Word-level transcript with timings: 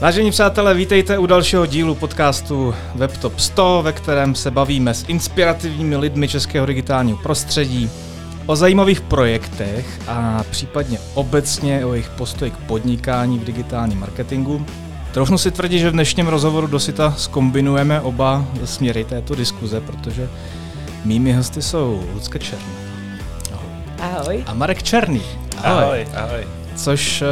Vážení 0.00 0.30
přátelé, 0.30 0.74
vítejte 0.74 1.18
u 1.18 1.26
dalšího 1.26 1.66
dílu 1.66 1.94
podcastu 1.94 2.74
WebTop 2.94 3.40
100, 3.40 3.82
ve 3.82 3.92
kterém 3.92 4.34
se 4.34 4.50
bavíme 4.50 4.94
s 4.94 5.04
inspirativními 5.08 5.96
lidmi 5.96 6.28
českého 6.28 6.66
digitálního 6.66 7.18
prostředí, 7.18 7.90
o 8.46 8.56
zajímavých 8.56 9.00
projektech 9.00 10.00
a 10.08 10.44
případně 10.50 10.98
obecně 11.14 11.86
o 11.86 11.92
jejich 11.92 12.10
postoji 12.10 12.50
k 12.50 12.56
podnikání 12.56 13.38
v 13.38 13.44
digitálním 13.44 14.00
marketingu. 14.00 14.66
Trochu 15.12 15.38
si 15.38 15.50
tvrdit, 15.50 15.78
že 15.78 15.90
v 15.90 15.92
dnešním 15.92 16.28
rozhovoru 16.28 16.66
dosita 16.66 17.14
skombinujeme 17.16 18.00
oba 18.00 18.44
směry 18.64 19.04
této 19.04 19.34
diskuze, 19.34 19.80
protože 19.80 20.28
mými 21.04 21.32
hosty 21.32 21.62
jsou 21.62 22.04
Lucka 22.14 22.38
Černý. 22.38 22.72
Ahoj. 23.52 23.70
Ahoj. 24.00 24.44
A 24.46 24.54
Marek 24.54 24.82
Černý. 24.82 25.22
Ahoj. 25.62 25.82
Ahoj. 25.82 26.06
ahoj. 26.14 26.65
Což, 26.76 27.22
eh, 27.22 27.26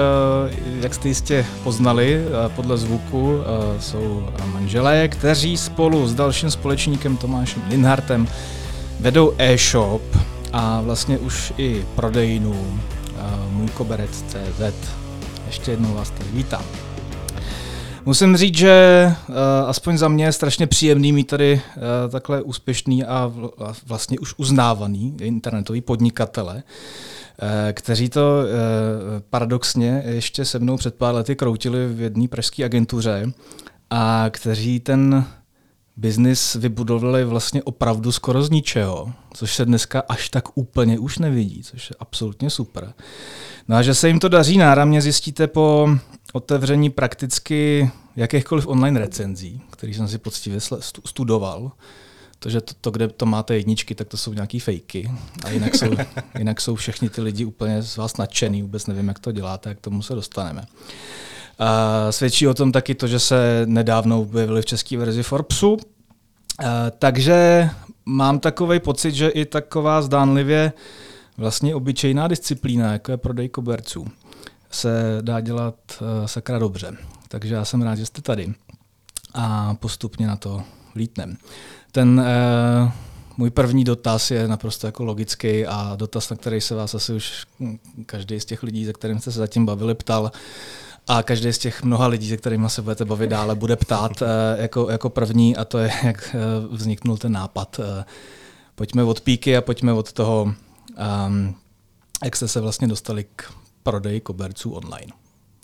jak 0.81 0.95
jste 0.95 1.09
jistě 1.09 1.47
poznali 1.65 2.25
eh, 2.27 2.49
podle 2.49 2.79
zvuku, 2.79 3.41
eh, 3.41 3.81
jsou 3.81 4.29
manželé, 4.53 5.09
kteří 5.09 5.57
spolu 5.57 6.09
s 6.09 6.15
dalším 6.15 6.51
společníkem 6.51 7.17
Tomášem 7.17 7.63
Linhartem 7.71 8.29
vedou 9.01 9.35
e-shop 9.39 10.03
a 10.53 10.81
vlastně 10.81 11.19
už 11.19 11.53
i 11.59 11.85
prodejnu 11.95 12.81
můj 13.51 13.69
koberec.cz. 13.69 14.89
Ještě 15.47 15.71
jednou 15.71 15.95
vás 15.95 16.11
tady 16.11 16.31
vítám. 16.33 16.65
Musím 18.07 18.37
říct, 18.37 18.59
že 18.59 19.07
uh, 19.29 19.35
aspoň 19.67 19.99
za 19.99 20.09
mě 20.09 20.25
je 20.25 20.33
strašně 20.33 20.67
příjemný 20.67 21.13
mít 21.13 21.27
tady 21.27 21.61
uh, 21.77 21.83
takhle 22.13 22.43
úspěšný 22.43 23.05
a 23.05 23.33
vlastně 23.87 24.19
už 24.19 24.35
uznávaný 24.37 25.15
internetový 25.21 25.81
podnikatele, 25.81 26.55
uh, 26.55 26.61
kteří 27.73 28.09
to 28.09 28.21
uh, 28.21 28.51
paradoxně 29.31 30.03
ještě 30.07 30.45
se 30.45 30.59
mnou 30.59 30.77
před 30.77 30.95
pár 30.95 31.15
lety 31.15 31.37
kroutili 31.37 31.87
v 31.87 32.01
jedné 32.01 32.29
pražské 32.29 32.65
agentuře 32.65 33.33
a 33.91 34.27
kteří 34.31 34.81
ten 34.81 35.27
biznis 35.97 36.55
vybudovali 36.55 37.25
vlastně 37.25 37.63
opravdu 37.63 38.13
skoro 38.13 38.43
z 38.43 38.51
ničeho, 38.51 39.13
což 39.35 39.55
se 39.55 39.65
dneska 39.65 40.03
až 40.09 40.29
tak 40.29 40.59
úplně 40.59 40.99
už 40.99 41.19
nevidí, 41.19 41.63
což 41.63 41.91
je 41.91 41.97
absolutně 42.01 42.51
super. 42.51 42.93
No 43.69 43.77
a 43.77 43.83
že 43.83 43.95
se 43.95 44.09
jim 44.09 44.19
to 44.19 44.29
daří 44.29 44.59
náramně, 44.59 45.03
zjistíte 45.03 45.47
po 45.47 45.89
otevření 46.33 46.91
prakticky 46.91 47.91
jakýchkoliv 48.17 48.67
online 48.67 49.01
recenzí, 49.01 49.61
který 49.71 49.95
jsem 49.95 50.09
si 50.09 50.19
poctivě 50.19 50.61
studoval. 51.07 51.73
To, 52.39 52.51
že 52.51 52.61
to, 52.61 52.75
to, 52.81 52.91
kde 52.91 53.09
to 53.09 53.27
máte 53.27 53.57
jedničky, 53.57 53.95
tak 53.95 54.09
to 54.09 54.17
jsou 54.17 54.33
nějaký 54.33 54.61
fejky. 54.61 55.11
A 55.45 55.51
jinak 55.51 55.75
jsou, 55.75 55.91
jinak 56.39 56.61
jsou 56.61 56.75
všichni 56.75 57.09
ty 57.09 57.21
lidi 57.21 57.45
úplně 57.45 57.83
z 57.83 57.97
vás 57.97 58.17
nadšený, 58.17 58.63
vůbec 58.63 58.87
nevím, 58.87 59.09
jak 59.09 59.19
to 59.19 59.33
děláte, 59.33 59.69
jak 59.69 59.79
k 59.79 59.81
tomu 59.81 60.03
se 60.03 60.15
dostaneme. 60.15 60.65
A 61.59 62.13
svědčí 62.13 62.49
o 62.49 62.55
tom 62.55 62.73
taky 62.73 62.95
to, 62.95 63.07
že 63.07 63.19
se 63.19 63.63
nedávno 63.67 64.21
objevili 64.21 64.63
v 64.63 64.67
české 64.67 64.97
verzi 64.97 65.23
Forbesu. 65.23 65.77
A, 66.59 66.91
takže 66.91 67.71
mám 68.07 68.39
takový 68.39 68.81
pocit, 68.81 69.15
že 69.15 69.29
i 69.29 69.45
taková 69.45 70.03
zdánlivě 70.03 70.73
vlastně 71.37 71.75
obyčejná 71.75 72.29
disciplína, 72.29 72.93
jako 72.93 73.11
je 73.11 73.17
prodej 73.17 73.49
koberců, 73.49 74.07
se 74.71 75.19
dá 75.21 75.41
dělat 75.41 75.75
uh, 76.01 76.27
sakra 76.27 76.59
dobře. 76.59 76.97
Takže 77.29 77.55
já 77.55 77.65
jsem 77.65 77.83
rád, 77.83 77.95
že 77.95 78.07
jste 78.07 78.23
tady 78.23 78.55
a 79.35 79.75
postupně 79.75 80.27
na 80.27 80.37
to 80.37 80.63
lítnem. 80.95 81.37
Ten 81.95 82.21
uh, 82.21 82.91
můj 83.37 83.51
první 83.51 83.85
dotaz 83.85 84.31
je 84.31 84.49
naprosto 84.49 84.87
jako 84.87 85.05
logický 85.05 85.67
a 85.67 85.97
dotaz, 85.97 86.31
na 86.31 86.37
který 86.37 86.61
se 86.61 86.75
vás 86.75 86.95
asi 86.95 87.13
už 87.13 87.47
každý 88.07 88.41
z 88.41 88.45
těch 88.45 88.63
lidí, 88.63 88.87
se 88.87 88.93
kterým 88.93 89.21
jste 89.21 89.33
se 89.33 89.39
zatím 89.39 89.67
bavili, 89.67 89.95
ptal. 89.95 90.33
A 91.09 91.23
každý 91.23 91.53
z 91.53 91.59
těch 91.59 91.83
mnoha 91.83 92.07
lidí, 92.07 92.29
se 92.29 92.37
kterými 92.37 92.71
se 92.71 92.83
budete 92.83 93.05
bavit 93.05 93.31
dále, 93.31 93.55
bude 93.55 93.77
ptát 93.77 94.23
uh, 94.23 94.29
jako, 94.57 94.91
jako 94.91 95.11
první 95.11 95.57
a 95.57 95.65
to 95.65 95.79
je, 95.79 95.91
jak 96.05 96.37
uh, 96.69 96.75
vzniknul 96.77 97.17
ten 97.17 97.33
nápad. 97.33 97.79
Uh, 97.79 97.85
pojďme 98.75 99.05
od 99.05 99.21
píky 99.21 99.57
a 99.57 99.61
pojďme 99.61 99.93
od 99.93 100.13
toho, 100.13 100.55
um, 101.27 101.55
jak 102.25 102.37
jste 102.37 102.49
se 102.49 102.61
vlastně 102.61 102.89
dostali 102.89 103.25
k 103.37 103.53
prodeji 103.83 104.21
koberců 104.21 104.73
online. 104.73 105.13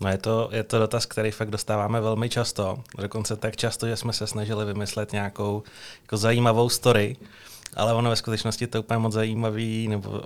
No 0.00 0.09
je 0.11 0.19
to, 0.19 0.49
je 0.53 0.62
to 0.62 0.78
dotaz, 0.78 1.06
který 1.06 1.31
fakt 1.31 1.50
dostáváme 1.50 2.00
velmi 2.00 2.28
často. 2.28 2.78
Dokonce 2.99 3.37
tak 3.37 3.56
často, 3.56 3.87
že 3.87 3.97
jsme 3.97 4.12
se 4.12 4.27
snažili 4.27 4.65
vymyslet 4.65 5.12
nějakou 5.12 5.62
jako 6.03 6.16
zajímavou 6.16 6.69
story, 6.69 7.16
ale 7.77 7.94
ono 7.94 8.11
ve 8.11 8.16
skutečnosti 8.16 8.66
to 8.66 8.81
úplně 8.81 8.99
moc 8.99 9.12
zajímavý 9.12 9.88
nebo 9.88 10.11
uh, 10.11 10.19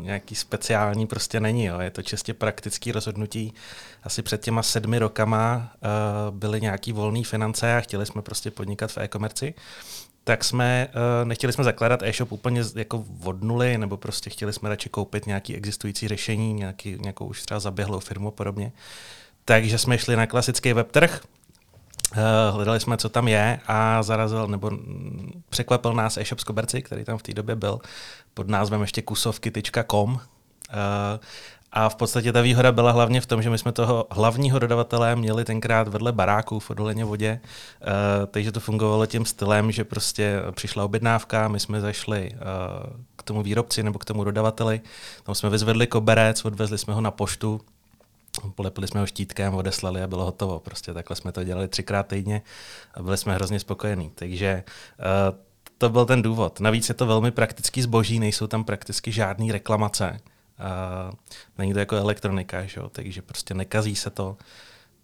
nějaký 0.00 0.34
speciální 0.34 1.06
prostě 1.06 1.40
není. 1.40 1.64
Jo. 1.64 1.80
Je 1.80 1.90
to 1.90 2.02
čistě 2.02 2.34
praktický 2.34 2.92
rozhodnutí. 2.92 3.54
Asi 4.04 4.22
před 4.22 4.40
těma 4.40 4.62
sedmi 4.62 4.98
rokama 4.98 5.72
uh, 5.82 6.36
byly 6.36 6.60
nějaký 6.60 6.92
volné 6.92 7.24
finance 7.24 7.76
a 7.76 7.80
chtěli 7.80 8.06
jsme 8.06 8.22
prostě 8.22 8.50
podnikat 8.50 8.92
v 8.92 8.98
e-komerci 8.98 9.54
tak 10.28 10.44
jsme, 10.44 10.88
uh, 10.88 11.28
nechtěli 11.28 11.52
jsme 11.52 11.64
zakládat 11.64 12.02
e-shop 12.02 12.32
úplně 12.32 12.62
jako 12.74 13.04
od 13.24 13.42
nuly, 13.42 13.78
nebo 13.78 13.96
prostě 13.96 14.30
chtěli 14.30 14.52
jsme 14.52 14.68
radši 14.68 14.88
koupit 14.88 15.26
nějaký 15.26 15.56
existující 15.56 16.08
řešení, 16.08 16.52
nějaký, 16.52 16.98
nějakou 17.00 17.26
už 17.26 17.42
třeba 17.42 17.60
zaběhlou 17.60 18.00
firmu 18.00 18.28
a 18.28 18.30
podobně. 18.30 18.72
Takže 19.44 19.78
jsme 19.78 19.98
šli 19.98 20.16
na 20.16 20.26
klasický 20.26 20.72
webtrh, 20.72 21.20
uh, 22.12 22.54
hledali 22.54 22.80
jsme, 22.80 22.96
co 22.96 23.08
tam 23.08 23.28
je 23.28 23.60
a 23.66 24.02
zarazil, 24.02 24.46
nebo 24.46 24.70
překvapil 25.48 25.94
nás 25.94 26.16
e-shop 26.16 26.40
z 26.40 26.44
Koberci, 26.44 26.82
který 26.82 27.04
tam 27.04 27.18
v 27.18 27.22
té 27.22 27.34
době 27.34 27.56
byl 27.56 27.78
pod 28.34 28.48
názvem 28.48 28.80
ještě 28.80 29.02
kusovky.com. 29.02 30.10
Uh, 30.12 30.20
a 31.72 31.88
v 31.88 31.94
podstatě 31.94 32.32
ta 32.32 32.40
výhoda 32.40 32.72
byla 32.72 32.92
hlavně 32.92 33.20
v 33.20 33.26
tom, 33.26 33.42
že 33.42 33.50
my 33.50 33.58
jsme 33.58 33.72
toho 33.72 34.06
hlavního 34.10 34.58
dodavatele 34.58 35.16
měli 35.16 35.44
tenkrát 35.44 35.88
vedle 35.88 36.12
baráků 36.12 36.58
v 36.58 36.70
Odoleně 36.70 37.04
vodě, 37.04 37.40
uh, 37.42 38.26
takže 38.26 38.52
to 38.52 38.60
fungovalo 38.60 39.06
tím 39.06 39.24
stylem, 39.24 39.72
že 39.72 39.84
prostě 39.84 40.42
přišla 40.50 40.84
objednávka, 40.84 41.48
my 41.48 41.60
jsme 41.60 41.80
zašli 41.80 42.30
uh, 42.32 42.38
k 43.16 43.22
tomu 43.22 43.42
výrobci 43.42 43.82
nebo 43.82 43.98
k 43.98 44.04
tomu 44.04 44.24
dodavateli, 44.24 44.80
tam 45.22 45.34
jsme 45.34 45.50
vyzvedli 45.50 45.86
koberec, 45.86 46.44
odvezli 46.44 46.78
jsme 46.78 46.94
ho 46.94 47.00
na 47.00 47.10
poštu, 47.10 47.60
polepili 48.54 48.88
jsme 48.88 49.00
ho 49.00 49.06
štítkem, 49.06 49.54
odeslali 49.54 50.02
a 50.02 50.06
bylo 50.06 50.24
hotovo. 50.24 50.58
Prostě 50.58 50.94
takhle 50.94 51.16
jsme 51.16 51.32
to 51.32 51.44
dělali 51.44 51.68
třikrát 51.68 52.06
týdně 52.06 52.42
a 52.94 53.02
byli 53.02 53.16
jsme 53.16 53.34
hrozně 53.34 53.60
spokojení. 53.60 54.10
Takže 54.14 54.64
uh, 54.98 55.38
to 55.78 55.88
byl 55.88 56.06
ten 56.06 56.22
důvod. 56.22 56.60
Navíc 56.60 56.88
je 56.88 56.94
to 56.94 57.06
velmi 57.06 57.30
praktický 57.30 57.82
zboží, 57.82 58.18
nejsou 58.20 58.46
tam 58.46 58.64
prakticky 58.64 59.12
žádné 59.12 59.52
reklamace. 59.52 60.20
A 60.58 61.10
není 61.58 61.72
to 61.72 61.78
jako 61.78 61.96
elektronika, 61.96 62.64
že 62.64 62.80
takže 62.92 63.22
prostě 63.22 63.54
nekazí 63.54 63.96
se 63.96 64.10
to. 64.10 64.36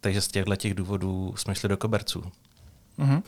Takže 0.01 0.21
z 0.21 0.27
těchto 0.27 0.55
těch 0.55 0.73
důvodů 0.73 1.33
jsme 1.37 1.55
šli 1.55 1.69
do 1.69 1.77
koberců. 1.77 2.23
Mm-hmm. 2.99 3.23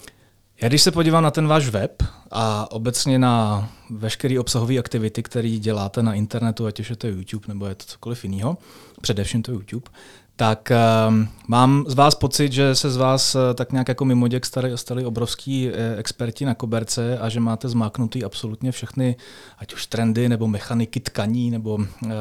Já 0.61 0.67
když 0.67 0.81
se 0.81 0.91
podívám 0.91 1.23
na 1.23 1.31
ten 1.31 1.47
váš 1.47 1.69
web 1.69 2.03
a 2.31 2.71
obecně 2.71 3.19
na 3.19 3.69
veškeré 3.89 4.39
obsahové 4.39 4.77
aktivity, 4.77 5.23
které 5.23 5.49
děláte 5.49 6.03
na 6.03 6.13
internetu, 6.13 6.65
ať 6.65 6.79
už 6.79 6.89
je 6.89 6.95
to 6.95 7.07
YouTube 7.07 7.45
nebo 7.47 7.65
je 7.65 7.75
to 7.75 7.85
cokoliv 7.85 8.23
jiného, 8.23 8.57
především 9.01 9.41
to 9.41 9.51
YouTube, 9.51 9.89
tak 10.37 10.71
uh, 10.71 11.15
mám 11.47 11.85
z 11.87 11.93
vás 11.93 12.15
pocit, 12.15 12.51
že 12.51 12.75
se 12.75 12.91
z 12.91 12.97
vás 12.97 13.35
uh, 13.35 13.41
tak 13.55 13.71
nějak 13.71 13.87
jako 13.87 14.05
mimoděk 14.05 14.45
stali, 14.45 14.77
stali 14.77 15.05
obrovský 15.05 15.67
uh, 15.67 15.73
experti 15.97 16.45
na 16.45 16.53
koberce 16.53 17.19
a 17.19 17.29
že 17.29 17.39
máte 17.39 17.69
zmáknutý 17.69 18.23
absolutně 18.23 18.71
všechny, 18.71 19.15
ať 19.57 19.73
už 19.73 19.85
trendy 19.85 20.29
nebo 20.29 20.47
mechaniky 20.47 20.99
tkaní, 20.99 21.51
nebo 21.51 21.75
uh, 21.75 22.11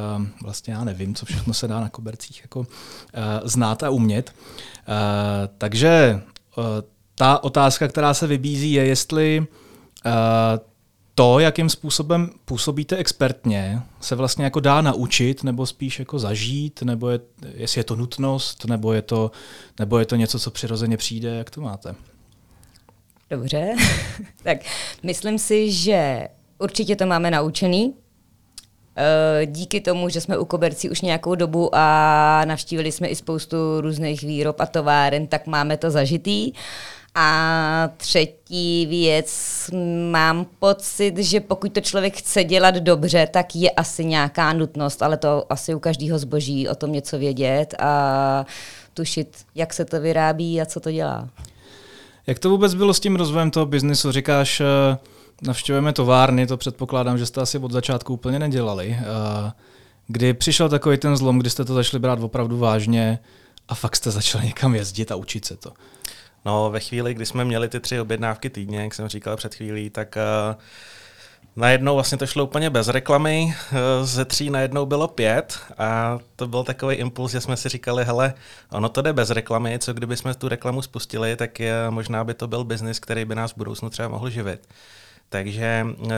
vlastně 0.43 0.75
já 0.75 0.85
nevím, 0.85 1.15
co 1.15 1.27
všechno 1.27 1.55
se 1.55 1.69
dá 1.69 1.81
na 1.81 1.89
kobercích 1.89 2.43
jako 2.43 2.61
uh, 2.61 2.67
znát 3.45 3.83
a 3.83 3.91
umět. 3.91 4.35
Uh, 4.89 4.95
takže 5.59 6.23
uh, 6.57 6.65
ta 7.15 7.45
otázka, 7.45 7.89
která 7.89 8.15
se 8.15 8.27
vybízí, 8.27 8.73
je, 8.73 8.87
jestli 8.87 9.41
uh, 9.41 10.13
to, 11.19 11.39
jakým 11.39 11.71
způsobem 11.71 12.31
působíte 12.45 12.97
expertně, 12.97 13.83
se 14.01 14.15
vlastně 14.15 14.45
jako 14.45 14.61
dá 14.61 14.81
naučit, 14.81 15.45
nebo 15.45 15.67
spíš 15.67 15.99
jako 15.99 16.19
zažít, 16.19 16.83
nebo 16.83 17.11
je, 17.11 17.21
jestli 17.55 17.81
je 17.81 17.85
to 17.85 17.97
nutnost, 17.97 18.65
nebo 18.65 18.93
je 18.93 19.03
to, 19.03 19.31
nebo 19.79 19.99
je 19.99 20.07
to 20.07 20.17
něco, 20.17 20.39
co 20.39 20.51
přirozeně 20.51 20.97
přijde, 20.97 21.29
jak 21.29 21.51
to 21.51 21.61
máte? 21.61 21.95
Dobře, 23.31 23.75
tak 24.43 24.59
myslím 25.03 25.39
si, 25.39 25.73
že 25.73 26.29
určitě 26.59 26.97
to 26.97 27.07
máme 27.07 27.31
naučený. 27.31 27.95
Eh, 28.97 29.47
díky 29.47 29.81
tomu, 29.81 30.09
že 30.09 30.21
jsme 30.21 30.39
u 30.39 30.45
Kobercí 30.45 30.91
už 30.91 31.01
nějakou 31.01 31.35
dobu 31.35 31.71
a 31.73 32.43
navštívili 32.45 32.93
jsme 32.93 33.09
i 33.09 33.17
spoustu 33.17 33.57
různých 33.81 34.23
výrob 34.23 34.61
a 34.61 34.67
továren, 34.67 35.27
tak 35.27 35.47
máme 35.47 35.77
to 35.77 35.91
zažitý. 35.91 36.53
A 37.19 37.91
třetí 37.97 38.87
věc, 38.87 39.31
mám 40.11 40.47
pocit, 40.59 41.19
že 41.19 41.41
pokud 41.41 41.73
to 41.73 41.81
člověk 41.81 42.17
chce 42.17 42.45
dělat 42.45 42.75
dobře, 42.75 43.29
tak 43.33 43.57
je 43.57 43.71
asi 43.71 44.05
nějaká 44.05 44.53
nutnost, 44.53 45.03
ale 45.03 45.17
to 45.17 45.53
asi 45.53 45.75
u 45.75 45.79
každého 45.79 46.19
zboží 46.19 46.69
o 46.69 46.75
tom 46.75 46.93
něco 46.93 47.19
vědět 47.19 47.75
a 47.79 48.47
tušit, 48.95 49.37
jak 49.55 49.75
se 49.75 49.85
to 49.85 50.01
vyrábí 50.01 50.61
a 50.61 50.67
co 50.67 50.81
to 50.81 50.91
dělá. 50.93 51.29
Jak 52.27 52.39
to 52.39 52.51
vůbec 52.51 52.75
bylo 52.75 52.95
s 52.95 53.01
tím 53.01 53.17
rozvojem 53.17 53.51
toho 53.51 53.67
biznisu? 53.67 54.13
Říkáš, 54.13 54.61
eh, 54.61 54.99
navštěvujeme 55.43 55.93
továrny, 55.93 56.47
to 56.47 56.57
předpokládám, 56.57 57.19
že 57.19 57.27
jste 57.27 57.41
asi 57.41 57.59
od 57.59 57.73
začátku 57.73 58.15
úplně 58.15 58.39
nedělali. 58.39 58.99
Eh, 59.01 59.53
kdy 60.07 60.35
přišel 60.35 60.69
takový 60.69 60.99
ten 60.99 61.17
zlom, 61.17 61.39
kdy 61.39 61.51
jste 61.51 61.65
to 61.65 61.75
začali 61.75 62.01
brát 62.01 62.21
opravdu 62.21 62.59
vážně 62.59 63.19
a 63.69 63.75
fakt 63.75 63.97
jste 63.97 64.11
začali 64.11 64.47
někam 64.47 64.75
jezdit 64.75 65.13
a 65.13 65.17
učit 65.17 65.45
se 65.45 65.57
to? 65.57 65.73
No, 66.47 66.71
ve 66.71 66.81
chvíli, 66.81 67.15
kdy 67.15 67.27
jsme 67.27 67.45
měli 67.45 67.69
ty 67.69 67.81
tři 67.81 68.01
objednávky 68.01 68.51
týdně, 68.51 68.83
jak 68.83 68.95
jsem 68.95 69.09
říkal 69.09 69.37
před 69.37 69.55
chvílí, 69.55 69.91
tak 69.91 70.17
uh, 70.17 70.61
Najednou 71.59 71.95
vlastně 71.95 72.19
to 72.19 72.27
šlo 72.27 72.45
úplně 72.45 72.71
bez 72.71 72.89
reklamy, 72.89 73.55
eh, 73.73 74.05
ze 74.05 74.25
tří 74.25 74.51
najednou 74.51 74.87
bylo 74.87 75.09
pět 75.09 75.59
a 75.79 76.19
to 76.37 76.49
byl 76.49 76.65
takový 76.65 76.97
impuls, 76.97 77.33
že 77.33 77.41
jsme 77.41 77.57
si 77.57 77.69
říkali, 77.69 78.05
hele, 78.05 78.35
ono 78.71 78.89
to 78.89 79.03
jde 79.03 79.13
bez 79.13 79.31
reklamy, 79.31 79.79
co 79.79 79.95
kdyby 79.95 80.17
jsme 80.17 80.35
tu 80.35 80.49
reklamu 80.49 80.83
spustili, 80.83 81.37
tak 81.37 81.61
je, 81.61 81.75
možná 81.91 82.25
by 82.25 82.35
to 82.35 82.49
byl 82.49 82.65
biznis, 82.65 82.99
který 82.99 83.25
by 83.25 83.35
nás 83.35 83.53
v 83.53 83.57
budoucnu 83.57 83.91
třeba 83.91 84.09
mohl 84.09 84.31
živit. 84.31 84.69
Takže 85.29 85.65
e, 85.65 86.15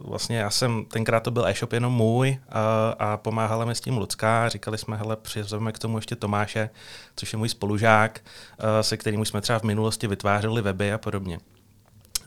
vlastně 0.00 0.38
já 0.38 0.50
jsem, 0.50 0.84
tenkrát 0.84 1.22
to 1.22 1.30
byl 1.30 1.46
e-shop 1.46 1.72
jenom 1.72 1.92
můj 1.92 2.38
a, 2.48 2.90
a 2.98 3.16
pomáhala 3.16 3.64
mi 3.64 3.74
s 3.74 3.80
tím 3.80 3.96
Lucka. 3.96 4.48
Říkali 4.48 4.78
jsme, 4.78 4.96
hele, 4.96 5.16
přizveme 5.16 5.72
k 5.72 5.78
tomu 5.78 5.98
ještě 5.98 6.16
Tomáše, 6.16 6.70
což 7.16 7.32
je 7.32 7.36
můj 7.36 7.48
spolužák, 7.48 8.20
e, 8.58 8.82
se 8.82 8.96
kterým 8.96 9.24
jsme 9.24 9.40
třeba 9.40 9.58
v 9.58 9.62
minulosti 9.62 10.06
vytvářeli 10.06 10.62
weby 10.62 10.92
a 10.92 10.98
podobně. 10.98 11.38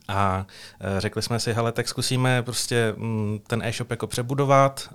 A 0.08 0.46
e, 0.98 1.02
řekli 1.02 1.22
jsme 1.22 1.40
si, 1.40 1.54
hele, 1.54 1.72
tak 1.72 1.88
zkusíme 1.88 2.44
prostě 2.44 2.94
mm, 2.98 3.40
ten 3.48 3.64
e-shop 3.64 3.92
jako 3.92 4.08
přebudovat, 4.08 4.90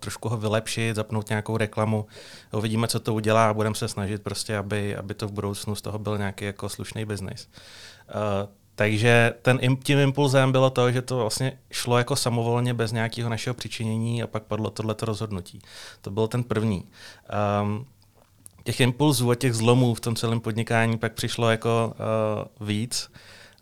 trošku 0.00 0.28
ho 0.28 0.36
vylepšit, 0.36 0.96
zapnout 0.96 1.28
nějakou 1.28 1.56
reklamu, 1.56 2.06
uvidíme, 2.52 2.88
co 2.88 3.00
to 3.00 3.14
udělá 3.14 3.50
a 3.50 3.54
budeme 3.54 3.74
se 3.74 3.88
snažit 3.88 4.22
prostě, 4.22 4.56
aby, 4.56 4.96
aby 4.96 5.14
to 5.14 5.28
v 5.28 5.32
budoucnu 5.32 5.74
z 5.74 5.82
toho 5.82 5.98
byl 5.98 6.18
nějaký 6.18 6.44
jako 6.44 6.68
slušný 6.68 7.04
biznis. 7.04 7.48
Takže 8.74 9.34
ten, 9.42 9.58
tím 9.82 9.98
impulzem 9.98 10.52
bylo 10.52 10.70
to, 10.70 10.92
že 10.92 11.02
to 11.02 11.16
vlastně 11.16 11.58
šlo 11.70 11.98
jako 11.98 12.16
samovolně 12.16 12.74
bez 12.74 12.92
nějakého 12.92 13.30
našeho 13.30 13.54
přičinění 13.54 14.22
a 14.22 14.26
pak 14.26 14.42
padlo 14.42 14.70
tohleto 14.70 15.06
rozhodnutí. 15.06 15.62
To 16.00 16.10
byl 16.10 16.28
ten 16.28 16.44
první. 16.44 16.84
Um, 17.62 17.86
těch 18.64 18.80
impulzů 18.80 19.30
a 19.30 19.34
těch 19.34 19.54
zlomů 19.54 19.94
v 19.94 20.00
tom 20.00 20.16
celém 20.16 20.40
podnikání 20.40 20.98
pak 20.98 21.12
přišlo 21.12 21.50
jako 21.50 21.94
uh, 22.60 22.68
víc. 22.68 23.10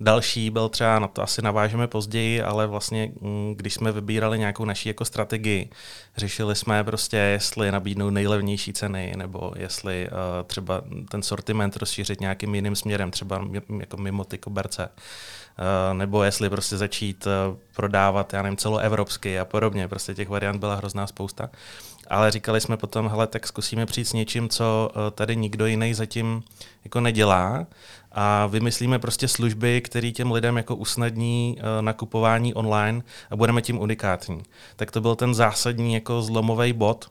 Další 0.00 0.50
byl 0.50 0.69
třeba, 0.69 0.99
na 0.99 1.08
to 1.08 1.23
asi 1.23 1.43
navážeme 1.43 1.87
později, 1.87 2.43
ale 2.43 2.67
vlastně 2.67 3.12
mm, 3.20 3.55
když 3.56 3.75
jsme 3.75 3.93
vybírali 3.93 4.38
nějakou 4.38 4.64
naší 4.64 4.88
jako 4.88 5.05
strategii, 5.05 5.70
řešili 6.17 6.56
jsme 6.56 6.85
prostě, 6.85 7.17
jestli 7.17 7.73
nabídnout 7.73 8.11
nejlevnější 8.11 8.73
ceny, 8.73 9.14
nebo 9.17 9.52
jestli 9.56 10.08
uh, 10.08 10.17
třeba 10.47 10.82
ten 11.11 11.23
sortiment 11.23 11.76
rozšířit 11.76 12.20
nějakým 12.20 12.55
jiným 12.55 12.76
směrem, 12.76 13.11
třeba 13.11 13.49
jako 13.81 13.97
mimo 13.97 14.25
ty 14.25 14.38
koberce. 14.38 14.87
Uh, 14.87 14.93
nebo 15.93 16.23
jestli 16.23 16.50
prostě 16.50 16.76
začít 16.76 17.26
uh, 17.26 17.56
prodávat, 17.76 18.32
já 18.32 18.43
nevím, 18.43 18.56
celoevropsky 18.56 19.38
a 19.38 19.44
podobně. 19.44 19.88
Prostě 19.88 20.14
těch 20.14 20.29
variant 20.29 20.61
byla 20.61 20.75
hrozná 20.75 21.06
spousta. 21.06 21.50
Ale 22.08 22.31
říkali 22.31 22.61
jsme 22.61 22.76
potom, 22.76 23.08
hele, 23.08 23.26
tak 23.26 23.47
zkusíme 23.47 23.87
přijít 23.87 24.05
s 24.05 24.12
něčím, 24.12 24.49
co 24.49 24.91
uh, 24.94 25.02
tady 25.11 25.37
nikdo 25.37 25.67
jiný 25.67 25.94
zatím 25.94 26.43
jako 26.85 27.00
nedělá 27.00 27.67
a 28.12 28.47
vymyslíme 28.47 28.99
prostě 28.99 29.29
služby, 29.29 29.81
které 29.81 30.11
těm 30.11 30.32
lidem 30.32 30.56
jako 30.56 30.76
usnadní 30.76 31.58
nakupování 31.81 32.55
online 32.55 33.02
a 33.31 33.37
budeme 33.37 33.62
tím 33.62 33.81
unikátní. 33.81 34.43
Tak 34.76 34.91
to 34.91 35.00
byl 35.00 35.17
ten 35.17 35.35
zásadní 35.35 35.94
jako 35.94 36.23
zlomový 36.23 36.73
bod, 36.73 37.11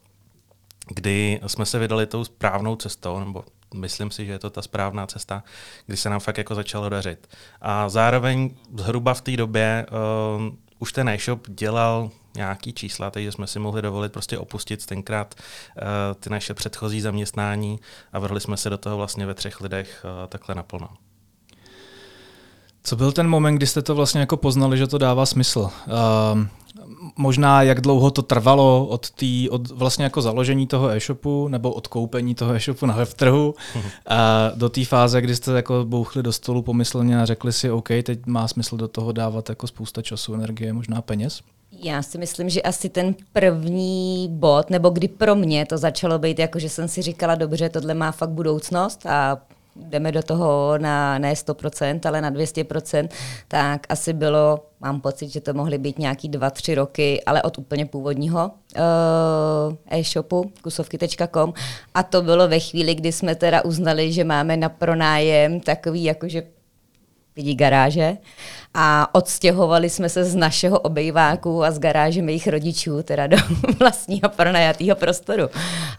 kdy 0.88 1.40
jsme 1.48 1.66
se 1.66 1.80
vydali 1.80 2.06
tou 2.06 2.24
správnou 2.24 2.76
cestou, 2.76 3.20
nebo 3.20 3.44
myslím 3.74 4.12
si, 4.12 4.26
že 4.26 4.32
je 4.32 4.40
to 4.40 4.50
ta 4.50 4.62
správná 4.62 5.08
cesta, 5.08 5.44
kdy 5.86 5.98
se 5.98 6.10
nám 6.10 6.20
fakt 6.20 6.38
jako 6.38 6.56
začalo 6.56 6.90
dařit. 6.90 7.28
A 7.62 7.90
zároveň 7.90 8.50
zhruba 8.78 9.14
v 9.14 9.22
té 9.22 9.38
době 9.38 9.86
uh, 10.40 10.56
už 10.80 10.94
ten 10.94 11.10
e-shop 11.10 11.48
dělal 11.48 12.12
nějaký 12.36 12.74
čísla, 12.74 13.12
takže 13.12 13.32
jsme 13.32 13.48
si 13.48 13.60
mohli 13.60 13.82
dovolit 13.82 14.12
prostě 14.12 14.38
opustit 14.38 14.86
tenkrát 14.86 15.36
uh, 15.38 15.84
ty 16.20 16.30
naše 16.30 16.54
předchozí 16.54 17.02
zaměstnání 17.02 17.80
a 18.14 18.20
vrhli 18.20 18.42
jsme 18.42 18.58
se 18.58 18.70
do 18.70 18.78
toho 18.78 18.98
vlastně 18.98 19.26
ve 19.26 19.34
třech 19.34 19.62
lidech 19.62 20.06
uh, 20.06 20.28
takhle 20.28 20.56
naplno. 20.56 20.88
Co 22.84 22.96
byl 22.96 23.12
ten 23.12 23.28
moment, 23.28 23.56
kdy 23.56 23.68
jste 23.68 23.82
to 23.82 23.96
vlastně 23.96 24.20
jako 24.20 24.38
poznali, 24.38 24.78
že 24.78 24.88
to 24.88 24.98
dává 24.98 25.26
smysl? 25.26 25.60
Uh, 25.60 26.46
možná 27.18 27.62
jak 27.64 27.82
dlouho 27.82 28.12
to 28.12 28.22
trvalo 28.22 28.88
od, 28.88 29.10
tý, 29.10 29.50
od 29.50 29.72
vlastně 29.72 30.04
jako 30.04 30.22
založení 30.22 30.68
toho 30.68 30.90
e-shopu 30.90 31.48
nebo 31.48 31.74
od 31.74 31.88
koupení 31.88 32.36
toho 32.36 32.54
e-shopu 32.54 32.86
na 32.86 32.96
webtrhu 32.96 33.56
uh, 33.76 33.84
do 34.56 34.70
té 34.70 34.86
fáze, 34.86 35.22
kdy 35.22 35.36
jste 35.36 35.52
jako 35.52 35.86
bouchli 35.86 36.24
do 36.24 36.32
stolu 36.32 36.62
pomyslně 36.62 37.22
a 37.22 37.26
řekli 37.26 37.54
si, 37.54 37.72
OK, 37.72 37.88
teď 38.04 38.26
má 38.26 38.48
smysl 38.48 38.78
do 38.78 38.88
toho 38.88 39.12
dávat 39.12 39.50
jako 39.50 39.68
spousta 39.68 40.02
času, 40.02 40.34
energie, 40.34 40.74
možná 40.74 41.02
peněz? 41.02 41.42
Já 41.84 42.02
si 42.02 42.18
myslím, 42.18 42.50
že 42.50 42.62
asi 42.62 42.90
ten 42.90 43.16
první 43.34 44.28
bod, 44.32 44.70
nebo 44.70 44.90
kdy 44.90 45.08
pro 45.08 45.36
mě 45.36 45.66
to 45.66 45.78
začalo 45.78 46.20
být 46.20 46.40
jako, 46.40 46.60
že 46.60 46.70
jsem 46.70 46.88
si 46.88 47.02
říkala, 47.02 47.36
dobře, 47.36 47.70
tohle 47.70 47.94
má 47.94 48.12
fakt 48.12 48.30
budoucnost 48.30 49.06
a 49.06 49.42
jdeme 49.76 50.12
do 50.12 50.24
toho 50.24 50.78
na 50.78 51.18
ne 51.18 51.34
100%, 51.34 52.00
ale 52.06 52.22
na 52.22 52.32
200%, 52.32 53.10
tak 53.48 53.86
asi 53.90 54.14
bylo, 54.14 54.66
mám 54.80 55.02
pocit, 55.02 55.30
že 55.30 55.42
to 55.42 55.54
mohly 55.54 55.78
být 55.78 56.00
nějaký 56.00 56.30
dva, 56.30 56.50
tři 56.50 56.76
roky, 56.76 57.24
ale 57.26 57.42
od 57.44 57.58
úplně 57.58 57.86
původního 57.86 58.52
uh, 58.76 59.76
e-shopu 59.90 60.52
kusovky.com 60.62 61.54
a 61.94 62.04
to 62.04 62.22
bylo 62.22 62.48
ve 62.48 62.60
chvíli, 62.60 62.96
kdy 62.96 63.12
jsme 63.12 63.36
teda 63.36 63.66
uznali, 63.66 64.14
že 64.14 64.24
máme 64.24 64.58
na 64.58 64.70
pronájem 64.70 65.60
takový 65.60 66.04
jakože 66.04 66.44
vidí 67.40 67.56
garáže 67.56 68.18
a 68.74 69.16
odstěhovali 69.16 69.90
jsme 69.90 70.10
se 70.10 70.24
z 70.24 70.36
našeho 70.36 70.80
obejváku 70.80 71.64
a 71.64 71.72
z 71.72 71.80
garáže 71.80 72.22
mých 72.22 72.48
rodičů, 72.48 73.04
teda 73.04 73.28
do 73.28 73.38
vlastního 73.80 74.30
pronajatého 74.36 74.96
prostoru. 74.96 75.50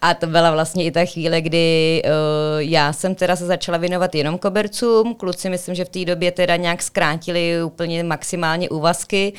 A 0.02 0.14
to 0.14 0.26
byla 0.26 0.50
vlastně 0.50 0.84
i 0.84 0.90
ta 0.90 1.04
chvíle, 1.04 1.40
kdy 1.40 2.02
uh, 2.04 2.10
já 2.58 2.92
jsem 2.92 3.14
teda 3.14 3.36
se 3.36 3.46
začala 3.46 3.78
věnovat 3.78 4.14
jenom 4.14 4.38
kobercům, 4.38 5.14
kluci 5.14 5.50
myslím, 5.50 5.74
že 5.74 5.84
v 5.84 5.88
té 5.88 6.04
době 6.04 6.30
teda 6.32 6.56
nějak 6.56 6.82
zkrátili 6.82 7.64
úplně 7.64 8.04
maximálně 8.04 8.68
úvazky 8.68 9.32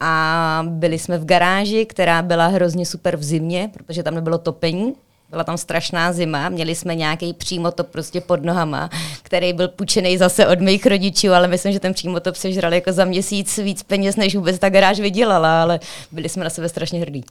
a 0.00 0.64
byli 0.68 0.98
jsme 0.98 1.18
v 1.18 1.24
garáži, 1.24 1.86
která 1.86 2.22
byla 2.22 2.46
hrozně 2.46 2.86
super 2.86 3.16
v 3.16 3.22
zimě, 3.22 3.70
protože 3.74 4.02
tam 4.02 4.14
nebylo 4.14 4.38
topení, 4.38 4.94
byla 5.30 5.44
tam 5.44 5.58
strašná 5.58 6.12
zima, 6.12 6.48
měli 6.48 6.74
jsme 6.74 6.94
nějaký 6.94 7.32
přímotop 7.32 7.88
prostě 7.88 8.20
pod 8.20 8.42
nohama, 8.42 8.90
který 9.22 9.52
byl 9.52 9.68
půjčený 9.68 10.18
zase 10.18 10.46
od 10.46 10.60
mých 10.60 10.86
rodičů, 10.86 11.32
ale 11.32 11.48
myslím, 11.48 11.72
že 11.72 11.80
ten 11.80 11.94
přímotop 11.94 12.36
sežral 12.36 12.74
jako 12.74 12.92
za 12.92 13.04
měsíc 13.04 13.58
víc 13.58 13.82
peněz, 13.82 14.16
než 14.16 14.36
vůbec 14.36 14.58
ta 14.58 14.68
garáž 14.68 15.00
vydělala, 15.00 15.62
ale 15.62 15.80
byli 16.12 16.28
jsme 16.28 16.44
na 16.44 16.50
sebe 16.50 16.68
strašně 16.68 17.00
hrdí. 17.00 17.24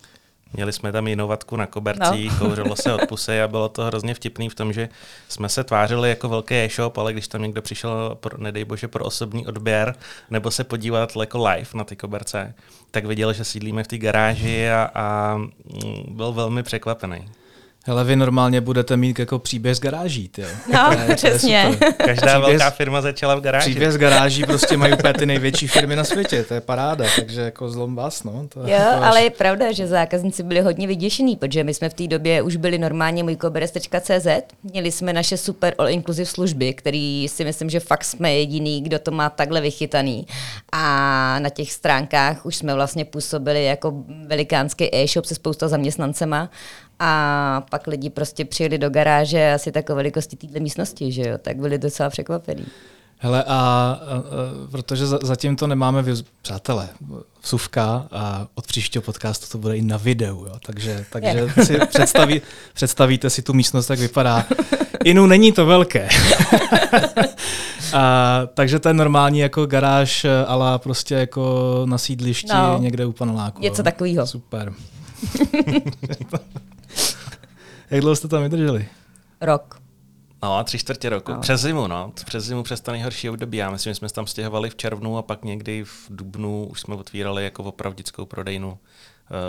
Měli 0.53 0.73
jsme 0.73 0.91
tam 0.91 1.07
inovatku 1.07 1.55
na 1.55 1.65
kobercích, 1.65 2.31
no. 2.31 2.37
kouřilo 2.39 2.75
se 2.75 2.93
od 2.93 3.01
pusy 3.09 3.41
a 3.41 3.47
bylo 3.47 3.69
to 3.69 3.83
hrozně 3.83 4.13
vtipný 4.13 4.49
v 4.49 4.55
tom, 4.55 4.73
že 4.73 4.89
jsme 5.29 5.49
se 5.49 5.63
tvářili 5.63 6.09
jako 6.09 6.29
velký 6.29 6.55
e-shop, 6.55 6.97
ale 6.97 7.13
když 7.13 7.27
tam 7.27 7.41
někdo 7.41 7.61
přišel, 7.61 8.17
pro, 8.19 8.37
nedej 8.37 8.65
bože, 8.65 8.87
pro 8.87 9.05
osobní 9.05 9.47
odběr, 9.47 9.95
nebo 10.29 10.51
se 10.51 10.63
podívat 10.63 11.15
jako 11.19 11.47
live 11.47 11.69
na 11.73 11.83
ty 11.83 11.95
koberce, 11.95 12.53
tak 12.91 13.05
viděl, 13.05 13.33
že 13.33 13.43
sídlíme 13.43 13.83
v 13.83 13.87
té 13.87 13.97
garáži 13.97 14.69
a, 14.69 14.91
a 14.93 15.37
mm, 15.37 15.51
byl 16.07 16.33
velmi 16.33 16.63
překvapený. 16.63 17.29
Ale 17.87 18.03
vy 18.03 18.15
normálně 18.15 18.61
budete 18.61 18.97
mít 18.97 19.19
jako 19.19 19.39
příběh 19.39 19.75
z 19.75 19.79
garáží, 19.79 20.29
ty. 20.29 20.45
No, 20.73 20.95
to 20.95 21.11
je, 21.11 21.15
přesně. 21.15 21.75
To 21.79 21.85
je 21.85 21.93
Každá 21.93 22.39
příběh, 22.39 22.57
velká 22.57 22.69
firma 22.69 23.01
začala 23.01 23.35
v 23.35 23.41
garáži. 23.41 23.69
Příběh 23.69 23.91
z 23.91 23.97
garáží 23.97 24.43
prostě 24.43 24.77
mají 24.77 24.93
úplně 24.93 25.13
ty 25.13 25.25
největší 25.25 25.67
firmy 25.67 25.95
na 25.95 26.03
světě, 26.03 26.43
to 26.43 26.53
je 26.53 26.61
paráda, 26.61 27.05
takže 27.15 27.41
jako 27.41 27.69
zlom 27.69 27.95
vás, 27.95 28.23
no. 28.23 28.47
To, 28.49 28.59
jo, 28.59 28.77
to 28.77 29.03
ale 29.03 29.23
je 29.23 29.29
pravda, 29.29 29.71
že 29.71 29.87
zákazníci 29.87 30.43
byli 30.43 30.61
hodně 30.61 30.87
vyděšení, 30.87 31.35
protože 31.35 31.63
my 31.63 31.73
jsme 31.73 31.89
v 31.89 31.93
té 31.93 32.07
době 32.07 32.41
už 32.41 32.55
byli 32.55 32.77
normálně 32.77 33.23
můjkoberes.cz, 33.23 34.27
měli 34.63 34.91
jsme 34.91 35.13
naše 35.13 35.37
super 35.37 35.73
all-inclusive 35.77 36.25
služby, 36.25 36.73
který 36.73 37.27
si 37.27 37.45
myslím, 37.45 37.69
že 37.69 37.79
fakt 37.79 38.03
jsme 38.03 38.33
jediný, 38.33 38.81
kdo 38.81 38.99
to 38.99 39.11
má 39.11 39.29
takhle 39.29 39.61
vychytaný. 39.61 40.27
A 40.71 41.39
na 41.39 41.49
těch 41.49 41.71
stránkách 41.71 42.45
už 42.45 42.55
jsme 42.55 42.73
vlastně 42.73 43.05
působili 43.05 43.65
jako 43.65 43.93
velikánský 44.27 44.95
e-shop 44.95 45.25
se 45.25 45.35
spousta 45.35 45.67
zaměstnancema 45.67 46.49
a 46.99 47.63
pak 47.71 47.87
lidi 47.87 48.09
prostě 48.09 48.45
přijeli 48.45 48.77
do 48.77 48.89
garáže 48.89 49.53
asi 49.53 49.71
takové 49.71 49.95
velikosti 49.95 50.35
této 50.35 50.59
místnosti, 50.59 51.11
že 51.11 51.21
jo, 51.21 51.37
tak 51.37 51.57
byli 51.57 51.77
docela 51.77 52.09
překvapení. 52.09 52.65
Hele, 53.19 53.43
a, 53.43 53.47
a, 53.47 53.53
a 53.53 53.99
protože 54.71 55.07
za, 55.07 55.19
zatím 55.23 55.55
to 55.55 55.67
nemáme, 55.67 56.01
vy, 56.01 56.13
přátelé, 56.41 56.89
vsuvka 57.41 58.07
a 58.11 58.47
od 58.55 58.67
příštího 58.67 59.01
podcastu 59.01 59.45
to 59.51 59.57
bude 59.57 59.77
i 59.77 59.81
na 59.81 59.97
videu, 59.97 60.45
jo, 60.47 60.55
takže, 60.65 61.05
takže 61.09 61.47
si 61.63 61.79
představí, 61.85 62.41
představíte 62.73 63.29
si 63.29 63.41
tu 63.41 63.53
místnost, 63.53 63.89
jak 63.89 63.99
vypadá. 63.99 64.45
Inu 65.03 65.25
není 65.25 65.51
to 65.51 65.65
velké. 65.65 66.09
a, 67.93 68.41
takže 68.53 68.79
to 68.79 68.87
je 68.87 68.93
normální 68.93 69.39
jako 69.39 69.65
garáž, 69.65 70.25
ale 70.47 70.79
prostě 70.79 71.15
jako 71.15 71.81
na 71.85 71.97
sídlišti 71.97 72.53
no, 72.53 72.77
někde 72.79 73.05
u 73.05 73.11
paneláku. 73.11 73.61
Něco 73.61 73.83
takového. 73.83 74.27
Super. 74.27 74.73
Jak 77.89 78.01
dlouho 78.01 78.15
jste 78.15 78.27
tam 78.27 78.43
vydrželi? 78.43 78.87
Rok. 79.41 79.81
No, 80.43 80.63
tři 80.63 80.77
čtvrtě 80.77 81.09
roku. 81.09 81.31
No. 81.31 81.39
Přes 81.39 81.61
zimu, 81.61 81.87
no. 81.87 82.11
Přes 82.25 82.45
zimu, 82.45 82.63
přes 82.63 82.81
to 82.81 82.91
nejhorší 82.91 83.29
období. 83.29 83.57
Já 83.57 83.69
myslím, 83.69 83.91
že 83.91 83.95
jsme 83.95 84.09
se 84.09 84.15
tam 84.15 84.27
stěhovali 84.27 84.69
v 84.69 84.75
červnu 84.75 85.17
a 85.17 85.21
pak 85.21 85.45
někdy 85.45 85.83
v 85.83 86.07
dubnu 86.09 86.65
už 86.65 86.81
jsme 86.81 86.95
otvírali 86.95 87.43
jako 87.43 87.63
opravdickou 87.63 88.25
prodejnu 88.25 88.69
uh, 88.69 88.77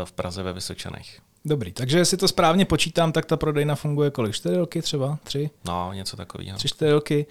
v 0.04 0.12
Praze 0.12 0.42
ve 0.42 0.52
Vysočanech. 0.52 1.20
Dobrý, 1.44 1.72
takže 1.72 1.98
jestli 1.98 2.16
to 2.16 2.28
správně 2.28 2.64
počítám, 2.64 3.12
tak 3.12 3.26
ta 3.26 3.36
prodejna 3.36 3.74
funguje 3.74 4.10
kolik? 4.10 4.34
Čtyři 4.34 4.56
roky 4.56 4.82
třeba? 4.82 5.18
Tři? 5.24 5.50
No, 5.66 5.92
něco 5.92 6.16
takového. 6.16 6.58
Tři, 6.58 6.68
čtyři 6.68 6.92
roky. 6.92 7.26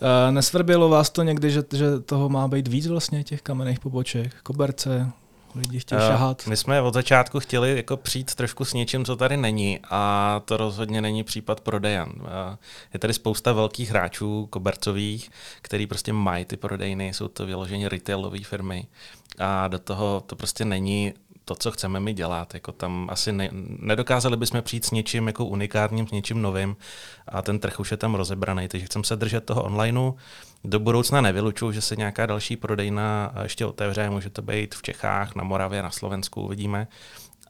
Uh, 0.00 0.34
nesvrbilo 0.34 0.88
vás 0.88 1.10
to 1.10 1.22
někdy, 1.22 1.50
že, 1.50 1.62
že 1.72 2.00
toho 2.00 2.28
má 2.28 2.48
být 2.48 2.68
víc 2.68 2.86
vlastně, 2.86 3.24
těch 3.24 3.42
kamenných 3.42 3.80
poboček, 3.80 4.34
koberce, 4.42 5.10
lidi 5.54 5.80
chtějí 5.80 6.00
uh, 6.00 6.08
šahat? 6.08 6.46
My 6.46 6.56
jsme 6.56 6.82
od 6.82 6.94
začátku 6.94 7.40
chtěli 7.40 7.76
jako 7.76 7.96
přijít 7.96 8.34
trošku 8.34 8.64
s 8.64 8.72
něčím, 8.72 9.04
co 9.04 9.16
tady 9.16 9.36
není 9.36 9.80
a 9.90 10.42
to 10.44 10.56
rozhodně 10.56 11.00
není 11.00 11.24
případ 11.24 11.60
prodejan. 11.60 12.12
Uh, 12.16 12.26
je 12.92 12.98
tady 12.98 13.14
spousta 13.14 13.52
velkých 13.52 13.90
hráčů 13.90 14.46
kobercových, 14.50 15.30
který 15.62 15.86
prostě 15.86 16.12
mají 16.12 16.44
ty 16.44 16.56
prodejny, 16.56 17.08
jsou 17.08 17.28
to 17.28 17.46
vyloženě 17.46 17.88
retailové 17.88 18.40
firmy 18.40 18.86
a 19.38 19.68
do 19.68 19.78
toho 19.78 20.22
to 20.26 20.36
prostě 20.36 20.64
není 20.64 21.14
to, 21.44 21.54
co 21.54 21.70
chceme 21.70 22.00
my 22.00 22.14
dělat. 22.14 22.54
Jako 22.54 22.72
tam 22.72 23.08
asi 23.10 23.32
ne, 23.32 23.48
nedokázali 23.78 24.36
bychom 24.36 24.62
přijít 24.62 24.84
s 24.84 24.90
něčím 24.90 25.26
jako 25.26 25.44
unikátním, 25.44 26.08
s 26.08 26.10
něčím 26.10 26.42
novým 26.42 26.76
a 27.28 27.42
ten 27.42 27.58
trh 27.58 27.80
už 27.80 27.90
je 27.90 27.96
tam 27.96 28.14
rozebraný, 28.14 28.68
takže 28.68 28.86
chceme 28.86 29.04
se 29.04 29.16
držet 29.16 29.44
toho 29.44 29.62
onlineu. 29.62 30.12
Do 30.64 30.80
budoucna 30.80 31.20
nevylučuju, 31.20 31.72
že 31.72 31.80
se 31.80 31.96
nějaká 31.96 32.26
další 32.26 32.56
prodejna 32.56 33.34
ještě 33.42 33.66
otevře, 33.66 34.10
může 34.10 34.30
to 34.30 34.42
být 34.42 34.74
v 34.74 34.82
Čechách, 34.82 35.34
na 35.34 35.44
Moravě, 35.44 35.82
na 35.82 35.90
Slovensku, 35.90 36.42
uvidíme, 36.42 36.88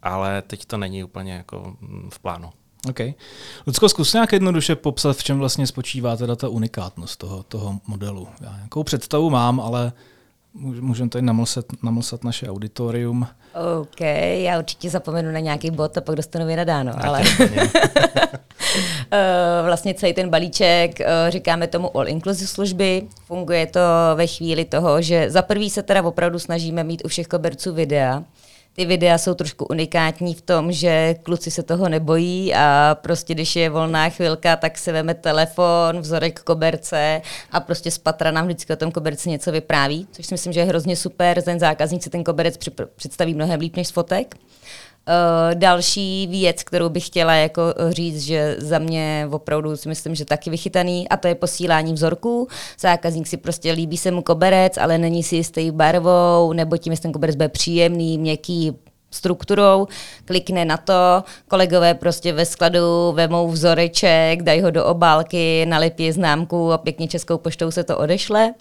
ale 0.02 0.42
teď 0.42 0.64
to 0.64 0.76
není 0.76 1.04
úplně 1.04 1.32
jako 1.32 1.76
v 2.10 2.18
plánu. 2.18 2.50
OK. 2.88 3.00
Lucko, 3.66 3.88
zkus 3.88 4.12
nějak 4.12 4.32
jednoduše 4.32 4.76
popsat, 4.76 5.16
v 5.16 5.24
čem 5.24 5.38
vlastně 5.38 5.66
spočívá 5.66 6.16
teda 6.16 6.36
ta 6.36 6.48
unikátnost 6.48 7.18
toho, 7.18 7.42
toho 7.42 7.80
modelu. 7.86 8.28
Já 8.40 8.56
nějakou 8.56 8.82
představu 8.82 9.30
mám, 9.30 9.60
ale 9.60 9.92
můžeme 10.54 11.10
tady 11.10 11.22
namlsat, 11.22 11.64
namlsat 11.82 12.24
naše 12.24 12.48
auditorium. 12.48 13.26
OK, 13.80 14.00
já 14.34 14.58
určitě 14.58 14.90
zapomenu 14.90 15.32
na 15.32 15.38
nějaký 15.38 15.70
bod 15.70 15.98
a 15.98 16.00
pak 16.00 16.16
dostanu 16.16 16.46
vynadáno, 16.46 16.92
ale 17.04 17.22
eh, 19.10 19.62
vlastně 19.64 19.94
celý 19.94 20.12
ten 20.12 20.30
balíček, 20.30 21.00
eh, 21.00 21.06
říkáme 21.28 21.66
tomu 21.66 21.96
all 21.96 22.08
inclusive 22.08 22.48
služby, 22.48 23.02
funguje 23.26 23.66
to 23.66 23.80
ve 24.14 24.26
chvíli 24.26 24.64
toho, 24.64 25.02
že 25.02 25.30
za 25.30 25.42
prvý 25.42 25.70
se 25.70 25.82
teda 25.82 26.02
opravdu 26.02 26.38
snažíme 26.38 26.84
mít 26.84 27.02
u 27.04 27.08
všech 27.08 27.26
koberců 27.26 27.74
videa, 27.74 28.24
ty 28.76 28.84
videa 28.84 29.18
jsou 29.18 29.34
trošku 29.34 29.64
unikátní 29.64 30.34
v 30.34 30.42
tom, 30.42 30.72
že 30.72 31.14
kluci 31.22 31.50
se 31.50 31.62
toho 31.62 31.88
nebojí 31.88 32.54
a 32.54 32.96
prostě 33.02 33.34
když 33.34 33.56
je 33.56 33.70
volná 33.70 34.08
chvilka, 34.08 34.56
tak 34.56 34.78
se 34.78 34.92
veme 34.92 35.14
telefon, 35.14 36.00
vzorek 36.00 36.40
koberce 36.40 37.22
a 37.52 37.60
prostě 37.60 37.90
z 37.90 37.98
patra 37.98 38.30
nám 38.30 38.44
vždycky 38.44 38.72
o 38.72 38.76
tom 38.76 38.92
koberci 38.92 39.30
něco 39.30 39.52
vypráví, 39.52 40.08
což 40.12 40.26
si 40.26 40.34
myslím, 40.34 40.52
že 40.52 40.60
je 40.60 40.66
hrozně 40.66 40.96
super. 40.96 41.42
Ten 41.42 41.58
zákazník 41.58 42.02
si 42.02 42.10
ten 42.10 42.24
koberec 42.24 42.58
představí 42.96 43.34
mnohem 43.34 43.60
líp 43.60 43.76
než 43.76 43.88
z 43.88 43.90
fotek. 43.90 44.36
Uh, 45.08 45.54
další 45.54 46.26
věc, 46.26 46.62
kterou 46.62 46.88
bych 46.88 47.06
chtěla 47.06 47.34
jako 47.34 47.62
říct, 47.88 48.22
že 48.22 48.56
za 48.58 48.78
mě 48.78 49.28
opravdu 49.30 49.76
si 49.76 49.88
myslím, 49.88 50.14
že 50.14 50.24
taky 50.24 50.50
vychytaný, 50.50 51.08
a 51.08 51.16
to 51.16 51.28
je 51.28 51.34
posílání 51.34 51.92
vzorků. 51.92 52.48
Zákazník 52.80 53.26
si 53.26 53.36
prostě 53.36 53.72
líbí 53.72 53.96
se 53.96 54.10
mu 54.10 54.22
koberec, 54.22 54.78
ale 54.78 54.98
není 54.98 55.22
si 55.22 55.36
jistý 55.36 55.70
barvou, 55.70 56.52
nebo 56.52 56.76
tím, 56.76 56.92
jestli 56.92 57.02
ten 57.02 57.12
koberec 57.12 57.36
bude 57.36 57.48
příjemný, 57.48 58.18
měkký, 58.18 58.72
strukturou, 59.10 59.86
klikne 60.24 60.64
na 60.64 60.76
to, 60.76 61.24
kolegové 61.48 61.94
prostě 61.94 62.32
ve 62.32 62.46
skladu 62.46 63.12
vemou 63.12 63.48
vzoreček, 63.48 64.42
dají 64.42 64.60
ho 64.60 64.70
do 64.70 64.84
obálky, 64.86 65.66
nalepí 65.66 66.12
známku 66.12 66.72
a 66.72 66.78
pěkně 66.78 67.08
českou 67.08 67.38
poštou 67.38 67.70
se 67.70 67.84
to 67.84 67.98
odešle. 67.98 68.54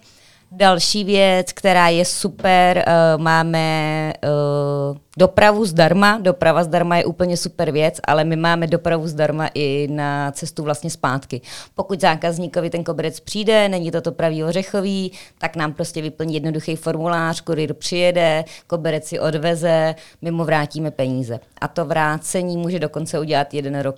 Další 0.56 1.04
věc, 1.04 1.52
která 1.52 1.90
je 1.90 2.06
super, 2.06 2.86
uh, 2.88 3.22
máme 3.22 4.14
uh, 4.24 4.98
dopravu 5.18 5.66
zdarma. 5.66 6.20
Doprava 6.22 6.64
zdarma 6.64 6.98
je 6.98 7.06
úplně 7.06 7.38
super 7.38 7.72
věc, 7.72 8.00
ale 8.08 8.24
my 8.24 8.36
máme 8.36 8.68
dopravu 8.68 9.08
zdarma 9.08 9.50
i 9.54 9.88
na 9.92 10.32
cestu 10.32 10.64
vlastně 10.64 10.90
zpátky. 10.90 11.42
Pokud 11.76 12.02
zákazníkovi 12.02 12.70
ten 12.70 12.84
koberec 12.84 13.20
přijde, 13.20 13.70
není 13.70 13.92
to 13.92 14.02
to 14.02 14.12
pravý 14.12 14.44
ořechový, 14.44 15.12
tak 15.38 15.56
nám 15.56 15.74
prostě 15.74 16.02
vyplní 16.02 16.34
jednoduchý 16.34 16.76
formulář, 16.76 17.42
kurier 17.42 17.74
přijede, 17.74 18.46
koberec 18.68 19.08
si 19.08 19.20
odveze, 19.20 19.96
my 20.22 20.32
mu 20.32 20.44
vrátíme 20.44 20.92
peníze. 20.92 21.40
A 21.62 21.68
to 21.68 21.86
vrácení 21.86 22.58
může 22.58 22.80
dokonce 22.80 23.20
udělat 23.20 23.54
jeden 23.54 23.80
rok 23.80 23.96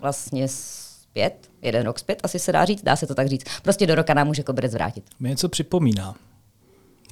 vlastně 0.00 0.48
zpět, 1.10 1.50
jeden 1.62 1.86
rok 1.86 1.98
zpět, 1.98 2.20
asi 2.22 2.38
se 2.38 2.52
dá 2.52 2.64
říct, 2.64 2.82
dá 2.82 2.96
se 2.96 3.06
to 3.06 3.14
tak 3.14 3.28
říct. 3.28 3.44
Prostě 3.62 3.86
do 3.86 3.94
roka 3.94 4.14
nám 4.14 4.26
může 4.26 4.42
koberec 4.42 4.74
vrátit. 4.74 5.04
Mě 5.20 5.30
něco 5.30 5.48
připomíná. 5.48 6.14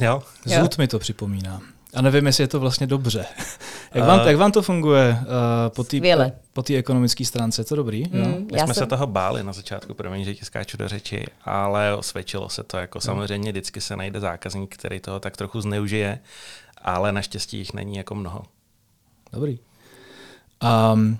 Jo? 0.00 0.23
Zůd 0.45 0.73
jo? 0.73 0.79
mi 0.79 0.88
to 0.88 0.99
připomíná. 0.99 1.61
A 1.95 2.03
nevím, 2.03 2.26
jestli 2.26 2.45
je 2.45 2.49
to 2.49 2.61
vlastně 2.61 2.87
dobře. 2.87 3.26
jak, 3.95 4.05
vám, 4.05 4.21
uh, 4.21 4.26
jak 4.26 4.37
vám 4.37 4.53
to 4.53 4.62
funguje 4.62 5.19
uh, 5.21 5.26
po 6.53 6.62
té 6.62 6.75
ekonomické 6.76 7.25
stránce? 7.25 7.61
Je 7.61 7.65
to 7.65 7.76
dobrý? 7.76 8.05
Mm, 8.11 8.19
jo? 8.19 8.26
My 8.53 8.59
jsme 8.59 8.75
jsem... 8.75 8.75
se 8.75 8.87
toho 8.87 9.07
báli 9.07 9.45
na 9.45 9.53
začátku, 9.53 9.95
promiň, 9.95 10.25
že 10.25 10.35
ti 10.35 10.45
skáču 10.45 10.76
do 10.76 10.88
řeči, 10.88 11.26
ale 11.45 11.97
osvědčilo 11.97 12.49
se 12.49 12.62
to. 12.62 12.76
Jako 12.76 13.00
samozřejmě 13.00 13.53
vždycky 13.53 13.81
se 13.81 13.97
najde 13.97 14.21
zákazník, 14.21 14.75
který 14.75 15.00
toho 15.00 15.21
tak 15.21 15.37
trochu 15.37 15.61
zneužije, 15.61 16.19
ale 16.83 17.12
naštěstí 17.12 17.59
jich 17.59 17.73
není 17.73 17.97
jako 17.97 18.15
mnoho. 18.15 18.43
Dobrý. 19.33 19.59
Um, 20.93 21.19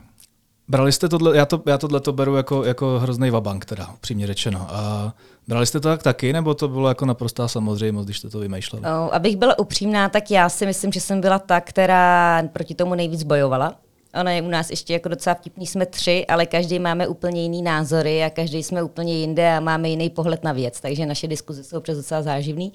Brali 0.69 0.93
jste 0.93 1.09
tohle, 1.09 1.37
já, 1.37 1.47
to, 1.47 1.63
já 1.67 1.79
tohle 1.79 2.01
to 2.01 2.13
beru 2.13 2.37
jako, 2.37 2.65
jako 2.65 2.99
hrozný 2.99 3.31
vabank, 3.31 3.65
teda, 3.65 3.95
přímě 4.01 4.27
řečeno. 4.27 4.67
A 4.71 5.15
brali 5.49 5.67
jste 5.67 5.81
to 5.81 5.89
tak 5.89 6.03
taky, 6.03 6.33
nebo 6.33 6.55
to 6.55 6.69
bylo 6.69 6.89
jako 6.89 7.07
naprostá 7.07 7.49
samozřejmost, 7.49 8.07
když 8.07 8.19
jste 8.19 8.31
to 8.31 8.39
vymýšleli? 8.39 8.85
No, 8.85 9.15
abych 9.15 9.37
byla 9.37 9.59
upřímná, 9.59 10.09
tak 10.09 10.31
já 10.31 10.49
si 10.49 10.67
myslím, 10.67 10.93
že 10.93 11.01
jsem 11.01 11.21
byla 11.21 11.39
ta, 11.39 11.61
která 11.61 12.43
proti 12.53 12.75
tomu 12.75 12.95
nejvíc 12.95 13.23
bojovala. 13.23 13.75
Ono 14.21 14.31
je 14.31 14.43
u 14.43 14.49
nás 14.49 14.71
ještě 14.71 14.93
jako 14.93 15.09
docela 15.09 15.35
vtipný, 15.35 15.67
jsme 15.67 15.87
tři, 15.87 16.27
ale 16.29 16.47
každý 16.47 16.79
máme 16.79 17.09
úplně 17.09 17.43
jiný 17.43 17.63
názory 17.63 18.25
a 18.25 18.31
každý 18.31 18.63
jsme 18.63 18.83
úplně 18.83 19.19
jinde 19.19 19.57
a 19.57 19.61
máme 19.61 19.89
jiný 19.89 20.11
pohled 20.11 20.45
na 20.45 20.53
věc, 20.53 20.81
takže 20.81 21.07
naše 21.07 21.29
diskuze 21.29 21.65
jsou 21.65 21.79
občas 21.79 21.97
docela 21.97 22.23
záživný. 22.23 22.73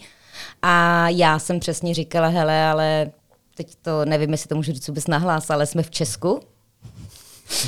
A 0.61 1.09
já 1.09 1.39
jsem 1.39 1.59
přesně 1.59 1.93
říkala, 1.93 2.27
hele, 2.27 2.65
ale 2.65 3.11
teď 3.55 3.75
to 3.81 4.05
nevím, 4.05 4.31
jestli 4.31 4.47
to 4.47 4.55
můžu 4.55 4.71
říct 4.71 4.87
vůbec 4.87 5.07
nahlás, 5.07 5.49
ale 5.49 5.65
jsme 5.65 5.83
v 5.83 5.91
Česku, 5.91 6.39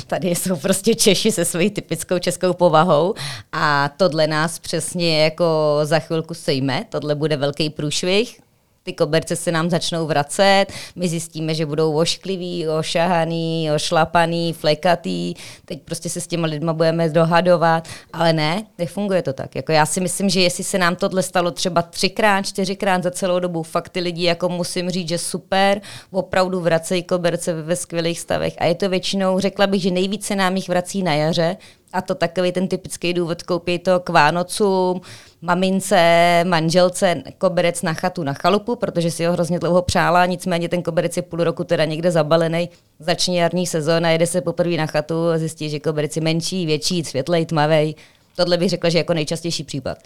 Tady 0.06 0.28
jsou 0.28 0.56
prostě 0.56 0.94
Češi 0.94 1.32
se 1.32 1.44
svojí 1.44 1.70
typickou 1.70 2.18
českou 2.18 2.52
povahou 2.52 3.14
a 3.52 3.90
tohle 3.96 4.26
nás 4.26 4.58
přesně 4.58 5.24
jako 5.24 5.80
za 5.82 5.98
chvilku 5.98 6.34
sejme, 6.34 6.84
tohle 6.88 7.14
bude 7.14 7.36
velký 7.36 7.70
průšvih, 7.70 8.40
ty 8.84 8.92
koberce 8.92 9.36
se 9.36 9.52
nám 9.52 9.70
začnou 9.70 10.06
vracet, 10.06 10.66
my 10.96 11.08
zjistíme, 11.08 11.54
že 11.54 11.66
budou 11.66 11.96
ošklivý, 11.96 12.68
ošahaný, 12.68 13.70
ošlapaný, 13.74 14.52
flekatý, 14.52 15.34
teď 15.64 15.82
prostě 15.82 16.08
se 16.08 16.20
s 16.20 16.26
těma 16.26 16.46
lidma 16.46 16.72
budeme 16.72 17.08
dohadovat, 17.08 17.88
ale 18.12 18.32
ne, 18.32 18.66
nefunguje 18.78 19.22
to 19.22 19.32
tak. 19.32 19.54
Jako 19.56 19.72
já 19.72 19.86
si 19.86 20.00
myslím, 20.00 20.28
že 20.28 20.40
jestli 20.40 20.64
se 20.64 20.78
nám 20.78 20.96
tohle 20.96 21.22
stalo 21.22 21.50
třeba 21.50 21.82
třikrát, 21.82 22.46
čtyřikrát 22.46 23.02
za 23.02 23.10
celou 23.10 23.38
dobu, 23.38 23.62
fakt 23.62 23.88
ty 23.88 24.00
lidi 24.00 24.24
jako 24.24 24.48
musím 24.48 24.90
říct, 24.90 25.08
že 25.08 25.18
super, 25.18 25.80
opravdu 26.10 26.60
vracejí 26.60 27.02
koberce 27.02 27.62
ve 27.62 27.76
skvělých 27.76 28.20
stavech 28.20 28.54
a 28.58 28.64
je 28.64 28.74
to 28.74 28.88
většinou, 28.88 29.40
řekla 29.40 29.66
bych, 29.66 29.82
že 29.82 29.90
nejvíce 29.90 30.36
nám 30.36 30.56
jich 30.56 30.68
vrací 30.68 31.02
na 31.02 31.14
jaře, 31.14 31.56
a 31.94 32.02
to 32.02 32.14
takový 32.14 32.52
ten 32.52 32.68
typický 32.68 33.12
důvod, 33.12 33.42
koupí 33.42 33.78
to 33.78 34.00
k 34.00 34.08
Vánocům, 34.08 35.00
mamince, 35.42 36.44
manželce 36.46 37.22
koberec 37.38 37.82
na 37.82 37.94
chatu 37.94 38.22
na 38.22 38.32
chalupu, 38.32 38.76
protože 38.76 39.10
si 39.10 39.24
ho 39.24 39.32
hrozně 39.32 39.58
dlouho 39.58 39.82
přála, 39.82 40.26
nicméně 40.26 40.68
ten 40.68 40.82
koberec 40.82 41.16
je 41.16 41.22
půl 41.22 41.44
roku 41.44 41.64
teda 41.64 41.84
někde 41.84 42.10
zabalený, 42.10 42.68
začne 42.98 43.34
jarní 43.34 43.66
sezóna, 43.66 44.10
jede 44.10 44.26
se 44.26 44.40
poprvé 44.40 44.76
na 44.76 44.86
chatu 44.86 45.28
a 45.28 45.38
zjistí, 45.38 45.70
že 45.70 45.80
koberec 45.80 46.16
je 46.16 46.22
menší, 46.22 46.66
větší, 46.66 47.04
světlej, 47.04 47.46
tmavej. 47.46 47.94
Tohle 48.36 48.56
bych 48.56 48.70
řekla, 48.70 48.90
že 48.90 48.98
jako 48.98 49.14
nejčastější 49.14 49.64
případ. 49.64 49.98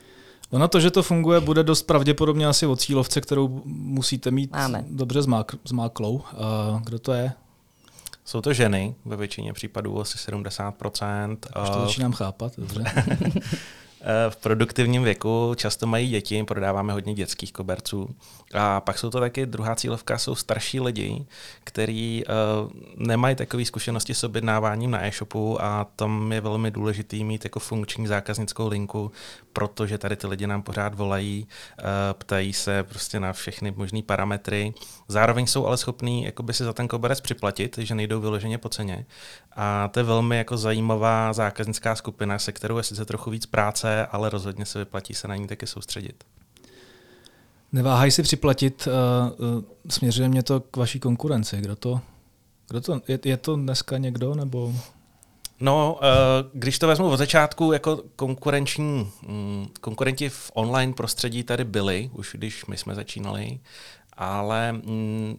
Ono 0.51 0.69
to, 0.69 0.81
že 0.81 0.91
to 0.91 1.03
funguje, 1.03 1.41
bude 1.41 1.63
dost 1.63 1.83
pravděpodobně 1.83 2.47
asi 2.47 2.67
od 2.67 2.81
cílovce, 2.81 3.21
kterou 3.21 3.63
musíte 3.65 4.31
mít 4.31 4.53
Máme. 4.53 4.85
dobře 4.91 5.23
zmák, 5.23 5.53
zmáklou. 5.65 6.15
Uh, 6.15 6.23
kdo 6.85 6.99
to 6.99 7.13
je? 7.13 7.33
Jsou 8.29 8.41
to 8.41 8.53
ženy, 8.53 8.95
ve 9.05 9.17
většině 9.17 9.53
případů 9.53 10.01
asi 10.01 10.19
70%. 10.33 11.37
Už 11.63 11.71
to 11.71 11.81
začínám 11.81 12.13
chápat, 12.13 12.53
dobře. 12.59 12.85
v 14.29 14.37
produktivním 14.37 15.03
věku 15.03 15.53
často 15.57 15.87
mají 15.87 16.09
děti, 16.09 16.45
prodáváme 16.45 16.93
hodně 16.93 17.15
dětských 17.15 17.53
koberců. 17.53 18.15
A 18.55 18.81
pak 18.81 18.99
jsou 18.99 19.11
to 19.11 19.21
taky 19.21 19.47
druhá 19.47 19.75
cílovka, 19.75 20.19
jsou 20.19 20.35
starší 20.35 20.81
lidi, 20.81 21.27
kteří 21.65 22.25
uh, 22.25 22.71
nemají 22.97 23.37
takové 23.37 23.65
zkušenosti 23.65 24.15
s 24.15 24.25
objednáváním 24.25 24.91
na 24.91 25.07
e-shopu 25.07 25.63
a 25.63 25.87
tam 25.97 26.33
je 26.33 26.41
velmi 26.41 26.71
důležitý 26.71 27.25
mít 27.25 27.45
jako 27.45 27.61
funkční 27.61 28.07
zákaznickou 28.07 28.69
linku, 28.69 29.13
protože 29.53 29.99
tady 29.99 30.17
ty 30.17 30.27
lidi 30.27 30.47
nám 30.47 30.63
pořád 30.63 30.95
volají, 30.95 31.47
uh, 31.79 31.85
ptají 32.13 32.53
se 32.53 32.83
prostě 32.83 33.21
na 33.21 33.33
všechny 33.33 33.71
možné 33.71 34.03
parametry. 34.03 34.75
Zároveň 35.09 35.47
jsou 35.47 35.67
ale 35.67 35.77
schopní 35.77 36.25
jakoby 36.25 36.53
si 36.55 36.65
za 36.65 36.73
ten 36.73 36.89
koberec 36.89 37.21
připlatit, 37.21 37.79
že 37.79 37.95
nejdou 37.95 38.21
vyloženě 38.21 38.59
po 38.59 38.69
ceně. 38.69 39.07
A 39.61 39.89
to 39.89 40.01
je 40.01 40.05
velmi 40.05 40.37
jako 40.37 40.57
zajímavá 40.57 41.33
zákaznická 41.33 41.95
skupina, 41.95 42.39
se 42.39 42.53
kterou 42.53 42.77
je 42.77 42.83
sice 42.83 43.05
trochu 43.05 43.31
víc 43.31 43.47
práce, 43.47 44.07
ale 44.07 44.31
rozhodně 44.31 44.67
se 44.67 44.79
vyplatí 44.79 45.15
se 45.15 45.29
na 45.29 45.37
ní 45.37 45.47
taky 45.47 45.67
soustředit. 45.67 46.25
Neváhaj 47.73 48.11
si 48.11 48.23
připlatit, 48.23 48.89
uh, 49.39 49.57
uh, 49.57 49.63
směřuje 49.89 50.29
mě 50.29 50.43
to 50.43 50.61
k 50.61 50.77
vaší 50.77 51.01
konkurenci. 51.01 51.57
Kdo 51.57 51.77
to, 51.77 52.01
Kdo 52.69 52.81
to, 52.81 53.01
je, 53.09 53.19
je 53.25 53.37
to 53.37 53.57
dneska 53.57 53.99
někdo, 53.99 54.35
nebo... 54.35 54.75
No, 55.61 55.99
eh, 56.03 56.09
když 56.53 56.79
to 56.79 56.87
vezmu 56.87 57.11
od 57.11 57.17
začátku, 57.17 57.73
jako 57.73 58.03
konkurenční, 58.17 59.11
mm, 59.29 59.67
konkurenti 59.81 60.29
v 60.29 60.51
online 60.55 60.93
prostředí 60.93 61.43
tady 61.43 61.65
byli, 61.65 62.11
už 62.13 62.31
když 62.39 62.67
my 62.67 62.77
jsme 62.77 62.95
začínali, 62.95 63.61
ale 64.13 64.73
mm, 64.73 65.39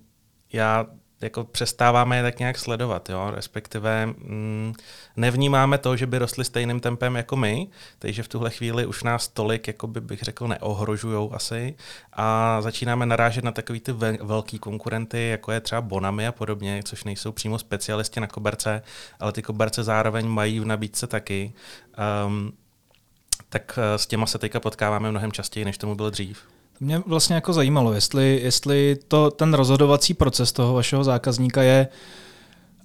já 0.54 0.86
jako 1.22 1.44
přestáváme 1.44 2.18
je 2.18 2.24
tak 2.24 2.40
nějak 2.40 2.58
sledovat, 2.58 3.10
jo? 3.10 3.32
respektive 3.32 4.06
mm, 4.06 4.74
nevnímáme 5.16 5.78
to, 5.78 5.96
že 5.98 6.08
by 6.08 6.18
rostly 6.18 6.46
stejným 6.46 6.80
tempem 6.80 7.16
jako 7.16 7.36
my, 7.36 7.68
takže 8.00 8.24
v 8.24 8.28
tuhle 8.28 8.50
chvíli 8.50 8.86
už 8.86 9.04
nás 9.04 9.28
tolik, 9.28 9.68
jako 9.68 9.88
by 9.88 10.02
bych 10.02 10.22
řekl, 10.22 10.48
neohrožují 10.48 11.30
asi 11.34 11.76
a 12.14 12.58
začínáme 12.62 13.06
narážet 13.06 13.44
na 13.44 13.52
takový 13.52 13.80
ty 13.80 13.92
velký 14.22 14.60
konkurenty, 14.60 15.28
jako 15.28 15.52
je 15.52 15.60
třeba 15.60 15.82
Bonami 15.82 16.28
a 16.28 16.32
podobně, 16.32 16.82
což 16.84 17.04
nejsou 17.04 17.32
přímo 17.32 17.60
specialisti 17.60 18.20
na 18.20 18.28
koberce, 18.28 18.82
ale 19.20 19.32
ty 19.32 19.42
koberce 19.42 19.84
zároveň 19.84 20.28
mají 20.28 20.60
v 20.60 20.66
nabídce 20.66 21.08
taky. 21.08 21.54
Um, 22.28 22.52
tak 23.50 23.80
eh, 23.82 23.98
s 23.98 24.08
těma 24.08 24.26
se 24.26 24.38
teďka 24.38 24.60
potkáváme 24.60 25.12
mnohem 25.12 25.32
častěji, 25.32 25.66
než 25.66 25.78
tomu 25.78 25.96
bylo 25.96 26.10
dřív. 26.10 26.59
Mě 26.80 27.02
vlastně 27.06 27.36
jako 27.36 27.54
zajímalo, 27.54 27.94
jestli, 27.94 28.40
jestli 28.44 28.98
to, 29.08 29.32
ten 29.32 29.54
rozhodovací 29.54 30.14
proces 30.14 30.52
toho 30.52 30.74
vašeho 30.74 31.04
zákazníka 31.04 31.62
je 31.62 31.88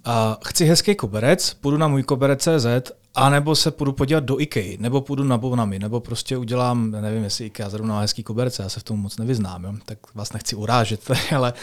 a 0.05 0.37
chci 0.45 0.65
hezký 0.65 0.95
koberec, 0.95 1.53
půjdu 1.53 1.77
na 1.77 1.87
můj 1.87 2.03
koberec.cz 2.03 2.91
a 3.15 3.29
nebo 3.29 3.55
se 3.55 3.71
půjdu 3.71 3.91
podívat 3.91 4.23
do 4.23 4.39
IKEA, 4.39 4.77
nebo 4.79 5.01
půjdu 5.01 5.23
na 5.23 5.37
Bonami, 5.37 5.79
nebo 5.79 5.99
prostě 5.99 6.37
udělám, 6.37 6.91
nevím, 6.91 7.23
jestli 7.23 7.45
IKEA 7.45 7.69
zrovna 7.69 7.95
má 7.95 8.01
hezký 8.01 8.23
koberce, 8.23 8.63
já 8.63 8.69
se 8.69 8.79
v 8.79 8.83
tom 8.83 8.99
moc 8.99 9.17
nevyznám, 9.17 9.63
jo? 9.63 9.73
tak 9.85 9.97
vás 10.15 10.33
nechci 10.33 10.55
urážet, 10.55 11.11
ale, 11.35 11.53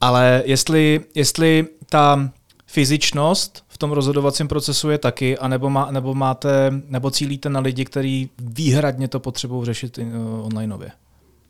ale 0.00 0.42
jestli, 0.46 1.00
jestli 1.14 1.66
ta 1.88 2.30
fyzičnost 2.66 3.64
v 3.68 3.78
tom 3.78 3.90
rozhodovacím 3.90 4.48
procesu 4.48 4.90
je 4.90 4.98
taky, 4.98 5.38
anebo, 5.38 5.70
má, 5.70 5.90
nebo 5.90 6.14
máte, 6.14 6.72
nebo 6.88 7.10
cílíte 7.10 7.48
na 7.48 7.60
lidi, 7.60 7.84
kteří 7.84 8.30
výhradně 8.38 9.08
to 9.08 9.20
potřebují 9.20 9.66
řešit 9.66 9.98
online 10.42 10.70
nově? 10.70 10.90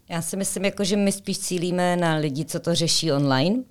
Já 0.09 0.23
si 0.23 0.37
myslím, 0.37 0.65
jako, 0.65 0.85
že 0.85 0.97
my 0.97 1.13
spíš 1.13 1.39
cílíme 1.39 1.97
na 1.97 2.17
lidi, 2.17 2.45
co 2.45 2.61
to 2.61 2.75
řeší 2.75 3.13
online. 3.13 3.63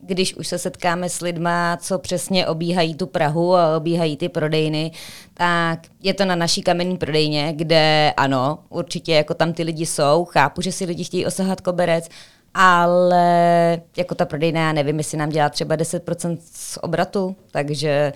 Když 0.00 0.34
už 0.34 0.48
se 0.48 0.58
setkáme 0.58 1.08
s 1.08 1.20
lidma, 1.20 1.76
co 1.76 1.98
přesně 1.98 2.46
obíhají 2.46 2.94
tu 2.94 3.06
Prahu 3.06 3.56
a 3.56 3.76
obíhají 3.76 4.16
ty 4.16 4.28
prodejny, 4.28 4.90
tak 5.34 5.78
je 6.02 6.14
to 6.14 6.24
na 6.24 6.34
naší 6.34 6.62
kamenní 6.62 6.96
prodejně, 6.96 7.52
kde 7.56 8.14
ano, 8.16 8.58
určitě 8.68 9.14
jako 9.14 9.34
tam 9.34 9.52
ty 9.52 9.62
lidi 9.62 9.86
jsou. 9.86 10.24
Chápu, 10.24 10.62
že 10.62 10.72
si 10.72 10.84
lidi 10.84 11.04
chtějí 11.04 11.26
osahat 11.26 11.60
koberec, 11.60 12.08
ale 12.54 13.80
jako 13.96 14.14
ta 14.14 14.24
prodejna, 14.24 14.60
já 14.60 14.72
nevím, 14.72 14.98
jestli 14.98 15.18
nám 15.18 15.28
dělá 15.28 15.48
třeba 15.48 15.76
10% 15.76 16.38
z 16.52 16.78
obratu, 16.82 17.36
takže 17.50 18.12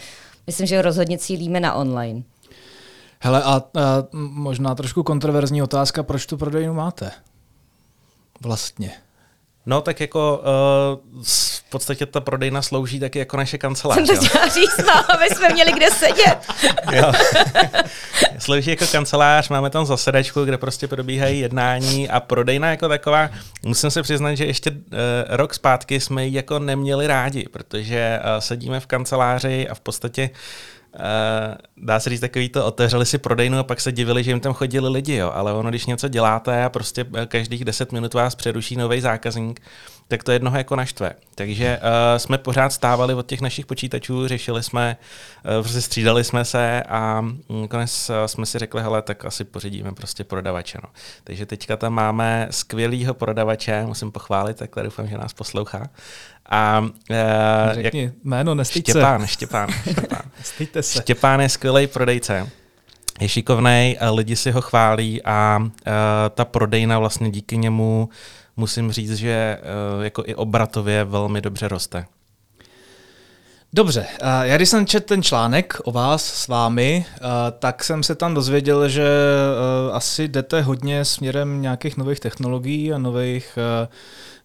myslím, 0.46 0.66
že 0.66 0.82
rozhodně 0.82 1.18
cílíme 1.18 1.60
na 1.60 1.75
online. 1.75 2.22
Hele, 3.20 3.42
a, 3.42 3.48
a 3.48 3.62
možná 4.12 4.75
trošku 4.75 5.02
kontroverzní 5.02 5.62
otázka, 5.62 6.02
proč 6.02 6.26
tu 6.26 6.37
prodejnu 6.37 6.75
máte? 6.75 7.10
Vlastně? 8.40 8.92
No 9.66 9.80
tak 9.80 10.00
jako 10.00 10.42
uh, 11.14 11.23
v 11.25 11.71
podstatě 11.71 12.07
ta 12.07 12.21
prodejna 12.21 12.62
slouží 12.62 13.00
taky 13.00 13.18
jako 13.18 13.37
naše 13.37 13.59
kancelář. 13.59 13.97
Jsem 13.97 14.07
to 14.07 14.25
chtěla 14.25 14.49
říct, 14.49 14.78
no, 14.87 15.12
aby 15.14 15.26
jsme 15.26 15.49
měli 15.49 15.73
kde 15.73 15.90
sedět. 15.90 16.38
jo. 16.92 17.12
slouží 18.38 18.71
jako 18.71 18.87
kancelář, 18.87 19.49
máme 19.49 19.71
tam 19.71 19.87
zasedačku, 19.87 20.45
kde 20.45 20.59
prostě 20.59 20.88
probíhají 20.88 21.40
jednání 21.40 22.09
a 22.09 22.21
prodejna 22.21 22.71
jako 22.71 22.88
taková, 22.88 23.30
musím 23.62 23.90
se 23.90 24.02
přiznat, 24.02 24.35
že 24.35 24.45
ještě 24.45 24.71
uh, 24.71 24.76
rok 25.28 25.54
zpátky 25.54 26.00
jsme 26.00 26.26
ji 26.26 26.35
jako 26.35 26.59
neměli 26.59 27.07
rádi, 27.07 27.49
protože 27.52 28.21
uh, 28.23 28.40
sedíme 28.40 28.80
v 28.80 28.87
kanceláři 28.87 29.68
a 29.68 29.75
v 29.75 29.80
podstatě 29.80 30.30
uh, 30.33 30.37
Uh, 30.77 30.77
dá 31.76 32.00
se 32.00 32.11
říct 32.11 32.21
takový 32.21 32.49
to, 32.49 32.67
otevřeli 32.67 33.07
si 33.07 33.19
prodejnu 33.19 33.59
a 33.59 33.62
pak 33.62 33.81
se 33.81 33.93
divili, 33.93 34.25
že 34.25 34.31
jim 34.31 34.40
tam 34.40 34.52
chodili 34.52 34.88
lidi, 34.88 35.14
jo. 35.14 35.33
ale 35.35 35.53
ono, 35.53 35.70
když 35.70 35.87
něco 35.87 36.09
děláte 36.09 36.64
a 36.64 36.68
prostě 36.68 37.05
eh, 37.14 37.27
každých 37.27 37.64
10 37.64 37.92
minut 37.92 38.14
vás 38.14 38.35
přeruší 38.35 38.77
nový 38.77 39.01
zákazník, 39.01 39.61
tak 40.09 40.25
to 40.25 40.33
jednoho 40.33 40.57
jako 40.57 40.77
naštve. 40.77 41.12
Takže 41.35 41.79
uh, 41.79 42.18
jsme 42.18 42.38
pořád 42.38 42.72
stávali 42.72 43.14
od 43.14 43.27
těch 43.27 43.40
našich 43.40 43.66
počítačů, 43.66 44.29
řešili 44.29 44.62
jsme, 44.62 44.96
uh, 45.44 45.62
prostě 45.62 45.81
střídali 45.81 46.25
jsme 46.25 46.44
se 46.44 46.83
a 46.83 47.25
nakonec 47.49 48.11
uh, 48.11 48.16
jsme 48.27 48.46
si 48.46 48.59
řekli, 48.59 48.83
hele, 48.83 49.03
tak 49.03 49.25
asi 49.25 49.44
pořídíme 49.44 49.92
prostě 49.92 50.25
prodavače. 50.25 50.79
No. 50.83 50.88
Takže 51.25 51.46
teďka 51.46 51.77
tam 51.77 51.92
máme 51.92 52.49
skvělýho 52.51 53.14
prodavače, 53.14 53.87
musím 53.87 54.12
pochválit, 54.12 54.57
tak 54.57 54.70
doufám, 54.83 55.09
že 55.09 55.18
nás 55.18 55.33
poslouchá. 55.33 55.88
A, 56.51 56.81
uh, 56.81 57.16
Řekni 57.72 58.03
jak, 58.03 58.12
jméno, 58.25 58.55
nestýďte 58.55 58.92
Štěpán, 58.92 59.27
Štěpán, 59.27 59.68
Štěpán. 59.90 60.28
Nestýďte 60.38 60.83
se. 60.83 61.03
Štěpán 61.03 61.40
je 61.40 61.48
skvělý 61.48 61.87
prodejce. 61.87 62.51
Je 63.20 63.29
šikovný, 63.29 63.96
lidi 64.11 64.37
si 64.37 64.51
ho 64.51 64.61
chválí 64.61 65.22
a 65.22 65.59
uh, 65.59 65.68
ta 66.35 66.44
prodejna 66.44 66.98
vlastně 66.98 67.31
díky 67.31 67.57
němu 67.57 68.09
musím 68.57 68.92
říct, 68.92 69.14
že 69.14 69.59
uh, 69.96 70.05
jako 70.05 70.22
i 70.27 70.35
obratově 70.35 71.05
velmi 71.05 71.40
dobře 71.40 71.68
roste. 71.68 72.07
Dobře, 73.72 74.07
já 74.42 74.57
když 74.57 74.68
jsem 74.68 74.87
četl 74.87 75.07
ten 75.07 75.22
článek 75.22 75.78
o 75.85 75.92
vás 75.92 76.24
s 76.24 76.48
vámi, 76.48 77.04
tak 77.59 77.85
jsem 77.85 78.02
se 78.02 78.14
tam 78.14 78.35
dozvěděl, 78.35 78.88
že 78.88 79.09
asi 79.92 80.28
jdete 80.28 80.62
hodně 80.62 81.04
směrem 81.04 81.62
nějakých 81.62 81.96
nových 81.96 82.20
technologií 82.20 82.92
a 82.92 82.98
nových 82.98 83.59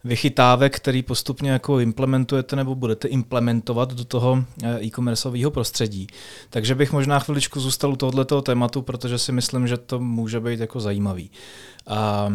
vychytávek, 0.03 0.75
který 0.75 1.03
postupně 1.03 1.51
jako 1.51 1.79
implementujete 1.79 2.55
nebo 2.55 2.75
budete 2.75 3.07
implementovat 3.07 3.93
do 3.93 4.05
toho 4.05 4.43
eh, 4.63 4.83
e-commerceového 4.83 5.51
prostředí. 5.51 6.07
Takže 6.49 6.75
bych 6.75 6.91
možná 6.91 7.19
chviličku 7.19 7.59
zůstal 7.59 7.93
u 7.93 7.95
tohoto 7.95 8.41
tématu, 8.41 8.81
protože 8.81 9.17
si 9.17 9.31
myslím, 9.31 9.67
že 9.67 9.77
to 9.77 9.99
může 9.99 10.39
být 10.39 10.59
jako 10.59 10.79
zajímavý. 10.79 11.31
A 11.87 12.33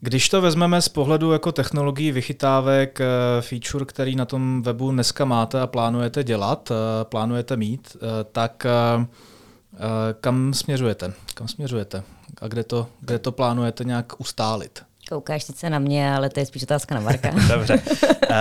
když 0.00 0.28
to 0.28 0.40
vezmeme 0.40 0.82
z 0.82 0.88
pohledu 0.88 1.32
jako 1.32 1.52
technologií 1.52 2.12
vychytávek, 2.12 3.00
eh, 3.00 3.06
feature, 3.40 3.84
který 3.84 4.16
na 4.16 4.24
tom 4.24 4.62
webu 4.62 4.90
dneska 4.90 5.24
máte 5.24 5.60
a 5.60 5.66
plánujete 5.66 6.24
dělat, 6.24 6.70
eh, 6.70 7.04
plánujete 7.04 7.56
mít, 7.56 7.96
tak 8.32 8.66
kam 10.20 10.54
směřujete? 10.54 11.12
Kam 11.34 11.48
směřujete? 11.48 12.02
A 12.40 12.48
kde 12.48 12.64
to, 12.64 12.86
kde 13.00 13.18
to 13.18 13.32
plánujete 13.32 13.84
nějak 13.84 14.20
ustálit? 14.20 14.82
Koukáš 15.08 15.42
sice 15.42 15.70
na 15.70 15.78
mě, 15.78 16.14
ale 16.14 16.30
to 16.30 16.40
je 16.40 16.46
spíš 16.46 16.62
otázka 16.62 16.94
na 16.94 17.00
Marka. 17.00 17.30
Dobře. 17.48 17.74
Uh, 17.74 18.36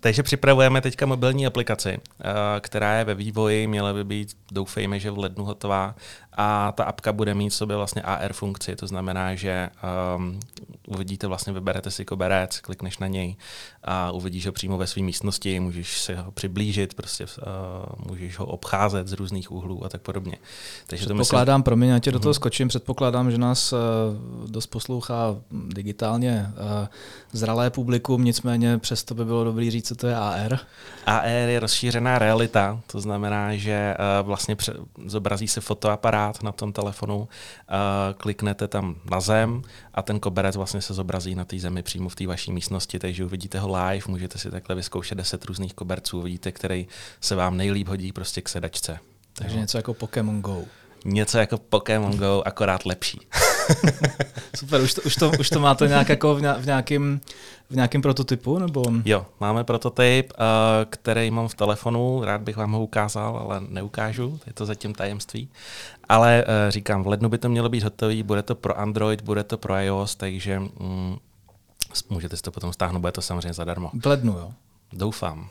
takže 0.00 0.22
připravujeme 0.22 0.80
teďka 0.80 1.06
mobilní 1.06 1.46
aplikaci, 1.46 1.98
uh, 1.98 2.24
která 2.60 2.98
je 2.98 3.04
ve 3.04 3.14
vývoji, 3.14 3.66
měla 3.66 3.92
by 3.92 4.04
být, 4.04 4.36
doufejme, 4.52 4.98
že 4.98 5.10
v 5.10 5.18
lednu 5.18 5.44
hotová 5.44 5.94
a 6.36 6.72
ta 6.72 6.84
apka 6.84 7.12
bude 7.12 7.34
mít 7.34 7.50
v 7.50 7.54
sobě 7.54 7.76
vlastně 7.76 8.02
AR 8.02 8.32
funkci, 8.32 8.76
to 8.76 8.86
znamená, 8.86 9.34
že 9.34 9.70
um, 10.16 10.40
uvidíte, 10.86 11.26
vlastně 11.26 11.52
vyberete 11.52 11.90
si 11.90 12.04
koberec, 12.04 12.60
klikneš 12.60 12.98
na 12.98 13.06
něj 13.06 13.36
a 13.84 14.10
uvidíš 14.10 14.46
ho 14.46 14.52
přímo 14.52 14.78
ve 14.78 14.86
své 14.86 15.02
místnosti, 15.02 15.60
můžeš 15.60 16.00
se 16.00 16.16
ho 16.16 16.30
přiblížit, 16.30 16.94
prostě 16.94 17.24
uh, 17.24 18.08
můžeš 18.08 18.38
ho 18.38 18.46
obcházet 18.46 19.08
z 19.08 19.12
různých 19.12 19.50
úhlů 19.50 19.84
a 19.84 19.88
tak 19.88 20.00
podobně. 20.00 20.36
Takže 20.86 21.06
předpokládám, 21.06 21.46
to 21.46 21.58
myslím... 21.58 21.62
promiň, 21.62 21.88
já 21.88 21.98
tě 21.98 22.12
do 22.12 22.18
toho 22.18 22.30
mhm. 22.30 22.34
skočím, 22.34 22.68
předpokládám, 22.68 23.30
že 23.30 23.38
nás 23.38 23.72
uh, 23.72 23.78
dost 24.50 24.66
poslouchá 24.66 25.36
digitálně 25.50 26.03
uh, 26.12 26.88
zralé 27.32 27.70
publikum, 27.70 28.24
nicméně 28.24 28.78
přesto 28.78 29.14
by 29.14 29.24
bylo 29.24 29.44
dobré 29.44 29.70
říct, 29.70 29.88
co 29.88 29.94
to 29.94 30.06
je 30.06 30.16
AR. 30.16 30.58
AR 31.06 31.26
je 31.26 31.60
rozšířená 31.60 32.18
realita, 32.18 32.80
to 32.86 33.00
znamená, 33.00 33.56
že 33.56 33.96
uh, 33.98 34.26
vlastně 34.26 34.56
pře- 34.56 34.74
zobrazí 35.06 35.48
se 35.48 35.60
fotoaparát 35.60 36.42
na 36.42 36.52
tom 36.52 36.72
telefonu, 36.72 37.16
uh, 37.18 37.26
kliknete 38.16 38.68
tam 38.68 38.94
na 39.10 39.20
zem 39.20 39.62
a 39.94 40.02
ten 40.02 40.20
koberec 40.20 40.56
vlastně 40.56 40.80
se 40.80 40.94
zobrazí 40.94 41.34
na 41.34 41.44
té 41.44 41.58
zemi 41.58 41.82
přímo 41.82 42.08
v 42.08 42.14
té 42.14 42.26
vaší 42.26 42.52
místnosti, 42.52 42.98
takže 42.98 43.24
uvidíte 43.24 43.58
ho 43.58 43.76
live, 43.76 44.04
můžete 44.08 44.38
si 44.38 44.50
takhle 44.50 44.76
vyzkoušet 44.76 45.14
10 45.14 45.44
různých 45.44 45.74
koberců, 45.74 46.18
uvidíte, 46.18 46.52
který 46.52 46.86
se 47.20 47.34
vám 47.34 47.56
nejlíp 47.56 47.88
hodí 47.88 48.12
prostě 48.12 48.42
k 48.42 48.48
sedačce. 48.48 48.98
Takže 49.32 49.58
něco 49.58 49.78
jako 49.78 49.94
Pokémon 49.94 50.40
Go. 50.40 50.62
Něco 51.04 51.38
jako 51.38 51.58
Pokémon 51.58 52.16
Go, 52.18 52.42
akorát 52.46 52.86
lepší. 52.86 53.20
Super, 54.56 54.80
už 54.80 54.94
to, 54.94 55.02
už, 55.02 55.14
to, 55.14 55.30
už 55.40 55.48
to 55.48 55.60
máte 55.60 55.88
nějak 55.88 56.08
jako 56.08 56.34
v, 56.34 56.66
nějakém, 56.66 57.20
v 57.70 57.74
nějakém 57.74 58.02
prototypu? 58.02 58.58
Nebo? 58.58 58.82
Jo, 59.04 59.26
máme 59.40 59.64
prototyp, 59.64 60.32
uh, 60.32 60.44
který 60.90 61.30
mám 61.30 61.48
v 61.48 61.54
telefonu, 61.54 62.24
rád 62.24 62.40
bych 62.40 62.56
vám 62.56 62.72
ho 62.72 62.82
ukázal, 62.82 63.36
ale 63.36 63.60
neukážu, 63.68 64.40
je 64.46 64.52
to 64.52 64.66
zatím 64.66 64.94
tajemství. 64.94 65.48
Ale 66.08 66.44
uh, 66.44 66.70
říkám, 66.70 67.02
v 67.02 67.06
lednu 67.06 67.28
by 67.28 67.38
to 67.38 67.48
mělo 67.48 67.68
být 67.68 67.82
hotový, 67.82 68.22
bude 68.22 68.42
to 68.42 68.54
pro 68.54 68.78
Android, 68.78 69.22
bude 69.22 69.44
to 69.44 69.58
pro 69.58 69.76
iOS, 69.76 70.16
takže 70.16 70.58
um, 70.58 71.18
můžete 72.10 72.36
si 72.36 72.42
to 72.42 72.50
potom 72.50 72.72
stáhnout, 72.72 73.00
bude 73.00 73.12
to 73.12 73.22
samozřejmě 73.22 73.52
zadarmo. 73.52 73.90
V 74.02 74.06
lednu, 74.06 74.32
jo? 74.32 74.52
Doufám. 74.92 75.48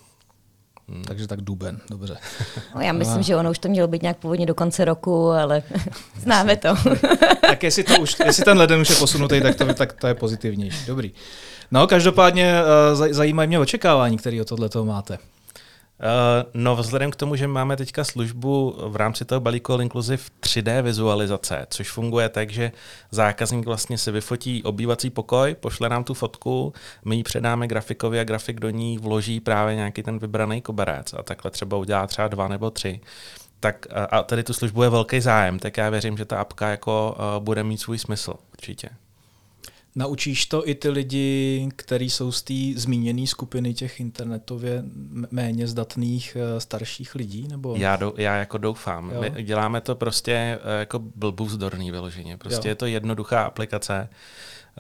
Hmm. 0.90 1.04
Takže 1.04 1.28
tak 1.28 1.42
duben, 1.42 1.80
dobře. 1.90 2.18
No, 2.76 2.82
já 2.82 2.94
myslím, 2.94 3.18
no. 3.18 3.24
že 3.24 3.36
ono 3.36 3.52
už 3.52 3.60
to 3.60 3.70
mělo 3.70 3.88
být 3.88 4.02
nějak 4.02 4.18
původně 4.18 4.46
do 4.46 4.56
konce 4.56 4.86
roku, 4.86 5.30
ale 5.30 5.64
známe 6.18 6.56
to. 6.56 6.76
tak 7.42 7.64
jestli, 7.64 7.84
to 7.84 8.02
už, 8.02 8.16
jestli 8.26 8.44
ten 8.44 8.58
leden 8.58 8.82
už 8.82 8.90
je 8.90 8.96
posunutý, 8.96 9.42
tak 9.42 9.56
to, 9.56 9.74
tak 9.74 9.94
to 9.94 10.08
je 10.08 10.14
pozitivnější. 10.14 10.86
Dobrý. 10.88 11.12
No, 11.72 11.88
každopádně 11.88 12.54
uh, 12.94 13.12
zajímají 13.12 13.48
mě 13.48 13.60
očekávání, 13.60 14.18
které 14.18 14.42
o 14.42 14.46
tohle 14.46 14.70
máte. 14.84 15.18
Uh, 16.00 16.50
no 16.54 16.76
vzhledem 16.76 17.12
k 17.12 17.16
tomu, 17.16 17.36
že 17.36 17.48
máme 17.48 17.78
teďka 17.78 18.04
službu 18.04 18.76
v 18.88 18.96
rámci 18.96 19.26
toho 19.26 19.42
balíku 19.42 19.74
Inclusive 19.74 20.24
3D 20.42 20.82
vizualizace, 20.82 21.66
což 21.70 21.92
funguje 21.92 22.30
tak, 22.30 22.50
že 22.50 22.72
zákazník 23.12 23.66
vlastně 23.66 23.98
si 23.98 24.12
vyfotí 24.12 24.64
obývací 24.64 25.10
pokoj, 25.10 25.56
pošle 25.60 25.90
nám 25.90 26.04
tu 26.04 26.14
fotku, 26.14 26.74
my 27.06 27.16
ji 27.16 27.24
předáme 27.24 27.68
grafikovi 27.68 28.20
a 28.20 28.24
grafik 28.24 28.60
do 28.60 28.70
ní 28.70 28.98
vloží 28.98 29.40
právě 29.40 29.76
nějaký 29.76 30.04
ten 30.04 30.20
vybraný 30.20 30.62
koberec 30.62 31.14
a 31.14 31.24
takhle 31.24 31.52
třeba 31.52 31.78
udělá 31.78 32.08
třeba 32.08 32.28
dva 32.28 32.48
nebo 32.48 32.72
tři 32.72 33.02
tak 33.60 33.88
a 34.10 34.24
tady 34.24 34.44
tu 34.44 34.54
službu 34.54 34.84
je 34.84 34.90
velký 34.90 35.22
zájem, 35.22 35.60
tak 35.60 35.78
já 35.78 35.90
věřím, 35.90 36.18
že 36.18 36.26
ta 36.26 36.40
apka 36.40 36.70
jako 36.70 37.16
uh, 37.18 37.44
bude 37.44 37.64
mít 37.64 37.78
svůj 37.78 37.98
smysl 37.98 38.34
určitě. 38.52 38.90
Naučíš 39.96 40.46
to 40.46 40.70
i 40.70 40.76
ty 40.76 40.90
lidi, 40.90 41.70
kteří 41.76 42.10
jsou 42.10 42.32
z 42.32 42.42
té 42.42 42.54
zmíněné 42.76 43.28
skupiny 43.28 43.74
těch 43.74 44.00
internetově 44.00 44.84
méně 45.32 45.68
zdatných 45.68 46.38
eh, 46.40 46.60
starších 46.60 47.16
lidí? 47.16 47.48
Nebo? 47.48 47.76
Já, 47.78 47.96
do, 47.96 48.14
já 48.18 48.36
jako 48.36 48.58
doufám. 48.58 49.12
Jo. 49.12 49.22
My 49.22 49.44
děláme 49.44 49.82
to 49.82 49.96
prostě 49.96 50.32
eh, 50.32 50.80
jako 50.80 51.00
blbůzdorný 51.00 51.92
vyloženě. 51.92 52.38
Prostě 52.38 52.68
jo. 52.68 52.72
je 52.72 52.76
to 52.76 52.86
jednoduchá 52.86 53.44
aplikace. 53.44 54.10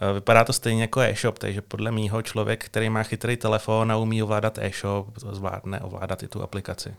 Eh, 0.01 0.13
vypadá 0.13 0.43
to 0.43 0.53
stejně 0.53 0.81
jako 0.81 0.99
e-shop, 0.99 1.39
takže 1.39 1.61
podle 1.61 1.91
mýho 1.91 2.21
člověk, 2.21 2.65
který 2.65 2.89
má 2.89 3.03
chytrý 3.03 3.37
telefon 3.37 3.91
a 3.91 3.97
umí 3.97 4.23
ovládat 4.23 4.57
e-shop, 4.61 5.07
zvládne 5.31 5.79
ovládat 5.79 6.23
i 6.23 6.27
tu 6.27 6.41
aplikaci. 6.41 6.95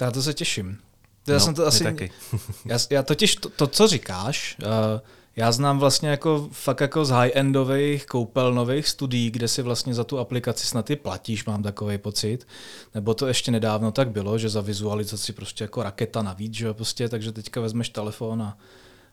Já 0.00 0.10
to 0.10 0.22
se 0.22 0.34
těším. 0.34 0.78
Já 1.26 1.34
no, 1.34 1.40
jsem 1.40 1.54
to 1.54 1.66
asi... 1.66 1.84
taky. 1.84 2.10
já, 2.64 2.78
já 2.90 3.02
totiž 3.02 3.36
to, 3.36 3.48
to, 3.48 3.66
co 3.66 3.86
říkáš, 3.86 4.56
uh, 4.62 5.00
já 5.36 5.52
znám 5.52 5.78
vlastně 5.78 6.08
jako 6.08 6.48
fakt 6.52 6.80
jako 6.80 7.04
z 7.04 7.10
high-endových 7.10 8.06
koupelnových 8.06 8.88
studií, 8.88 9.30
kde 9.30 9.48
si 9.48 9.62
vlastně 9.62 9.94
za 9.94 10.04
tu 10.04 10.18
aplikaci 10.18 10.66
snad 10.66 10.90
i 10.90 10.96
platíš, 10.96 11.44
mám 11.44 11.62
takový 11.62 11.98
pocit. 11.98 12.46
Nebo 12.94 13.14
to 13.14 13.26
ještě 13.26 13.50
nedávno 13.50 13.92
tak 13.92 14.10
bylo, 14.10 14.38
že 14.38 14.48
za 14.48 14.60
vizualizaci 14.60 15.32
prostě 15.32 15.64
jako 15.64 15.82
raketa 15.82 16.22
navíc, 16.22 16.54
že 16.54 16.74
prostě, 16.74 17.08
takže 17.08 17.32
teďka 17.32 17.60
vezmeš 17.60 17.88
telefon 17.88 18.42
a, 18.42 18.58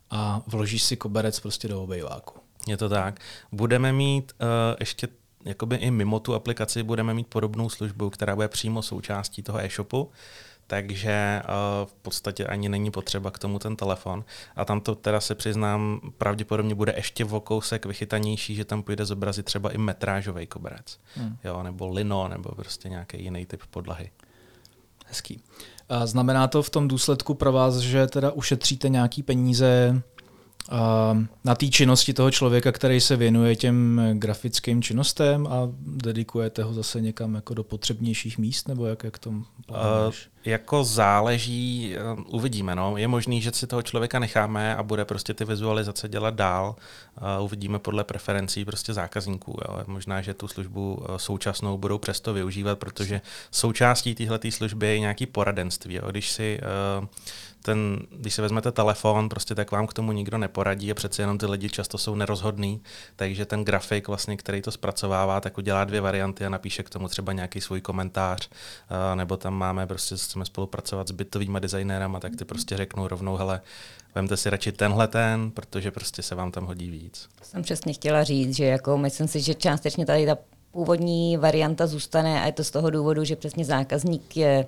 a 0.10 0.42
vložíš 0.48 0.84
si 0.84 0.98
koberec 0.98 1.40
prostě 1.40 1.68
do 1.68 1.84
obejváku. 1.84 2.40
Je 2.68 2.78
to 2.78 2.90
tak. 2.90 3.20
Budeme 3.52 3.94
mít 3.94 4.32
uh, 4.42 4.48
ještě 4.80 5.08
jakoby 5.46 5.76
i 5.76 5.92
mimo 5.92 6.20
tu 6.20 6.34
aplikaci 6.34 6.84
budeme 6.84 7.14
mít 7.14 7.28
podobnou 7.28 7.70
službu, 7.70 8.10
která 8.10 8.36
bude 8.36 8.48
přímo 8.48 8.82
součástí 8.82 9.44
toho 9.44 9.60
e-shopu 9.60 10.12
takže 10.68 11.42
uh, 11.44 11.88
v 11.88 11.94
podstatě 11.94 12.48
ani 12.48 12.70
není 12.70 12.92
potřeba 12.92 13.32
k 13.32 13.40
tomu 13.40 13.60
ten 13.60 13.76
telefon. 13.76 14.24
A 14.56 14.66
tam 14.66 14.82
to 14.82 14.96
teda 14.96 15.22
se 15.22 15.36
přiznám, 15.36 16.02
pravděpodobně 16.18 16.76
bude 16.76 16.94
ještě 16.96 17.26
o 17.26 17.40
kousek 17.40 17.86
vychytanější, 17.86 18.56
že 18.56 18.66
tam 18.66 18.84
půjde 18.84 19.06
zobrazit 19.06 19.46
třeba 19.46 19.72
i 19.72 19.78
metrážový 19.78 20.48
koberec, 20.48 21.00
hmm. 21.16 21.38
jo, 21.44 21.64
nebo 21.64 21.88
lino, 21.88 22.28
nebo 22.28 22.56
prostě 22.56 22.90
nějaký 22.90 23.24
jiný 23.24 23.46
typ 23.46 23.62
podlahy. 23.70 24.12
Hezký. 25.06 25.42
A 25.90 26.06
znamená 26.06 26.48
to 26.48 26.64
v 26.64 26.70
tom 26.70 26.88
důsledku 26.88 27.34
pro 27.34 27.52
vás, 27.52 27.78
že 27.78 28.08
teda 28.08 28.32
ušetříte 28.32 28.90
nějaký 28.90 29.24
peníze 29.24 30.02
na 31.44 31.56
té 31.56 31.68
činnosti 31.68 32.14
toho 32.14 32.32
člověka, 32.32 32.72
který 32.72 33.02
se 33.02 33.16
věnuje 33.16 33.56
těm 33.56 34.02
grafickým 34.14 34.82
činnostem 34.82 35.48
a 35.48 35.70
dedikujete 35.86 36.64
ho 36.64 36.74
zase 36.74 37.02
někam 37.02 37.36
jako 37.36 37.54
do 37.54 37.64
potřebnějších 37.64 38.38
míst, 38.38 38.68
nebo 38.68 38.86
jak, 38.86 39.04
jak 39.04 39.18
to 39.18 39.34
plánuješ? 39.66 40.26
Uh, 40.26 40.32
jako 40.46 40.84
záleží, 40.84 41.96
uh, 42.14 42.24
uvidíme. 42.36 42.76
No. 42.76 42.98
Je 42.98 43.08
možný, 43.08 43.42
že 43.42 43.52
si 43.52 43.68
toho 43.68 43.82
člověka 43.82 44.20
necháme 44.20 44.76
a 44.76 44.84
bude 44.84 45.06
prostě 45.06 45.34
ty 45.34 45.46
vizualizace 45.46 46.10
dělat 46.10 46.36
dál. 46.36 46.76
Uh, 47.38 47.46
uvidíme 47.46 47.80
podle 47.80 48.04
preferencí 48.04 48.66
prostě 48.66 48.94
zákazníků. 48.94 49.58
Jo. 49.68 49.84
Možná, 49.88 50.22
že 50.22 50.34
tu 50.34 50.48
službu 50.48 51.04
současnou 51.18 51.78
budou 51.78 51.98
přesto 51.98 52.34
využívat, 52.34 52.80
protože 52.80 53.22
součástí 53.52 54.16
téhle 54.16 54.40
služby 54.50 54.88
je 54.88 55.00
nějaký 55.00 55.26
poradenství. 55.26 55.94
Jo. 55.96 56.12
Když 56.12 56.32
si 56.32 56.60
uh, 57.00 57.08
ten, 57.64 58.00
když 58.12 58.34
si 58.34 58.42
vezmete 58.42 58.72
telefon, 58.72 59.30
prostě 59.30 59.56
tak 59.56 59.72
vám 59.72 59.88
k 59.88 59.94
tomu 59.94 60.12
nikdo 60.12 60.38
neporadí 60.38 60.92
a 60.92 60.96
přece 60.96 61.22
jenom 61.22 61.38
ty 61.38 61.46
lidi 61.46 61.70
často 61.70 61.98
jsou 61.98 62.16
nerozhodný, 62.16 62.82
takže 63.16 63.46
ten 63.46 63.66
grafik, 63.66 64.08
vlastně, 64.08 64.38
který 64.38 64.62
to 64.62 64.72
zpracovává, 64.72 65.42
tak 65.42 65.58
udělá 65.58 65.84
dvě 65.84 66.02
varianty 66.02 66.46
a 66.46 66.50
napíše 66.50 66.84
k 66.84 66.90
tomu 66.90 67.08
třeba 67.08 67.34
nějaký 67.34 67.62
svůj 67.62 67.82
komentář, 67.82 68.50
nebo 69.16 69.38
tam 69.38 69.54
máme, 69.54 69.88
prostě 69.88 70.16
chceme 70.16 70.46
spolupracovat 70.46 71.08
s 71.08 71.12
bytovými 71.12 71.60
designérama, 71.60 72.20
tak 72.20 72.36
ty 72.36 72.46
prostě 72.46 72.78
řeknou 72.78 73.08
rovnou, 73.08 73.36
hele, 73.36 73.62
vemte 74.16 74.38
si 74.38 74.50
radši 74.50 74.72
tenhle 74.72 75.08
ten, 75.08 75.52
protože 75.52 75.92
prostě 75.92 76.22
se 76.22 76.36
vám 76.36 76.52
tam 76.52 76.66
hodí 76.66 76.90
víc. 76.90 77.30
Jsem 77.42 77.62
přesně 77.62 77.94
chtěla 77.94 78.24
říct, 78.24 78.56
že 78.56 78.66
jako 78.66 78.98
myslím 78.98 79.28
si, 79.28 79.42
že 79.42 79.54
částečně 79.54 80.06
tady 80.06 80.26
ta 80.26 80.38
původní 80.72 81.38
varianta 81.38 81.88
zůstane 81.88 82.42
a 82.42 82.46
je 82.46 82.52
to 82.52 82.64
z 82.64 82.72
toho 82.72 82.90
důvodu, 82.90 83.24
že 83.24 83.36
přesně 83.36 83.66
zákazník 83.66 84.38
je 84.38 84.68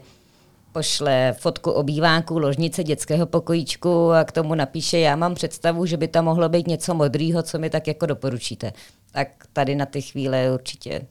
pošle 0.75 1.35
fotku 1.39 1.71
obýváku, 1.71 2.39
ložnice 2.39 2.83
dětského 2.83 3.25
pokojíčku 3.25 4.11
a 4.11 4.23
k 4.23 4.31
tomu 4.31 4.55
napíše, 4.55 4.99
já 4.99 5.15
mám 5.15 5.35
představu, 5.35 5.85
že 5.85 5.97
by 5.97 6.07
tam 6.07 6.25
mohlo 6.25 6.49
být 6.49 6.67
něco 6.67 6.93
modrého, 6.93 7.43
co 7.43 7.59
mi 7.59 7.69
tak 7.69 7.87
jako 7.87 8.05
doporučíte. 8.05 8.73
Tak 9.11 9.27
tady 9.53 9.75
na 9.75 9.85
ty 9.85 10.01
chvíle 10.01 10.51
určitě 10.53 11.01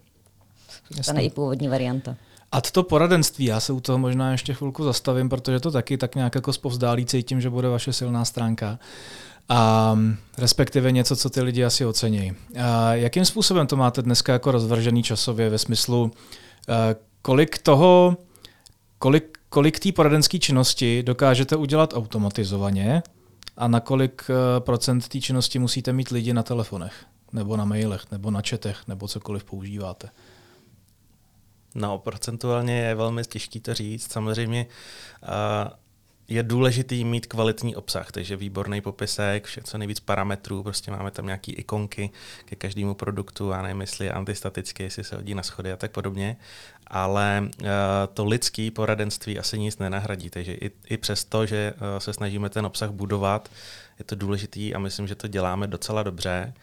zůstane 0.90 1.22
i 1.22 1.30
původní 1.30 1.68
varianta. 1.68 2.16
A 2.52 2.60
to 2.60 2.82
poradenství, 2.82 3.44
já 3.44 3.60
se 3.60 3.72
u 3.72 3.80
toho 3.80 3.98
možná 3.98 4.32
ještě 4.32 4.54
chvilku 4.54 4.84
zastavím, 4.84 5.28
protože 5.28 5.60
to 5.60 5.70
taky 5.70 5.98
tak 5.98 6.14
nějak 6.14 6.34
jako 6.34 6.52
zpovzdálí 6.52 7.06
cítím, 7.06 7.40
že 7.40 7.50
bude 7.50 7.68
vaše 7.68 7.92
silná 7.92 8.24
stránka. 8.24 8.78
A 9.48 9.98
respektive 10.38 10.92
něco, 10.92 11.16
co 11.16 11.30
ty 11.30 11.42
lidi 11.42 11.64
asi 11.64 11.86
ocení. 11.86 12.32
A 12.62 12.94
jakým 12.94 13.24
způsobem 13.24 13.66
to 13.66 13.76
máte 13.76 14.02
dneska 14.02 14.32
jako 14.32 14.52
rozvržený 14.52 15.02
časově 15.02 15.50
ve 15.50 15.58
smyslu, 15.58 16.10
kolik 17.22 17.58
toho, 17.58 18.16
kolik 18.98 19.38
kolik 19.54 19.80
té 19.80 19.92
poradenské 19.92 20.38
činnosti 20.38 21.02
dokážete 21.02 21.56
udělat 21.56 21.94
automatizovaně 21.94 23.02
a 23.56 23.68
na 23.68 23.80
kolik 23.80 24.22
eh, 24.30 24.60
procent 24.60 25.08
té 25.08 25.20
činnosti 25.20 25.58
musíte 25.58 25.92
mít 25.92 26.08
lidi 26.08 26.32
na 26.32 26.42
telefonech, 26.42 27.06
nebo 27.32 27.56
na 27.56 27.64
mailech, 27.64 28.10
nebo 28.10 28.30
na 28.30 28.42
četech, 28.42 28.88
nebo 28.88 29.08
cokoliv 29.08 29.44
používáte? 29.44 30.10
No, 31.74 31.98
procentuálně 31.98 32.78
je 32.78 32.94
velmi 32.94 33.22
těžké 33.24 33.60
to 33.60 33.74
říct. 33.74 34.12
Samozřejmě 34.12 34.66
uh, 35.22 35.28
je 36.28 36.42
důležitý 36.42 37.04
mít 37.04 37.26
kvalitní 37.26 37.76
obsah, 37.76 38.12
takže 38.12 38.36
výborný 38.36 38.80
popisek, 38.80 39.44
vše, 39.44 39.62
co 39.62 39.78
nejvíc 39.78 40.00
parametrů, 40.00 40.62
prostě 40.62 40.90
máme 40.90 41.10
tam 41.10 41.26
nějaké 41.26 41.52
ikonky 41.52 42.10
ke 42.44 42.56
každému 42.56 42.94
produktu, 42.94 43.52
a 43.52 43.62
nevím, 43.62 43.80
jestli 43.80 44.06
je 44.06 44.12
antistatický, 44.12 44.82
jestli 44.82 45.04
se 45.04 45.16
hodí 45.16 45.34
na 45.34 45.42
schody 45.42 45.72
a 45.72 45.76
tak 45.76 45.90
podobně, 45.90 46.36
ale 46.86 47.48
uh, 47.60 47.66
to 48.14 48.24
lidský 48.24 48.70
poradenství 48.70 49.38
asi 49.38 49.58
nic 49.58 49.78
nenahradí, 49.78 50.30
takže 50.30 50.54
i, 50.54 50.70
i 50.86 50.96
přesto, 50.96 51.46
že 51.46 51.72
uh, 51.72 51.98
se 51.98 52.12
snažíme 52.12 52.50
ten 52.50 52.66
obsah 52.66 52.90
budovat, 52.90 53.48
je 53.98 54.04
to 54.04 54.14
důležitý 54.14 54.74
a 54.74 54.78
myslím, 54.78 55.06
že 55.06 55.14
to 55.14 55.28
děláme 55.28 55.66
docela 55.66 56.02
dobře, 56.02 56.54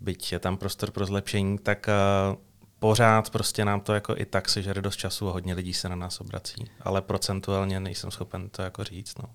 byť 0.00 0.32
je 0.32 0.38
tam 0.38 0.56
prostor 0.56 0.90
pro 0.90 1.06
zlepšení, 1.06 1.58
tak 1.58 1.88
uh, 2.30 2.36
pořád 2.82 3.30
prostě 3.30 3.64
nám 3.64 3.80
to 3.80 3.94
jako 3.94 4.14
i 4.16 4.24
tak 4.24 4.48
sežere 4.48 4.82
dost 4.82 4.96
času 4.96 5.28
a 5.28 5.32
hodně 5.32 5.54
lidí 5.54 5.74
se 5.74 5.88
na 5.88 5.96
nás 5.96 6.20
obrací. 6.20 6.64
Ale 6.80 7.02
procentuálně 7.02 7.80
nejsem 7.80 8.10
schopen 8.10 8.48
to 8.48 8.62
jako 8.62 8.84
říct. 8.84 9.18
No. 9.18 9.28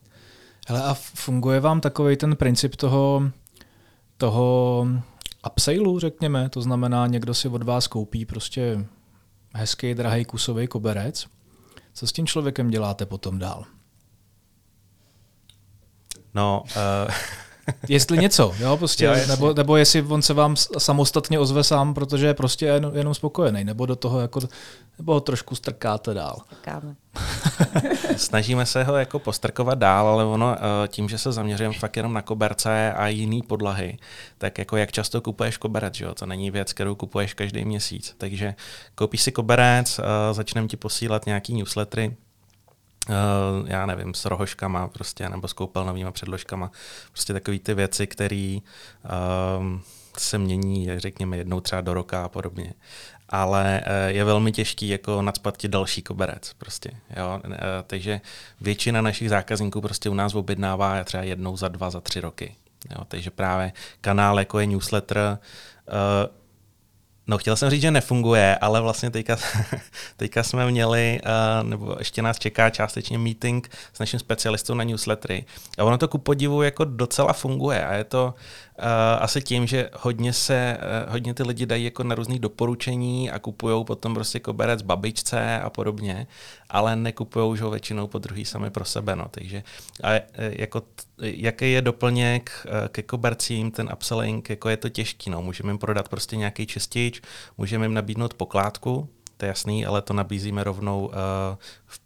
Hele, 0.67 0.83
a 0.83 0.93
funguje 0.93 1.59
vám 1.59 1.81
takový 1.81 2.17
ten 2.17 2.35
princip 2.35 2.75
toho, 2.75 3.31
toho 4.17 4.87
upsailu, 5.45 5.99
řekněme? 5.99 6.49
To 6.49 6.61
znamená, 6.61 7.07
někdo 7.07 7.33
si 7.33 7.47
od 7.47 7.63
vás 7.63 7.87
koupí 7.87 8.25
prostě 8.25 8.85
hezký, 9.53 9.93
drahý 9.93 10.25
kusový 10.25 10.67
koberec. 10.67 11.27
Co 11.93 12.07
s 12.07 12.11
tím 12.11 12.27
člověkem 12.27 12.69
děláte 12.69 13.05
potom 13.05 13.39
dál? 13.39 13.65
No, 16.33 16.63
uh, 16.75 17.13
Jestli 17.87 18.17
něco, 18.17 18.53
jo, 18.59 18.77
prostě, 18.77 19.05
jo, 19.05 19.13
nebo, 19.27 19.53
nebo 19.53 19.77
jestli 19.77 20.01
on 20.01 20.21
se 20.21 20.33
vám 20.33 20.55
samostatně 20.77 21.39
ozve 21.39 21.63
sám, 21.63 21.93
protože 21.93 22.27
je 22.27 22.33
prostě 22.33 22.65
jen, 22.65 22.91
jenom 22.93 23.13
spokojený, 23.13 23.63
nebo 23.63 23.85
do 23.85 23.95
toho 23.95 24.19
jako, 24.19 24.39
nebo 24.97 25.13
ho 25.13 25.19
trošku 25.19 25.55
strkáte 25.55 26.13
dál. 26.13 26.41
Strkáme. 26.45 26.95
Snažíme 28.17 28.65
se 28.65 28.83
ho 28.83 28.95
jako 28.95 29.19
postrkovat 29.19 29.77
dál, 29.77 30.07
ale 30.07 30.25
ono 30.25 30.55
eh, 30.55 30.87
tím, 30.87 31.09
že 31.09 31.17
se 31.17 31.31
zaměřujeme 31.31 31.75
fakt 31.75 31.97
jenom 31.97 32.13
na 32.13 32.21
koberce 32.21 32.93
a 32.93 33.07
jiný 33.07 33.41
podlahy, 33.41 33.97
tak 34.37 34.57
jako 34.57 34.77
jak 34.77 34.91
často 34.91 35.21
kupuješ 35.21 35.57
koberec, 35.57 35.95
že 35.95 36.05
jo? 36.05 36.13
to 36.13 36.25
není 36.25 36.51
věc, 36.51 36.73
kterou 36.73 36.95
kupuješ 36.95 37.33
každý 37.33 37.65
měsíc. 37.65 38.15
Takže 38.17 38.55
koupíš 38.95 39.21
si 39.21 39.31
koberec, 39.31 39.99
eh, 39.99 40.33
začneme 40.33 40.67
ti 40.67 40.77
posílat 40.77 41.25
nějaký 41.25 41.53
newslettery, 41.53 42.15
Uh, 43.09 43.69
já 43.69 43.85
nevím, 43.85 44.13
s 44.13 44.25
rohoškama 44.25 44.87
prostě, 44.87 45.29
nebo 45.29 45.47
s 45.47 45.53
koupelnovými 45.53 46.11
předložkama. 46.11 46.71
Prostě 47.11 47.33
takové 47.33 47.59
ty 47.59 47.73
věci, 47.73 48.07
které 48.07 48.57
uh, 48.59 49.65
se 50.17 50.37
mění, 50.37 50.99
řekněme, 50.99 51.37
jednou 51.37 51.59
třeba 51.59 51.81
do 51.81 51.93
roka 51.93 52.23
a 52.23 52.29
podobně. 52.29 52.73
Ale 53.29 53.83
uh, 53.85 54.15
je 54.15 54.23
velmi 54.23 54.51
těžký 54.51 54.87
jako 54.87 55.21
nadspat 55.21 55.57
ti 55.57 55.67
další 55.67 56.01
koberec. 56.01 56.53
Prostě, 56.53 56.91
jo? 57.17 57.41
Uh, 57.45 57.53
takže 57.87 58.21
většina 58.61 59.01
našich 59.01 59.29
zákazníků 59.29 59.81
prostě 59.81 60.09
u 60.09 60.13
nás 60.13 60.35
objednává 60.35 61.03
třeba 61.03 61.23
jednou 61.23 61.57
za 61.57 61.67
dva, 61.67 61.89
za 61.89 62.01
tři 62.01 62.19
roky. 62.19 62.55
Jo? 62.91 63.05
Takže 63.07 63.31
právě 63.31 63.71
kanál, 64.01 64.39
jako 64.39 64.59
je 64.59 64.65
newsletter, 64.65 65.17
uh, 65.87 66.37
No, 67.27 67.37
chtěl 67.37 67.55
jsem 67.55 67.69
říct, 67.69 67.81
že 67.81 67.91
nefunguje, 67.91 68.57
ale 68.57 68.81
vlastně 68.81 69.11
teďka, 69.11 69.37
teďka 70.17 70.43
jsme 70.43 70.71
měli, 70.71 71.19
uh, 71.25 71.69
nebo 71.69 71.95
ještě 71.99 72.21
nás 72.21 72.39
čeká 72.39 72.69
částečně 72.69 73.17
meeting 73.17 73.69
s 73.93 73.99
naším 73.99 74.19
specialistou 74.19 74.73
na 74.73 74.83
newslettery. 74.83 75.45
A 75.77 75.83
ono 75.83 75.97
to 75.97 76.07
ku 76.07 76.17
podivu 76.17 76.61
jako 76.61 76.85
docela 76.85 77.33
funguje 77.33 77.85
a 77.85 77.93
je 77.93 78.03
to 78.03 78.33
uh, 78.79 78.85
asi 79.19 79.41
tím, 79.41 79.67
že 79.67 79.89
hodně 79.93 80.33
se, 80.33 80.77
uh, 81.05 81.11
hodně 81.11 81.33
ty 81.33 81.43
lidi 81.43 81.65
dají 81.65 81.83
jako 81.83 82.03
na 82.03 82.15
různých 82.15 82.39
doporučení 82.39 83.31
a 83.31 83.39
kupují 83.39 83.85
potom 83.85 84.13
prostě 84.13 84.39
koberec 84.39 84.81
babičce 84.81 85.59
a 85.59 85.69
podobně, 85.69 86.27
ale 86.69 86.95
nekupují 86.95 87.59
ho 87.59 87.69
většinou 87.69 88.07
po 88.07 88.19
druhý 88.19 88.45
sami 88.45 88.69
pro 88.69 88.85
sebe. 88.85 89.15
No. 89.15 89.27
Takže 89.31 89.63
a 90.03 90.09
jako 90.37 90.81
t, 90.81 91.03
jaký 91.17 91.71
je 91.71 91.81
doplněk 91.81 92.65
ke 92.89 93.03
kobercím, 93.03 93.71
ten 93.71 93.89
upselling, 93.93 94.49
jako 94.49 94.69
je 94.69 94.77
to 94.77 94.89
těžký. 94.89 95.29
No. 95.29 95.41
Můžeme 95.41 95.69
jim 95.69 95.77
prodat 95.77 96.09
prostě 96.09 96.35
nějaký 96.35 96.67
čistič, 96.67 97.21
můžeme 97.57 97.85
jim 97.85 97.93
nabídnout 97.93 98.33
pokládku, 98.33 99.09
to 99.37 99.45
je 99.45 99.47
jasný, 99.47 99.85
ale 99.85 100.01
to 100.01 100.13
nabízíme 100.13 100.63
rovnou 100.63 101.05
uh, 101.05 101.13
v 101.85 101.99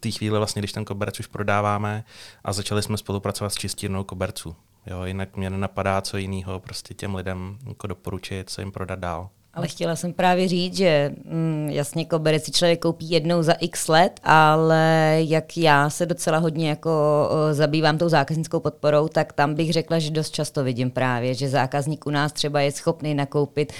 té 0.00 0.10
chvíli, 0.10 0.38
vlastně, 0.38 0.60
když 0.60 0.72
ten 0.72 0.84
koberec 0.84 1.20
už 1.20 1.26
prodáváme 1.26 2.04
a 2.44 2.52
začali 2.52 2.82
jsme 2.82 2.96
spolupracovat 2.96 3.50
s 3.50 3.54
čistírnou 3.54 4.04
koberců. 4.04 4.56
Jo, 4.86 5.04
jinak 5.04 5.36
mě 5.36 5.50
nenapadá 5.50 6.00
co 6.00 6.16
jiného 6.16 6.60
prostě 6.60 6.94
těm 6.94 7.14
lidem 7.14 7.58
jako 7.68 7.86
doporučit, 7.86 8.50
co 8.50 8.60
jim 8.60 8.72
prodat 8.72 8.98
dál. 8.98 9.30
Ale 9.60 9.68
chtěla 9.68 9.96
jsem 9.96 10.12
právě 10.12 10.48
říct, 10.48 10.76
že 10.76 11.12
mm, 11.24 11.68
jasně 11.72 12.04
koberec 12.04 12.44
si 12.44 12.52
člověk 12.52 12.80
koupí 12.80 13.10
jednou 13.10 13.42
za 13.42 13.52
x 13.52 13.88
let, 13.88 14.20
ale 14.22 15.16
jak 15.18 15.56
já 15.56 15.90
se 15.90 16.06
docela 16.06 16.38
hodně 16.38 16.68
jako 16.68 16.90
o, 17.30 17.54
zabývám 17.54 17.98
tou 17.98 18.08
zákaznickou 18.08 18.60
podporou, 18.60 19.08
tak 19.08 19.32
tam 19.32 19.54
bych 19.54 19.72
řekla, 19.72 19.98
že 19.98 20.10
dost 20.10 20.30
často 20.30 20.64
vidím 20.64 20.90
právě, 20.90 21.34
že 21.34 21.48
zákazník 21.48 22.06
u 22.06 22.10
nás 22.10 22.32
třeba 22.32 22.60
je 22.60 22.72
schopný 22.72 23.14
nakoupit 23.14 23.72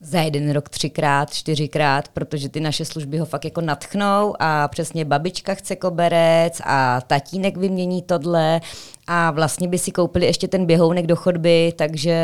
za 0.00 0.20
jeden 0.20 0.50
rok 0.50 0.68
třikrát, 0.68 1.34
čtyřikrát, 1.34 2.08
protože 2.08 2.48
ty 2.48 2.60
naše 2.60 2.84
služby 2.84 3.18
ho 3.18 3.26
fakt 3.26 3.44
jako 3.44 3.60
natchnou 3.60 4.34
a 4.38 4.68
přesně 4.68 5.04
babička 5.04 5.54
chce 5.54 5.76
koberec 5.76 6.60
a 6.64 7.00
tatínek 7.00 7.56
vymění 7.56 8.02
tohle 8.02 8.60
a 9.06 9.30
vlastně 9.30 9.68
by 9.68 9.78
si 9.78 9.90
koupili 9.90 10.26
ještě 10.26 10.48
ten 10.48 10.66
běhounek 10.66 11.06
do 11.06 11.16
chodby, 11.16 11.72
takže 11.76 12.16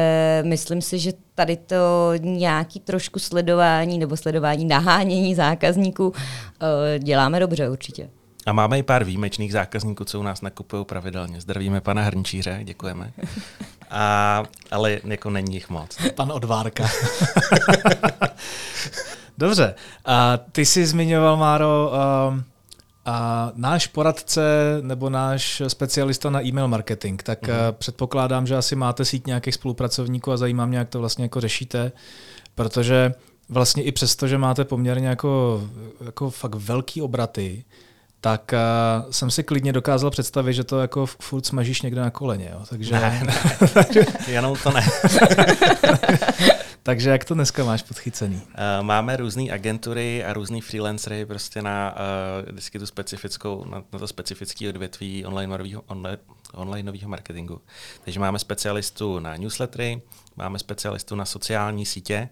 myslím 0.46 0.82
si, 0.82 0.98
že 0.98 1.12
tady 1.34 1.56
to 1.56 2.12
nějaký 2.18 2.80
trošku 2.80 3.18
sledování 3.18 3.98
nebo 3.98 4.16
sledování 4.16 4.64
nahánění 4.64 5.34
zákazníků 5.34 6.12
eh, 6.14 6.98
děláme 6.98 7.40
dobře 7.40 7.70
určitě. 7.70 8.08
A 8.46 8.52
máme 8.52 8.78
i 8.78 8.82
pár 8.82 9.04
výjimečných 9.04 9.52
zákazníků, 9.52 10.04
co 10.04 10.20
u 10.20 10.22
nás 10.22 10.42
nakupují 10.42 10.84
pravidelně. 10.84 11.40
Zdravíme 11.40 11.80
pana 11.80 12.02
Hrnčíře, 12.02 12.60
děkujeme. 12.64 13.12
A, 13.92 14.42
ale 14.70 15.00
jako 15.04 15.30
není 15.30 15.54
jich 15.54 15.70
moc. 15.70 15.96
Pan 16.14 16.32
Odvárka. 16.32 16.88
Dobře. 19.38 19.74
A 20.04 20.38
ty 20.52 20.66
jsi 20.66 20.86
zmiňoval, 20.86 21.36
Máro, 21.36 21.92
um, 22.30 22.44
a 23.04 23.50
náš 23.54 23.86
poradce 23.86 24.42
nebo 24.80 25.10
náš 25.10 25.62
specialista 25.68 26.30
na 26.30 26.46
e-mail 26.46 26.68
marketing, 26.68 27.22
tak 27.22 27.42
mm-hmm. 27.42 27.72
předpokládám, 27.72 28.46
že 28.46 28.56
asi 28.56 28.76
máte 28.76 29.04
síť 29.04 29.26
nějakých 29.26 29.54
spolupracovníků 29.54 30.32
a 30.32 30.36
zajímá 30.36 30.66
mě, 30.66 30.78
jak 30.78 30.88
to 30.88 30.98
vlastně 30.98 31.24
jako 31.24 31.40
řešíte, 31.40 31.92
protože 32.54 33.14
vlastně 33.48 33.82
i 33.82 33.92
přesto, 33.92 34.28
že 34.28 34.38
máte 34.38 34.64
poměrně 34.64 35.08
jako, 35.08 35.62
jako 36.04 36.30
fakt 36.30 36.54
velký 36.54 37.02
obraty, 37.02 37.64
tak 38.24 38.54
uh, 39.04 39.10
jsem 39.10 39.30
si 39.30 39.42
klidně 39.42 39.72
dokázal 39.72 40.10
představit, 40.10 40.54
že 40.54 40.64
to 40.64 40.80
jako 40.80 41.06
furt 41.06 41.46
smažíš 41.46 41.82
někde 41.82 42.00
na 42.00 42.10
koleně. 42.10 42.50
Jo? 42.52 42.64
Takže... 42.70 42.92
Ne, 42.92 43.22
ne. 43.26 43.34
jenom 44.32 44.56
to 44.62 44.70
ne. 44.70 44.86
Takže 46.82 47.10
jak 47.10 47.24
to 47.24 47.34
dneska 47.34 47.64
máš 47.64 47.82
podchycený? 47.82 48.36
Uh, 48.36 48.42
máme 48.82 49.16
různé 49.16 49.42
agentury 49.50 50.24
a 50.24 50.32
různý 50.32 50.60
freelancery 50.60 51.26
prostě 51.26 51.62
na 51.62 51.94
uh, 51.94 52.52
vždycky 52.52 52.78
tu 52.78 52.86
specifickou, 52.86 53.64
na, 53.64 53.82
na 53.92 53.98
to 53.98 54.06
specifické 54.06 54.68
odvětví 54.68 55.24
online, 55.24 55.58
online, 55.86 56.18
online 56.52 56.92
marketingu. 57.06 57.60
Takže 58.04 58.20
máme 58.20 58.38
specialistu 58.38 59.18
na 59.18 59.36
newslettery, 59.36 60.02
máme 60.36 60.58
specialistu 60.58 61.14
na 61.14 61.24
sociální 61.24 61.86
sítě, 61.86 62.28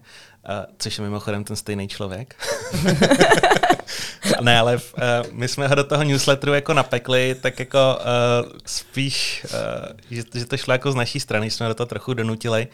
uh, 0.49 0.65
což 0.77 0.97
je 0.97 1.03
mimochodem 1.03 1.43
ten 1.43 1.55
stejný 1.55 1.87
člověk. 1.87 2.35
ne, 4.41 4.59
ale 4.59 4.75
uh, 4.75 4.81
my 5.31 5.47
jsme 5.47 5.67
ho 5.67 5.75
do 5.75 5.83
toho 5.83 6.03
newsletteru 6.03 6.53
jako 6.53 6.73
napekli, 6.73 7.35
tak 7.41 7.59
jako 7.59 7.99
uh, 7.99 8.51
spíš, 8.65 9.45
uh, 9.53 9.97
že, 10.11 10.23
že 10.33 10.45
to 10.45 10.57
šlo 10.57 10.71
jako 10.71 10.91
z 10.91 10.95
naší 10.95 11.19
strany, 11.19 11.51
jsme 11.51 11.67
do 11.67 11.75
toho 11.75 11.87
trochu 11.87 12.13
donutili, 12.13 12.67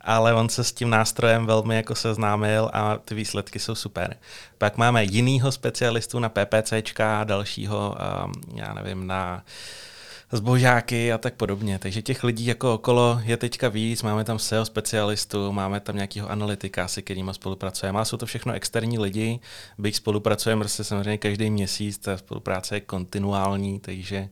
ale 0.00 0.34
on 0.34 0.48
se 0.48 0.64
s 0.64 0.72
tím 0.72 0.90
nástrojem 0.90 1.46
velmi 1.46 1.76
jako 1.76 1.94
seznámil 1.94 2.70
a 2.72 2.96
ty 2.96 3.14
výsledky 3.14 3.58
jsou 3.58 3.74
super. 3.74 4.16
Pak 4.58 4.76
máme 4.76 5.04
jinýho 5.04 5.52
specialistu 5.52 6.18
na 6.18 6.28
PPCčka, 6.28 7.24
dalšího, 7.24 7.96
um, 8.24 8.58
já 8.58 8.74
nevím, 8.74 9.06
na 9.06 9.34
uh, 9.34 9.89
zbožáky 10.32 11.12
a 11.12 11.18
tak 11.18 11.34
podobně. 11.34 11.78
Takže 11.78 12.02
těch 12.02 12.24
lidí 12.24 12.46
jako 12.46 12.74
okolo 12.74 13.20
je 13.24 13.36
teďka 13.36 13.68
víc, 13.68 14.02
máme 14.02 14.24
tam 14.24 14.38
SEO 14.38 14.64
specialistu, 14.64 15.52
máme 15.52 15.80
tam 15.80 15.94
nějakého 15.96 16.30
analytika, 16.30 16.88
se 16.88 17.02
kterými 17.02 17.34
spolupracujeme. 17.34 18.00
A 18.00 18.04
jsou 18.04 18.16
to 18.16 18.26
všechno 18.26 18.52
externí 18.52 18.98
lidi, 18.98 19.40
byť 19.78 19.96
spolupracujeme 19.96 20.60
prostě 20.60 20.84
samozřejmě 20.84 21.18
každý 21.18 21.50
měsíc, 21.50 21.98
ta 21.98 22.16
spolupráce 22.16 22.76
je 22.76 22.80
kontinuální, 22.80 23.80
takže 23.80 24.28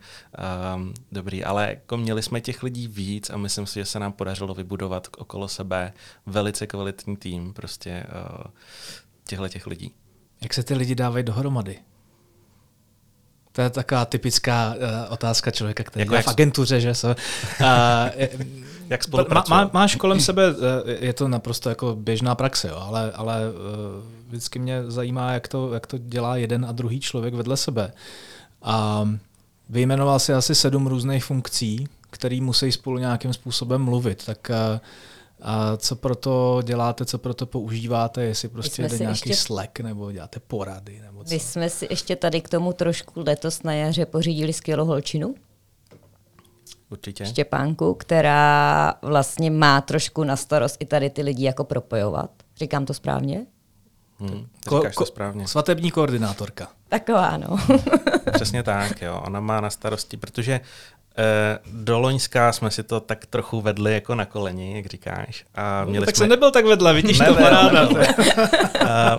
um, 0.76 0.94
dobrý. 1.12 1.44
Ale 1.44 1.66
jako 1.68 1.96
měli 1.96 2.22
jsme 2.22 2.40
těch 2.40 2.62
lidí 2.62 2.88
víc 2.88 3.30
a 3.30 3.36
myslím 3.36 3.66
si, 3.66 3.80
že 3.80 3.84
se 3.84 3.98
nám 3.98 4.12
podařilo 4.12 4.54
vybudovat 4.54 5.08
okolo 5.18 5.48
sebe 5.48 5.92
velice 6.26 6.66
kvalitní 6.66 7.16
tým 7.16 7.52
prostě 7.52 8.06
uh, 8.08 8.50
těchto 9.28 9.48
těch 9.48 9.66
lidí. 9.66 9.94
Jak 10.40 10.54
se 10.54 10.62
ty 10.62 10.74
lidi 10.74 10.94
dávají 10.94 11.24
dohromady? 11.24 11.78
To 13.58 13.62
je 13.62 13.70
taková 13.70 14.04
typická 14.04 14.74
uh, 14.74 15.12
otázka 15.12 15.50
člověka, 15.50 15.84
který 15.84 16.00
jako 16.00 16.14
je 16.14 16.22
v 16.22 16.28
agentuře, 16.28 16.80
že 16.80 16.94
se... 16.94 17.16
Uh, 17.60 18.42
jak 18.88 19.04
spolupracuje? 19.04 19.56
Má, 19.56 19.70
máš 19.72 19.96
kolem 19.96 20.20
sebe, 20.20 20.42
eh, 20.86 21.06
je 21.06 21.12
to 21.12 21.28
naprosto 21.28 21.68
jako 21.68 21.96
běžná 21.96 22.34
praxe, 22.34 22.68
jo, 22.68 22.76
ale, 22.78 23.12
ale 23.12 23.40
uh, 23.50 23.54
vždycky 24.28 24.58
mě 24.58 24.82
zajímá, 24.86 25.32
jak 25.32 25.48
to, 25.48 25.74
jak 25.74 25.86
to 25.86 25.98
dělá 25.98 26.36
jeden 26.36 26.64
a 26.64 26.72
druhý 26.72 27.00
člověk 27.00 27.34
vedle 27.34 27.56
sebe. 27.56 27.92
A 28.62 29.08
vyjmenoval 29.68 30.18
si 30.18 30.32
asi 30.32 30.54
sedm 30.54 30.86
různých 30.86 31.24
funkcí, 31.24 31.88
které 32.10 32.40
musí 32.40 32.72
spolu 32.72 32.98
nějakým 32.98 33.32
způsobem 33.32 33.82
mluvit. 33.82 34.24
Tak 34.24 34.50
uh, 34.50 34.78
a 35.42 35.76
co 35.76 35.96
pro 35.96 36.14
to 36.14 36.62
děláte, 36.64 37.04
co 37.04 37.18
pro 37.18 37.34
to 37.34 37.46
používáte, 37.46 38.22
jestli 38.22 38.48
prostě 38.48 38.82
jde 38.82 38.98
nějaký 38.98 39.30
ještě... 39.30 39.36
Slack 39.36 39.80
nebo 39.80 40.12
děláte 40.12 40.40
porady? 40.40 41.02
Nebo 41.18 41.24
co? 41.24 41.34
My 41.34 41.40
jsme 41.40 41.70
si 41.70 41.86
ještě 41.90 42.16
tady 42.16 42.40
k 42.40 42.48
tomu 42.48 42.72
trošku 42.72 43.22
letos 43.26 43.62
na 43.62 43.72
jaře 43.72 44.06
pořídili 44.06 44.52
skvělou 44.52 44.84
holčinu. 44.84 45.34
Určitě. 46.90 47.26
Štěpánku, 47.26 47.94
která 47.94 48.94
vlastně 49.02 49.50
má 49.50 49.80
trošku 49.80 50.24
na 50.24 50.36
starost 50.36 50.76
i 50.80 50.86
tady 50.86 51.10
ty 51.10 51.22
lidi 51.22 51.44
jako 51.44 51.64
propojovat. 51.64 52.30
Říkám 52.56 52.86
to 52.86 52.94
správně? 52.94 53.46
Hmm, 54.20 54.46
ko- 54.66 54.90
to 54.98 55.06
správně. 55.06 55.48
Svatební 55.48 55.90
koordinátorka. 55.90 56.68
Taková, 56.88 57.36
no. 57.36 57.56
Přesně 58.32 58.62
tak, 58.62 59.02
jo. 59.02 59.22
Ona 59.26 59.40
má 59.40 59.60
na 59.60 59.70
starosti, 59.70 60.16
protože 60.16 60.60
Eh, 61.20 61.58
do 61.72 61.98
Loňska 61.98 62.52
jsme 62.52 62.70
si 62.70 62.82
to 62.82 63.00
tak 63.00 63.26
trochu 63.26 63.60
vedli 63.60 63.94
jako 63.94 64.14
na 64.14 64.24
koleni, 64.24 64.76
jak 64.76 64.86
říkáš. 64.86 65.44
A 65.54 65.84
měli 65.84 66.00
no, 66.00 66.06
tak 66.06 66.16
jsme... 66.16 66.22
jsem 66.22 66.30
nebyl 66.30 66.50
tak 66.50 66.64
vedle, 66.64 66.94
vidíš 66.94 67.18
to 67.18 67.34
paráda. 67.34 67.88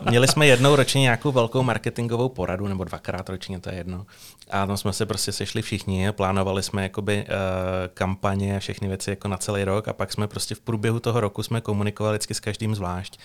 měli 0.10 0.28
jsme 0.28 0.48
jednou 0.48 0.76
ročně 0.76 1.02
nějakou 1.02 1.32
velkou 1.32 1.64
marketingovou 1.64 2.30
poradu, 2.30 2.68
nebo 2.68 2.84
dvakrát 2.84 3.30
ročně, 3.30 3.60
to 3.60 3.70
je 3.70 3.76
jedno. 3.76 4.06
A 4.52 4.66
tam 4.66 4.78
jsme 4.78 4.94
se 4.94 5.06
prostě 5.06 5.32
sešli 5.32 5.62
všichni 5.62 6.12
plánovali 6.12 6.64
jsme 6.64 6.84
jakoby 6.84 7.26
uh, 7.28 7.34
kampaně 7.94 8.56
a 8.56 8.60
všechny 8.60 8.88
věci 8.88 9.10
jako 9.10 9.28
na 9.28 9.38
celý 9.38 9.64
rok 9.64 9.88
a 9.88 9.94
pak 9.94 10.14
jsme 10.14 10.28
prostě 10.28 10.56
v 10.56 10.60
průběhu 10.60 11.00
toho 11.00 11.20
roku 11.20 11.44
jsme 11.44 11.62
komunikovali 11.62 12.18
vždycky 12.18 12.34
s 12.34 12.40
každým 12.40 12.76
zvlášť. 12.76 13.20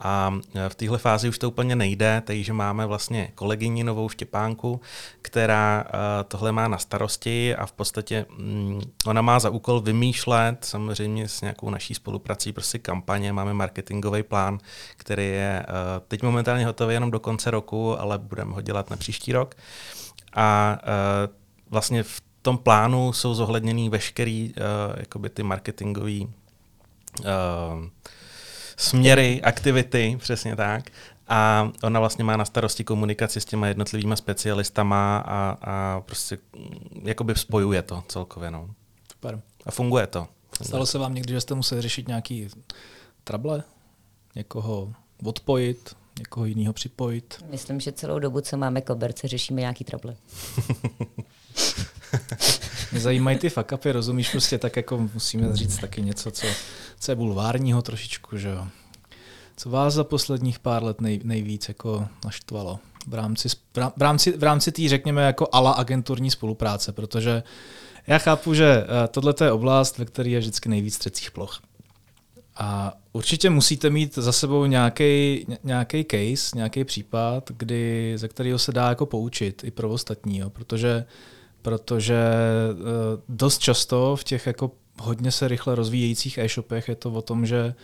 A 0.00 0.34
v 0.68 0.74
téhle 0.74 0.98
fázi 0.98 1.28
už 1.28 1.38
to 1.38 1.48
úplně 1.48 1.76
nejde, 1.76 2.22
takže 2.26 2.52
máme 2.52 2.86
vlastně 2.86 3.32
kolegyni 3.34 3.84
novou 3.84 4.08
Štěpánku, 4.08 4.80
která 5.22 5.84
eh, 5.86 5.90
tohle 6.24 6.52
má 6.52 6.68
na 6.68 6.78
starosti 6.78 7.56
a 7.56 7.66
v 7.66 7.72
podstatě 7.72 8.26
mm, 8.38 8.80
ona 9.06 9.22
má 9.22 9.38
za 9.38 9.50
úkol 9.50 9.80
vymýšlet 9.80 10.64
samozřejmě 10.64 11.28
s 11.28 11.40
nějakou 11.40 11.70
naší 11.70 11.94
spoluprací 11.94 12.52
prostě 12.52 12.78
kampaně, 12.78 13.32
máme 13.32 13.54
marketingový 13.54 14.22
plán, 14.22 14.58
který 14.96 15.26
je 15.26 15.66
eh, 15.68 15.72
teď 16.08 16.22
momentálně 16.22 16.66
hotový 16.66 16.94
jenom 16.94 17.10
do 17.10 17.20
konce 17.20 17.50
roku, 17.50 18.00
ale 18.00 18.18
budeme 18.18 18.54
ho 18.54 18.60
dělat 18.60 18.90
na 18.90 18.96
příští 18.96 19.32
rok. 19.32 19.54
A 20.34 20.78
vlastně 21.70 22.02
v 22.02 22.22
tom 22.42 22.58
plánu 22.58 23.12
jsou 23.12 23.34
zohledněný 23.34 23.88
veškerý 23.88 24.54
jakoby 24.96 25.28
ty 25.28 25.42
marketingový 25.42 26.32
směry, 28.78 29.42
aktivity, 29.42 30.16
přesně 30.20 30.56
tak. 30.56 30.90
A 31.28 31.70
ona 31.82 32.00
vlastně 32.00 32.24
má 32.24 32.36
na 32.36 32.44
starosti 32.44 32.84
komunikaci 32.84 33.40
s 33.40 33.44
těma 33.44 33.66
jednotlivými 33.66 34.16
specialistama 34.16 35.18
a, 35.18 35.56
a 35.60 36.00
prostě 36.00 36.38
mm, 36.56 37.08
jakoby 37.08 37.34
spojuje 37.34 37.82
to 37.82 38.04
celkově. 38.08 38.50
No. 38.50 38.70
Super. 39.12 39.40
A 39.66 39.70
funguje 39.70 40.06
to. 40.06 40.20
Funguje. 40.20 40.68
Stalo 40.68 40.86
se 40.86 40.98
vám 40.98 41.14
někdy, 41.14 41.32
že 41.32 41.40
jste 41.40 41.54
museli 41.54 41.82
řešit 41.82 42.08
nějaký 42.08 42.48
trable? 43.24 43.62
Někoho 44.34 44.92
odpojit, 45.24 45.96
někoho 46.18 46.46
jiného 46.46 46.72
připojit? 46.72 47.44
Myslím, 47.50 47.80
že 47.80 47.92
celou 47.92 48.18
dobu, 48.18 48.40
co 48.40 48.56
máme 48.56 48.80
koberce, 48.80 49.28
řešíme 49.28 49.60
nějaký 49.60 49.84
trable. 49.84 50.16
Mě 52.92 53.00
zajímají 53.00 53.38
ty 53.38 53.48
fakapy, 53.48 53.92
rozumíš, 53.92 54.30
prostě 54.30 54.58
tak 54.58 54.76
jako 54.76 54.98
musíme 55.14 55.56
říct 55.56 55.78
taky 55.78 56.02
něco, 56.02 56.30
co, 56.30 56.46
co 57.00 57.12
je 57.12 57.16
bulvárního 57.16 57.82
trošičku, 57.82 58.36
že 58.36 58.48
jo. 58.48 58.66
Co 59.56 59.70
vás 59.70 59.94
za 59.94 60.04
posledních 60.04 60.58
pár 60.58 60.82
let 60.84 61.00
nej, 61.00 61.20
nejvíc 61.24 61.68
jako 61.68 62.08
naštvalo 62.24 62.78
v 63.06 63.14
rámci, 63.14 63.48
v 63.96 64.02
rámci, 64.02 64.32
v 64.32 64.42
rámci 64.42 64.72
té, 64.72 64.88
řekněme, 64.88 65.22
jako 65.22 65.48
ala 65.52 65.70
agenturní 65.72 66.30
spolupráce, 66.30 66.92
protože 66.92 67.42
já 68.06 68.18
chápu, 68.18 68.54
že 68.54 68.84
eh, 68.84 69.08
tohle 69.08 69.34
je 69.44 69.52
oblast, 69.52 69.98
ve 69.98 70.04
které 70.04 70.30
je 70.30 70.38
vždycky 70.38 70.68
nejvíc 70.68 70.98
třecích 70.98 71.30
ploch. 71.30 71.60
A 72.56 72.94
určitě 73.12 73.50
musíte 73.50 73.90
mít 73.90 74.14
za 74.14 74.32
sebou 74.32 74.66
nějaký, 74.66 75.46
case, 76.10 76.56
nějaký 76.56 76.84
případ, 76.84 77.50
kdy, 77.56 78.12
ze 78.16 78.28
kterého 78.28 78.58
se 78.58 78.72
dá 78.72 78.88
jako 78.88 79.06
poučit 79.06 79.64
i 79.64 79.70
pro 79.70 79.90
ostatní, 79.90 80.38
jo, 80.38 80.50
protože, 80.50 81.04
protože 81.62 82.24
uh, 82.72 82.86
dost 83.28 83.58
často 83.58 84.16
v 84.16 84.24
těch 84.24 84.46
jako 84.46 84.70
hodně 85.00 85.32
se 85.32 85.48
rychle 85.48 85.74
rozvíjejících 85.74 86.38
e-shopech 86.38 86.88
je 86.88 86.94
to 86.94 87.10
o 87.10 87.22
tom, 87.22 87.46
že 87.46 87.74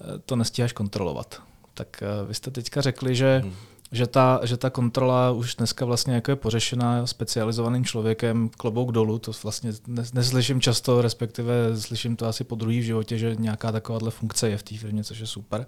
uh, 0.00 0.06
to 0.26 0.36
nestíháš 0.36 0.72
kontrolovat. 0.72 1.42
Tak 1.74 2.02
uh, 2.22 2.28
vy 2.28 2.34
jste 2.34 2.50
teďka 2.50 2.80
řekli, 2.80 3.14
že 3.14 3.40
hmm 3.44 3.54
že 3.94 4.06
ta, 4.06 4.40
že 4.42 4.56
ta 4.56 4.70
kontrola 4.70 5.30
už 5.30 5.54
dneska 5.54 5.84
vlastně 5.84 6.14
jako 6.14 6.30
je 6.30 6.36
pořešená 6.36 7.06
specializovaným 7.06 7.84
člověkem, 7.84 8.50
klobouk 8.56 8.92
dolů, 8.92 9.18
to 9.18 9.32
vlastně 9.42 9.72
neslyším 10.12 10.60
často, 10.60 11.02
respektive 11.02 11.80
slyším 11.80 12.16
to 12.16 12.26
asi 12.26 12.44
po 12.44 12.54
druhý 12.54 12.80
v 12.80 12.84
životě, 12.84 13.18
že 13.18 13.36
nějaká 13.38 13.72
takováhle 13.72 14.10
funkce 14.10 14.50
je 14.50 14.58
v 14.58 14.62
té 14.62 14.78
firmě, 14.78 15.04
což 15.04 15.18
je 15.18 15.26
super. 15.26 15.66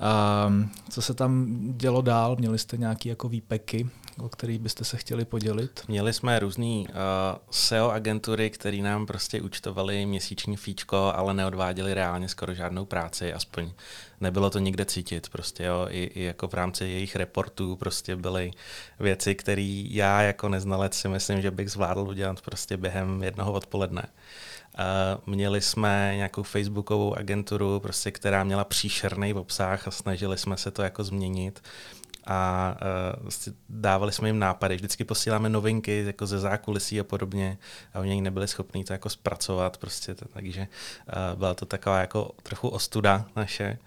A 0.00 0.52
co 0.90 1.02
se 1.02 1.14
tam 1.14 1.46
dělo 1.76 2.02
dál? 2.02 2.36
Měli 2.36 2.58
jste 2.58 2.76
nějaké 2.76 3.08
jako 3.08 3.28
výpeky, 3.28 3.88
o 4.20 4.28
kterých 4.28 4.58
byste 4.58 4.84
se 4.84 4.96
chtěli 4.96 5.24
podělit? 5.24 5.80
Měli 5.88 6.12
jsme 6.12 6.38
různý 6.38 6.86
uh, 6.88 6.94
SEO 7.50 7.90
agentury, 7.90 8.50
které 8.50 8.76
nám 8.76 9.06
prostě 9.06 9.40
účtovali 9.40 10.06
měsíční 10.06 10.56
fíčko, 10.56 11.12
ale 11.14 11.34
neodváděli 11.34 11.94
reálně 11.94 12.28
skoro 12.28 12.54
žádnou 12.54 12.84
práci, 12.84 13.32
aspoň 13.32 13.70
nebylo 14.20 14.50
to 14.50 14.58
nikde 14.58 14.84
cítit. 14.84 15.28
Prostě, 15.28 15.64
jo. 15.64 15.86
I, 15.90 16.04
I, 16.14 16.22
jako 16.22 16.48
v 16.48 16.54
rámci 16.54 16.84
jejich 16.84 17.16
reportů 17.16 17.76
prostě 17.76 18.16
byly 18.16 18.50
věci, 19.00 19.34
které 19.34 19.82
já 19.90 20.22
jako 20.22 20.48
neznalec 20.48 20.94
si 20.94 21.08
myslím, 21.08 21.42
že 21.42 21.50
bych 21.50 21.70
zvládl 21.70 22.00
udělat 22.00 22.40
prostě 22.40 22.76
během 22.76 23.22
jednoho 23.22 23.52
odpoledne. 23.52 24.02
Uh, 24.78 25.34
měli 25.34 25.60
jsme 25.60 26.12
nějakou 26.16 26.42
facebookovou 26.42 27.14
agenturu, 27.14 27.80
prostě, 27.80 28.10
která 28.10 28.44
měla 28.44 28.64
příšerný 28.64 29.34
obsah 29.34 29.88
a 29.88 29.90
snažili 29.90 30.38
jsme 30.38 30.56
se 30.56 30.70
to 30.70 30.82
jako 30.82 31.04
změnit 31.04 31.62
a 32.28 32.76
uh, 33.16 33.22
vlastně 33.22 33.52
dávali 33.68 34.12
jsme 34.12 34.28
jim 34.28 34.38
nápady. 34.38 34.76
Vždycky 34.76 35.04
posíláme 35.04 35.48
novinky 35.48 36.04
jako 36.06 36.26
ze 36.26 36.38
zákulisí 36.38 37.00
a 37.00 37.04
podobně 37.04 37.58
a 37.94 38.00
oni 38.00 38.20
nebyli 38.20 38.48
schopni 38.48 38.84
to 38.84 38.92
jako 38.92 39.08
zpracovat, 39.08 39.76
prostě, 39.76 40.14
to, 40.14 40.28
takže 40.28 40.60
uh, 41.06 41.38
byla 41.38 41.54
to 41.54 41.66
taková 41.66 42.00
jako 42.00 42.30
trochu 42.42 42.68
ostuda 42.68 43.26
naše. 43.36 43.78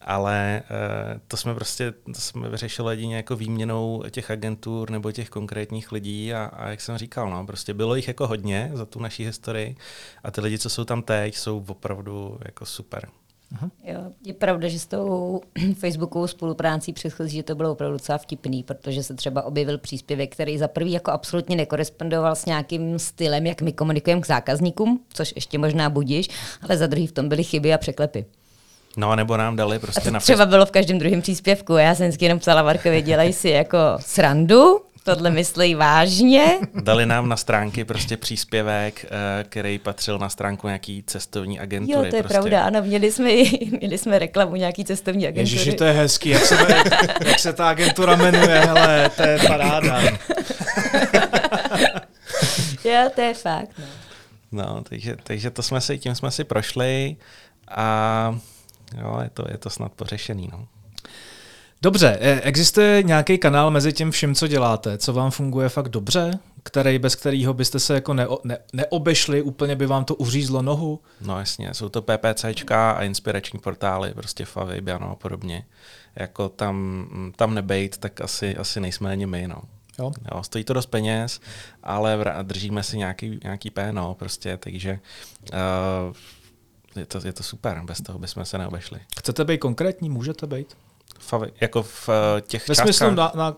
Ale 0.00 0.62
uh, 0.70 1.20
to 1.28 1.36
jsme 1.36 1.54
prostě 1.54 1.92
to 1.92 2.20
jsme 2.20 2.48
vyřešili 2.48 2.92
jedině 2.92 3.16
jako 3.16 3.36
výměnou 3.36 4.04
těch 4.10 4.30
agentur 4.30 4.90
nebo 4.90 5.12
těch 5.12 5.30
konkrétních 5.30 5.92
lidí 5.92 6.34
a, 6.34 6.44
a 6.44 6.68
jak 6.68 6.80
jsem 6.80 6.98
říkal, 6.98 7.30
no, 7.30 7.46
prostě 7.46 7.74
bylo 7.74 7.94
jich 7.94 8.08
jako 8.08 8.26
hodně 8.26 8.70
za 8.74 8.86
tu 8.86 9.00
naší 9.00 9.24
historii 9.24 9.76
a 10.24 10.30
ty 10.30 10.40
lidi, 10.40 10.58
co 10.58 10.70
jsou 10.70 10.84
tam 10.84 11.02
teď, 11.02 11.36
jsou 11.36 11.64
opravdu 11.68 12.38
jako 12.44 12.66
super. 12.66 13.08
Aha. 13.54 13.70
Jo, 13.84 14.00
je 14.24 14.34
pravda, 14.34 14.68
že 14.68 14.78
s 14.78 14.86
tou 14.86 15.40
Facebookovou 15.74 16.26
spoluprácí 16.26 16.92
předchozí, 16.92 17.36
že 17.36 17.42
to 17.42 17.54
bylo 17.54 17.72
opravdu 17.72 17.96
docela 17.96 18.18
vtipný, 18.18 18.62
protože 18.62 19.02
se 19.02 19.14
třeba 19.14 19.42
objevil 19.42 19.78
příspěvek, 19.78 20.32
který 20.32 20.58
za 20.58 20.68
prvý 20.68 20.92
jako 20.92 21.10
absolutně 21.10 21.56
nekorespondoval 21.56 22.36
s 22.36 22.46
nějakým 22.46 22.98
stylem, 22.98 23.46
jak 23.46 23.62
my 23.62 23.72
komunikujeme 23.72 24.22
k 24.22 24.26
zákazníkům, 24.26 25.00
což 25.12 25.32
ještě 25.34 25.58
možná 25.58 25.90
budíš, 25.90 26.28
ale 26.62 26.76
za 26.76 26.86
druhý 26.86 27.06
v 27.06 27.12
tom 27.12 27.28
byly 27.28 27.44
chyby 27.44 27.74
a 27.74 27.78
překlepy. 27.78 28.24
No, 28.96 29.16
nebo 29.16 29.36
nám 29.36 29.56
dali 29.56 29.78
prostě 29.78 30.00
a 30.00 30.04
to 30.04 30.10
na 30.10 30.20
třeba 30.20 30.46
bylo 30.46 30.66
v 30.66 30.70
každém 30.70 30.98
druhém 30.98 31.22
příspěvku. 31.22 31.72
Já 31.72 31.94
jsem 31.94 32.06
vždycky 32.06 32.24
jenom 32.24 32.38
psala 32.38 32.62
Markovi, 32.62 33.02
dělej 33.02 33.32
si 33.32 33.48
jako 33.48 33.78
srandu, 34.00 34.80
tohle 35.02 35.30
myslí 35.30 35.74
vážně. 35.74 36.58
Dali 36.82 37.06
nám 37.06 37.28
na 37.28 37.36
stránky 37.36 37.84
prostě 37.84 38.16
příspěvek, 38.16 39.04
eh, 39.04 39.44
který 39.44 39.78
patřil 39.78 40.18
na 40.18 40.28
stránku 40.28 40.66
nějaký 40.66 41.02
cestovní 41.06 41.60
agentury. 41.60 42.06
Jo, 42.06 42.10
to 42.10 42.16
je 42.16 42.22
prostě. 42.22 42.38
pravda, 42.38 42.62
ano, 42.62 42.82
měli 42.82 43.12
jsme, 43.12 43.30
měli 43.78 43.98
jsme 43.98 44.18
reklamu 44.18 44.56
nějaký 44.56 44.84
cestovní 44.84 45.26
agentury. 45.26 45.56
Ježiši, 45.56 45.72
to 45.72 45.84
je 45.84 45.92
hezký, 45.92 46.28
jak 46.28 46.44
se, 46.44 46.56
jak 47.26 47.38
se 47.38 47.52
ta 47.52 47.68
agentura 47.68 48.16
jmenuje, 48.16 48.60
hele, 48.60 49.10
to 49.16 49.22
je 49.22 49.38
paráda. 49.46 50.02
jo, 52.84 53.10
to 53.14 53.20
je 53.20 53.34
fakt, 53.34 53.70
no. 53.78 53.84
No, 54.52 54.82
takže, 54.88 55.16
takže 55.22 55.50
to 55.50 55.62
jsme 55.62 55.80
si, 55.80 55.98
tím 55.98 56.14
jsme 56.14 56.30
si 56.30 56.44
prošli 56.44 57.16
a 57.68 58.38
jo, 59.00 59.20
je 59.22 59.30
to, 59.30 59.44
je 59.50 59.58
to 59.58 59.70
snad 59.70 59.92
pořešený, 59.92 60.48
no. 60.52 60.66
Dobře, 61.82 62.18
e, 62.20 62.40
existuje 62.40 63.02
nějaký 63.02 63.38
kanál 63.38 63.70
mezi 63.70 63.92
tím 63.92 64.10
vším, 64.10 64.34
co 64.34 64.46
děláte, 64.46 64.98
co 64.98 65.12
vám 65.12 65.30
funguje 65.30 65.68
fakt 65.68 65.88
dobře, 65.88 66.38
který, 66.62 66.98
bez 66.98 67.14
kterého 67.14 67.54
byste 67.54 67.78
se 67.80 67.94
jako 67.94 68.14
ne, 68.14 68.26
ne, 68.44 68.58
neobešli, 68.72 69.42
úplně 69.42 69.76
by 69.76 69.86
vám 69.86 70.04
to 70.04 70.14
uřízlo 70.14 70.62
nohu? 70.62 71.00
No 71.20 71.38
jasně, 71.38 71.74
jsou 71.74 71.88
to 71.88 72.02
PPCčka 72.02 72.90
a 72.90 73.02
inspirační 73.02 73.58
portály, 73.58 74.14
prostě 74.14 74.44
Favy, 74.44 74.80
Biano 74.80 75.10
a 75.10 75.14
podobně. 75.14 75.64
Jako 76.16 76.48
tam, 76.48 77.06
tam 77.36 77.54
nebejt, 77.54 77.98
tak 77.98 78.20
asi, 78.20 78.56
asi 78.56 78.80
nejsme 78.80 79.10
ani 79.10 79.26
my, 79.26 79.48
no. 79.48 79.62
Jo. 79.98 80.12
Jo, 80.34 80.42
stojí 80.42 80.64
to 80.64 80.72
dost 80.72 80.86
peněz, 80.86 81.40
ale 81.82 82.24
držíme 82.42 82.82
si 82.82 82.98
nějaký, 82.98 83.40
nějaký 83.44 83.70
PNO 83.70 84.14
prostě, 84.14 84.56
takže 84.56 84.98
uh, 85.52 86.16
je, 86.96 87.06
to, 87.06 87.20
je 87.24 87.32
to 87.32 87.42
super, 87.42 87.82
bez 87.84 88.02
toho 88.02 88.18
bychom 88.18 88.44
se 88.44 88.58
neobešli. 88.58 89.00
Chcete 89.18 89.44
být 89.44 89.58
konkrétní? 89.58 90.10
Můžete 90.10 90.46
být? 90.46 90.76
Favi, 91.22 91.52
jako 91.60 91.82
v 91.82 92.08
uh, 92.08 92.14
těch 92.40 92.68
Ve 92.68 92.74
smyslu 92.74 93.10
na, 93.10 93.32
na 93.34 93.56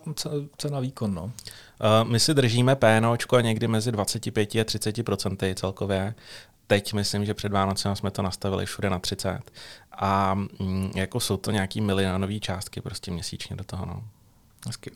cena 0.58 0.80
výkon, 0.80 1.14
no. 1.14 1.24
Uh, 1.24 1.30
my 2.10 2.20
si 2.20 2.34
držíme 2.34 2.76
PNOčko 2.76 3.40
někdy 3.40 3.68
mezi 3.68 3.92
25 3.92 4.54
a 4.54 4.64
30 4.64 5.02
procenty 5.02 5.54
celkově. 5.54 6.14
Teď 6.66 6.92
myslím, 6.92 7.24
že 7.24 7.34
před 7.34 7.52
Vánocem 7.52 7.96
jsme 7.96 8.10
to 8.10 8.22
nastavili 8.22 8.66
všude 8.66 8.90
na 8.90 8.98
30. 8.98 9.40
A 9.92 10.34
mm, 10.34 10.90
jako 10.94 11.20
jsou 11.20 11.36
to 11.36 11.50
nějaký 11.50 11.80
milionové 11.80 12.40
částky 12.40 12.80
prostě 12.80 13.10
měsíčně 13.10 13.56
do 13.56 13.64
toho. 13.64 13.86
No. 13.86 14.02
Hezky. 14.66 14.90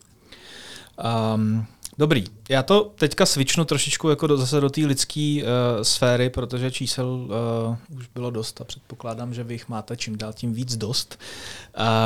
Um, 1.35 1.67
Dobrý, 1.99 2.23
já 2.49 2.63
to 2.63 2.93
teďka 2.95 3.25
svičnu 3.25 3.65
trošičku 3.65 4.09
jako 4.09 4.27
do, 4.27 4.37
zase 4.37 4.59
do 4.59 4.69
té 4.69 4.81
lidské 4.81 5.41
uh, 5.43 5.49
sféry, 5.81 6.29
protože 6.29 6.71
čísel 6.71 7.07
uh, 7.07 7.97
už 7.97 8.07
bylo 8.07 8.31
dost 8.31 8.61
a 8.61 8.63
předpokládám, 8.63 9.33
že 9.33 9.43
vy 9.43 9.53
jich 9.53 9.69
máte 9.69 9.97
čím 9.97 10.17
dál 10.17 10.33
tím 10.33 10.53
víc 10.53 10.75
dost. 10.75 11.19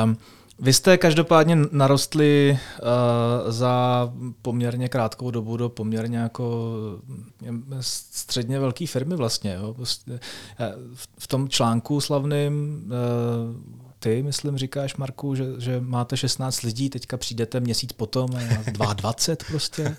Um, 0.04 0.18
vy 0.60 0.74
jste 0.74 0.98
každopádně 0.98 1.58
narostli 1.72 2.60
uh, 2.82 3.52
za 3.52 4.10
poměrně 4.42 4.90
krátkou 4.90 5.32
dobu 5.32 5.58
do 5.58 5.70
poměrně 5.70 6.18
jako 6.18 6.74
středně 7.80 8.60
velké 8.60 8.88
firmy 8.88 9.16
vlastně. 9.16 9.54
Jo. 9.54 9.74
Prostě, 9.74 10.20
v, 10.94 11.08
v 11.20 11.28
tom 11.28 11.50
článku 11.50 12.02
slavným 12.02 12.84
uh, 12.86 13.84
ty, 14.00 14.24
myslím, 14.24 14.58
říkáš, 14.58 14.96
Marku, 14.96 15.36
že, 15.36 15.46
že 15.58 15.80
máte 15.80 16.18
16 16.18 16.62
lidí, 16.62 16.90
teďka 16.90 17.18
přijdete 17.18 17.60
měsíc 17.60 17.94
potom 17.94 18.30
a 18.36 18.72
22 18.72 19.36
prostě. 19.48 19.96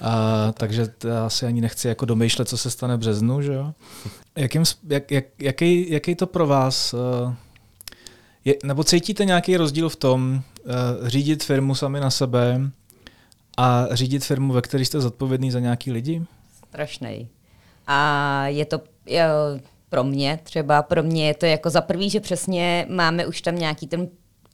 A, 0.00 0.52
takže 0.52 0.86
já 1.08 1.30
si 1.30 1.46
ani 1.46 1.60
nechci 1.60 1.88
jako 1.88 2.04
domýšlet, 2.04 2.48
co 2.48 2.58
se 2.58 2.70
stane 2.70 2.96
v 2.96 2.98
březnu, 2.98 3.42
že 3.42 3.52
jo. 3.52 3.74
Jakým, 4.36 4.62
jak, 4.88 5.10
jak, 5.10 5.24
jaký, 5.38 5.92
jaký 5.92 6.14
to 6.14 6.26
pro 6.26 6.46
vás 6.46 6.94
uh, 6.94 7.34
je, 8.44 8.54
nebo 8.64 8.84
cítíte 8.84 9.24
nějaký 9.24 9.56
rozdíl 9.56 9.88
v 9.88 9.96
tom 9.96 10.42
uh, 10.64 11.08
řídit 11.08 11.44
firmu 11.44 11.74
sami 11.74 12.00
na 12.00 12.10
sebe 12.10 12.60
a 13.56 13.86
řídit 13.90 14.24
firmu, 14.24 14.52
ve 14.52 14.62
které 14.62 14.84
jste 14.84 15.00
zodpovědný 15.00 15.50
za 15.50 15.60
nějaký 15.60 15.92
lidi? 15.92 16.22
Strašnej. 16.68 17.28
A 17.86 18.46
je 18.46 18.64
to 18.64 18.80
jo, 19.06 19.24
pro 19.88 20.04
mě 20.04 20.40
třeba, 20.42 20.82
pro 20.82 21.02
mě 21.02 21.26
je 21.26 21.34
to 21.34 21.46
jako 21.46 21.70
za 21.70 21.80
prvý, 21.80 22.10
že 22.10 22.20
přesně 22.20 22.86
máme 22.88 23.26
už 23.26 23.40
tam 23.40 23.56
nějaký 23.58 23.86
ten 23.86 24.08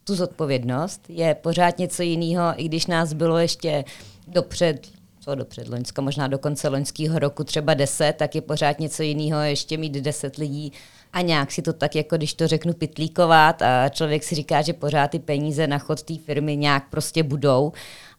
tu 0.04 0.14
zodpovědnost. 0.14 1.04
Je 1.08 1.34
pořád 1.34 1.78
něco 1.78 2.02
jiného, 2.02 2.52
i 2.56 2.64
když 2.64 2.86
nás 2.86 3.12
bylo 3.12 3.38
ještě 3.38 3.84
dopřed, 4.26 4.88
co 5.20 5.34
dopřed 5.34 5.68
Loňska, 5.68 6.02
možná 6.02 6.28
do 6.28 6.38
konce 6.38 6.68
loňského 6.68 7.18
roku 7.18 7.44
třeba 7.44 7.74
deset, 7.74 8.12
tak 8.12 8.34
je 8.34 8.40
pořád 8.40 8.80
něco 8.80 9.02
jiného 9.02 9.40
ještě 9.40 9.76
mít 9.76 9.92
deset 9.92 10.36
lidí 10.36 10.72
a 11.12 11.20
nějak 11.20 11.52
si 11.52 11.62
to 11.62 11.72
tak, 11.72 11.94
jako 11.94 12.16
když 12.16 12.34
to 12.34 12.48
řeknu, 12.48 12.72
pitlíkovat 12.72 13.62
a 13.62 13.88
člověk 13.88 14.24
si 14.24 14.34
říká, 14.34 14.62
že 14.62 14.72
pořád 14.72 15.10
ty 15.10 15.18
peníze 15.18 15.66
na 15.66 15.78
chod 15.78 16.02
té 16.02 16.14
firmy 16.18 16.56
nějak 16.56 16.90
prostě 16.90 17.22
budou. 17.22 17.72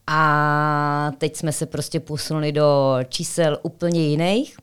A 0.07 1.11
teď 1.17 1.35
jsme 1.35 1.51
se 1.51 1.65
prostě 1.65 1.99
posunuli 1.99 2.51
do 2.51 2.97
čísel 3.09 3.59
úplně 3.61 4.01
jiných 4.01 4.57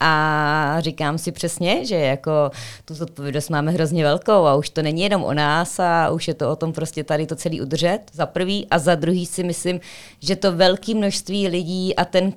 A 0.00 0.76
říkám 0.78 1.18
si 1.18 1.32
přesně, 1.32 1.84
že 1.84 1.94
jako 1.94 2.50
tu 2.84 2.94
zodpovědnost 2.94 3.50
máme 3.50 3.70
hrozně 3.72 4.04
velkou 4.04 4.32
a 4.46 4.54
už 4.54 4.70
to 4.70 4.82
není 4.82 5.02
jenom 5.02 5.24
o 5.24 5.34
nás 5.34 5.80
a 5.80 6.10
už 6.10 6.28
je 6.28 6.34
to 6.34 6.50
o 6.50 6.56
tom 6.56 6.72
prostě 6.72 7.04
tady 7.04 7.26
to 7.26 7.36
celý 7.36 7.60
udržet, 7.60 8.00
za 8.12 8.26
prvý. 8.26 8.66
A 8.70 8.78
za 8.78 8.94
druhý 8.94 9.26
si 9.26 9.42
myslím, 9.44 9.80
že 10.22 10.36
to 10.36 10.52
velké 10.52 10.94
množství 10.94 11.48
lidí 11.48 11.96
a 11.96 12.04
ten 12.04 12.32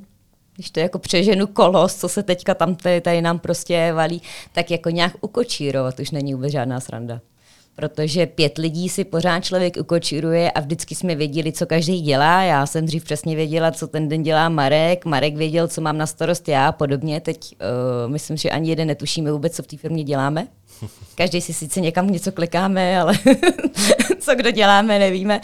když 0.61 0.71
to 0.71 0.79
jako 0.79 0.99
přeženu 0.99 1.47
kolos, 1.47 1.95
co 1.95 2.09
se 2.09 2.23
teďka 2.23 2.53
tam 2.53 2.75
tady, 2.75 3.01
tady 3.01 3.21
nám 3.21 3.39
prostě 3.39 3.93
valí, 3.93 4.21
tak 4.53 4.71
jako 4.71 4.89
nějak 4.89 5.13
ukočírovat 5.21 5.99
už 5.99 6.11
není 6.11 6.33
vůbec 6.33 6.51
žádná 6.51 6.79
sranda 6.79 7.21
protože 7.75 8.25
pět 8.25 8.57
lidí 8.57 8.89
si 8.89 9.03
pořád 9.03 9.43
člověk 9.43 9.77
ukočíruje 9.77 10.51
a 10.51 10.59
vždycky 10.59 10.95
jsme 10.95 11.15
věděli, 11.15 11.51
co 11.51 11.65
každý 11.65 12.01
dělá. 12.01 12.43
Já 12.43 12.65
jsem 12.65 12.85
dřív 12.85 13.03
přesně 13.03 13.35
věděla, 13.35 13.71
co 13.71 13.87
ten 13.87 14.09
den 14.09 14.23
dělá 14.23 14.49
Marek, 14.49 15.05
Marek 15.05 15.35
věděl, 15.35 15.67
co 15.67 15.81
mám 15.81 15.97
na 15.97 16.05
starost 16.05 16.47
já 16.47 16.67
a 16.67 16.71
podobně. 16.71 17.21
Teď 17.21 17.55
uh, 18.05 18.11
myslím, 18.11 18.37
že 18.37 18.49
ani 18.49 18.69
jeden 18.69 18.87
netušíme 18.87 19.31
vůbec, 19.31 19.55
co 19.55 19.63
v 19.63 19.67
té 19.67 19.77
firmě 19.77 20.03
děláme. 20.03 20.47
Každý 21.15 21.41
si 21.41 21.53
sice 21.53 21.81
někam 21.81 22.09
něco 22.09 22.31
klikáme, 22.31 22.99
ale 22.99 23.13
co 24.19 24.35
kdo 24.35 24.51
děláme, 24.51 24.99
nevíme. 24.99 25.41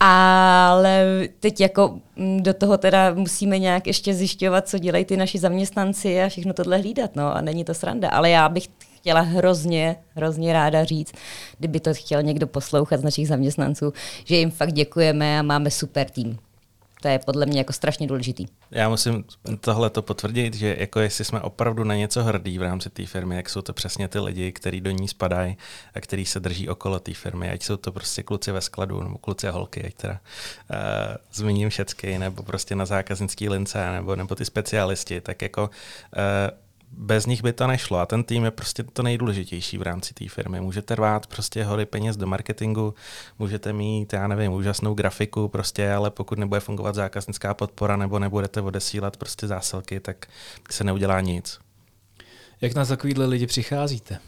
Ale 0.00 1.04
teď 1.40 1.60
jako 1.60 1.98
mm, 2.16 2.42
do 2.42 2.54
toho 2.54 2.78
teda 2.78 3.14
musíme 3.14 3.58
nějak 3.58 3.86
ještě 3.86 4.14
zjišťovat, 4.14 4.68
co 4.68 4.78
dělají 4.78 5.04
ty 5.04 5.16
naši 5.16 5.38
zaměstnanci 5.38 6.22
a 6.22 6.28
všechno 6.28 6.52
tohle 6.52 6.78
hlídat. 6.78 7.16
No 7.16 7.36
a 7.36 7.40
není 7.40 7.64
to 7.64 7.74
sranda. 7.74 8.08
Ale 8.08 8.30
já 8.30 8.48
bych 8.48 8.68
chtěla 9.00 9.20
hrozně, 9.20 9.96
hrozně 10.14 10.52
ráda 10.52 10.84
říct, 10.84 11.12
kdyby 11.58 11.80
to 11.80 11.94
chtěl 11.94 12.22
někdo 12.22 12.46
poslouchat 12.46 13.00
z 13.00 13.04
našich 13.04 13.28
zaměstnanců, 13.28 13.92
že 14.24 14.36
jim 14.36 14.50
fakt 14.50 14.72
děkujeme 14.72 15.38
a 15.38 15.42
máme 15.42 15.70
super 15.70 16.10
tým. 16.10 16.38
To 17.02 17.08
je 17.08 17.18
podle 17.18 17.46
mě 17.46 17.58
jako 17.58 17.72
strašně 17.72 18.06
důležitý. 18.06 18.46
Já 18.70 18.88
musím 18.88 19.24
tohle 19.60 19.90
to 19.90 20.02
potvrdit, 20.02 20.54
že 20.54 20.76
jako 20.78 21.00
jestli 21.00 21.24
jsme 21.24 21.40
opravdu 21.40 21.84
na 21.84 21.94
něco 21.96 22.24
hrdí 22.24 22.58
v 22.58 22.62
rámci 22.62 22.90
té 22.90 23.06
firmy, 23.06 23.36
jak 23.36 23.48
jsou 23.48 23.62
to 23.62 23.72
přesně 23.72 24.08
ty 24.08 24.18
lidi, 24.18 24.52
kteří 24.52 24.80
do 24.80 24.90
ní 24.90 25.08
spadají 25.08 25.56
a 25.94 26.00
kteří 26.00 26.26
se 26.26 26.40
drží 26.40 26.68
okolo 26.68 27.00
té 27.00 27.14
firmy, 27.14 27.50
ať 27.50 27.62
jsou 27.62 27.76
to 27.76 27.92
prostě 27.92 28.22
kluci 28.22 28.52
ve 28.52 28.60
skladu 28.60 29.02
nebo 29.02 29.18
kluci 29.18 29.48
a 29.48 29.50
holky, 29.50 29.84
ať 29.86 29.94
teda 29.94 30.20
uh, 30.70 30.76
zmíním 31.32 31.68
všecky, 31.68 32.18
nebo 32.18 32.42
prostě 32.42 32.74
na 32.74 32.86
zákaznický 32.86 33.48
lince, 33.48 33.92
nebo, 33.92 34.16
nebo 34.16 34.34
ty 34.34 34.44
specialisti, 34.44 35.20
tak 35.20 35.42
jako 35.42 35.62
uh, 35.62 35.70
bez 36.90 37.26
nich 37.26 37.42
by 37.42 37.52
to 37.52 37.66
nešlo 37.66 37.98
a 37.98 38.06
ten 38.06 38.24
tým 38.24 38.44
je 38.44 38.50
prostě 38.50 38.82
to 38.82 39.02
nejdůležitější 39.02 39.78
v 39.78 39.82
rámci 39.82 40.14
té 40.14 40.28
firmy. 40.28 40.60
Můžete 40.60 40.94
rvát 40.94 41.26
prostě 41.26 41.64
hory 41.64 41.86
peněz 41.86 42.16
do 42.16 42.26
marketingu, 42.26 42.94
můžete 43.38 43.72
mít, 43.72 44.12
já 44.12 44.28
nevím, 44.28 44.52
úžasnou 44.52 44.94
grafiku 44.94 45.48
prostě, 45.48 45.92
ale 45.92 46.10
pokud 46.10 46.38
nebude 46.38 46.60
fungovat 46.60 46.94
zákaznická 46.94 47.54
podpora 47.54 47.96
nebo 47.96 48.18
nebudete 48.18 48.60
odesílat 48.60 49.16
prostě 49.16 49.46
zásilky, 49.46 50.00
tak 50.00 50.26
se 50.70 50.84
neudělá 50.84 51.20
nic. 51.20 51.58
Jak 52.60 52.74
na 52.74 52.84
takovýhle 52.84 53.26
lidi 53.26 53.46
přicházíte? 53.46 54.18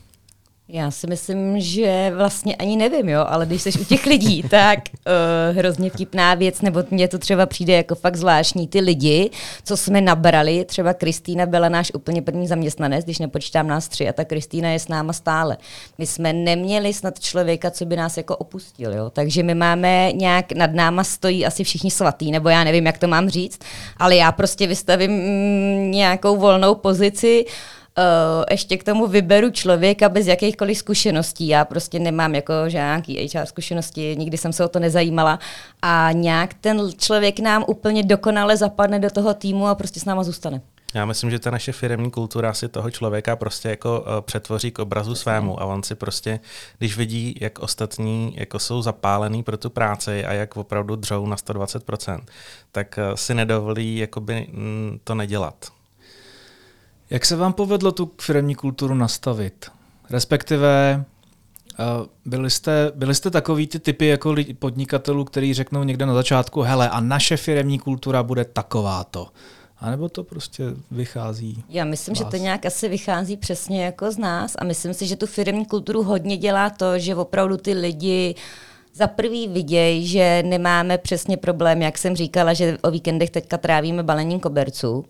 Já 0.68 0.90
si 0.90 1.06
myslím, 1.06 1.60
že 1.60 2.12
vlastně 2.16 2.56
ani 2.56 2.76
nevím, 2.76 3.08
jo, 3.08 3.24
ale 3.28 3.46
když 3.46 3.62
jsi 3.62 3.70
u 3.80 3.84
těch 3.84 4.06
lidí, 4.06 4.42
tak 4.50 4.78
uh, 4.78 5.56
hrozně 5.56 5.90
vtipná 5.90 6.34
věc, 6.34 6.60
nebo 6.60 6.84
mně 6.90 7.08
to 7.08 7.18
třeba 7.18 7.46
přijde 7.46 7.72
jako 7.72 7.94
fakt 7.94 8.16
zvláštní. 8.16 8.68
Ty 8.68 8.80
lidi, 8.80 9.30
co 9.64 9.76
jsme 9.76 10.00
nabrali, 10.00 10.64
třeba 10.64 10.94
Kristýna 10.94 11.46
byla 11.46 11.68
náš 11.68 11.92
úplně 11.94 12.22
první 12.22 12.48
zaměstnanec, 12.48 13.04
když 13.04 13.18
nepočítám 13.18 13.66
nás 13.66 13.88
tři, 13.88 14.08
a 14.08 14.12
ta 14.12 14.24
Kristýna 14.24 14.70
je 14.70 14.78
s 14.78 14.88
náma 14.88 15.12
stále. 15.12 15.56
My 15.98 16.06
jsme 16.06 16.32
neměli 16.32 16.92
snad 16.92 17.20
člověka, 17.20 17.70
co 17.70 17.84
by 17.84 17.96
nás 17.96 18.16
jako 18.16 18.36
opustil, 18.36 18.92
jo, 18.92 19.10
takže 19.10 19.42
my 19.42 19.54
máme 19.54 20.12
nějak, 20.12 20.52
nad 20.52 20.72
náma 20.72 21.04
stojí 21.04 21.46
asi 21.46 21.64
všichni 21.64 21.90
svatý, 21.90 22.30
nebo 22.30 22.48
já 22.48 22.64
nevím, 22.64 22.86
jak 22.86 22.98
to 22.98 23.08
mám 23.08 23.28
říct, 23.28 23.58
ale 23.96 24.16
já 24.16 24.32
prostě 24.32 24.66
vystavím 24.66 25.10
mm, 25.10 25.90
nějakou 25.90 26.36
volnou 26.36 26.74
pozici, 26.74 27.44
Uh, 27.44 27.81
ještě 28.50 28.76
k 28.76 28.84
tomu 28.84 29.06
vyberu 29.06 29.50
člověka 29.50 30.08
bez 30.08 30.26
jakýchkoliv 30.26 30.78
zkušeností. 30.78 31.48
Já 31.48 31.64
prostě 31.64 31.98
nemám 31.98 32.34
jako 32.34 32.52
žádný 32.66 33.28
HR 33.34 33.46
zkušenosti, 33.46 34.16
nikdy 34.18 34.38
jsem 34.38 34.52
se 34.52 34.64
o 34.64 34.68
to 34.68 34.78
nezajímala. 34.78 35.38
A 35.82 36.08
nějak 36.12 36.54
ten 36.54 36.90
člověk 36.98 37.40
nám 37.40 37.64
úplně 37.68 38.02
dokonale 38.02 38.56
zapadne 38.56 38.98
do 38.98 39.10
toho 39.10 39.34
týmu 39.34 39.66
a 39.66 39.74
prostě 39.74 40.00
s 40.00 40.04
náma 40.04 40.24
zůstane. 40.24 40.60
Já 40.94 41.04
myslím, 41.04 41.30
že 41.30 41.38
ta 41.38 41.50
naše 41.50 41.72
firmní 41.72 42.10
kultura 42.10 42.54
si 42.54 42.68
toho 42.68 42.90
člověka 42.90 43.36
prostě 43.36 43.68
jako 43.68 44.00
uh, 44.00 44.20
přetvoří 44.20 44.70
k 44.70 44.78
obrazu 44.78 45.14
svému 45.14 45.60
a 45.60 45.64
on 45.64 45.82
si 45.82 45.94
prostě, 45.94 46.40
když 46.78 46.96
vidí, 46.96 47.34
jak 47.40 47.58
ostatní 47.58 48.34
jako 48.36 48.58
jsou 48.58 48.82
zapálený 48.82 49.42
pro 49.42 49.56
tu 49.56 49.70
práci 49.70 50.24
a 50.24 50.32
jak 50.32 50.56
opravdu 50.56 50.96
dřou 50.96 51.26
na 51.26 51.36
120%, 51.36 52.20
tak 52.72 52.98
uh, 52.98 53.14
si 53.14 53.34
nedovolí 53.34 53.96
jakoby, 53.96 54.46
mm, 54.52 54.98
to 55.04 55.14
nedělat. 55.14 55.81
Jak 57.12 57.26
se 57.26 57.36
vám 57.36 57.52
povedlo 57.52 57.92
tu 57.92 58.10
firmní 58.20 58.54
kulturu 58.54 58.94
nastavit? 58.94 59.70
Respektive 60.10 61.04
byli 62.24 62.50
jste, 62.50 62.92
byli 62.94 63.14
jste 63.14 63.30
takový 63.30 63.66
ty 63.66 63.78
typy 63.78 64.06
jako 64.06 64.34
podnikatelů, 64.58 65.24
který 65.24 65.54
řeknou 65.54 65.84
někde 65.84 66.06
na 66.06 66.14
začátku, 66.14 66.60
hele, 66.60 66.88
a 66.88 67.00
naše 67.00 67.36
firmní 67.36 67.78
kultura 67.78 68.22
bude 68.22 68.44
takováto. 68.44 69.28
A 69.78 69.90
nebo 69.90 70.08
to 70.08 70.24
prostě 70.24 70.64
vychází? 70.90 71.64
Já 71.68 71.84
myslím, 71.84 72.14
vás? 72.14 72.18
že 72.18 72.24
to 72.24 72.36
nějak 72.36 72.66
asi 72.66 72.88
vychází 72.88 73.36
přesně 73.36 73.84
jako 73.84 74.12
z 74.12 74.18
nás 74.18 74.52
a 74.58 74.64
myslím 74.64 74.94
si, 74.94 75.06
že 75.06 75.16
tu 75.16 75.26
firmní 75.26 75.66
kulturu 75.66 76.02
hodně 76.02 76.36
dělá 76.36 76.70
to, 76.70 76.98
že 76.98 77.14
opravdu 77.14 77.56
ty 77.56 77.72
lidi 77.72 78.34
za 78.94 79.06
prvý 79.06 79.48
vidějí, 79.48 80.06
že 80.06 80.42
nemáme 80.46 80.98
přesně 80.98 81.36
problém, 81.36 81.82
jak 81.82 81.98
jsem 81.98 82.16
říkala, 82.16 82.52
že 82.52 82.78
o 82.82 82.90
víkendech 82.90 83.30
teďka 83.30 83.58
trávíme 83.58 84.02
balením 84.02 84.40
koberců, 84.40 85.04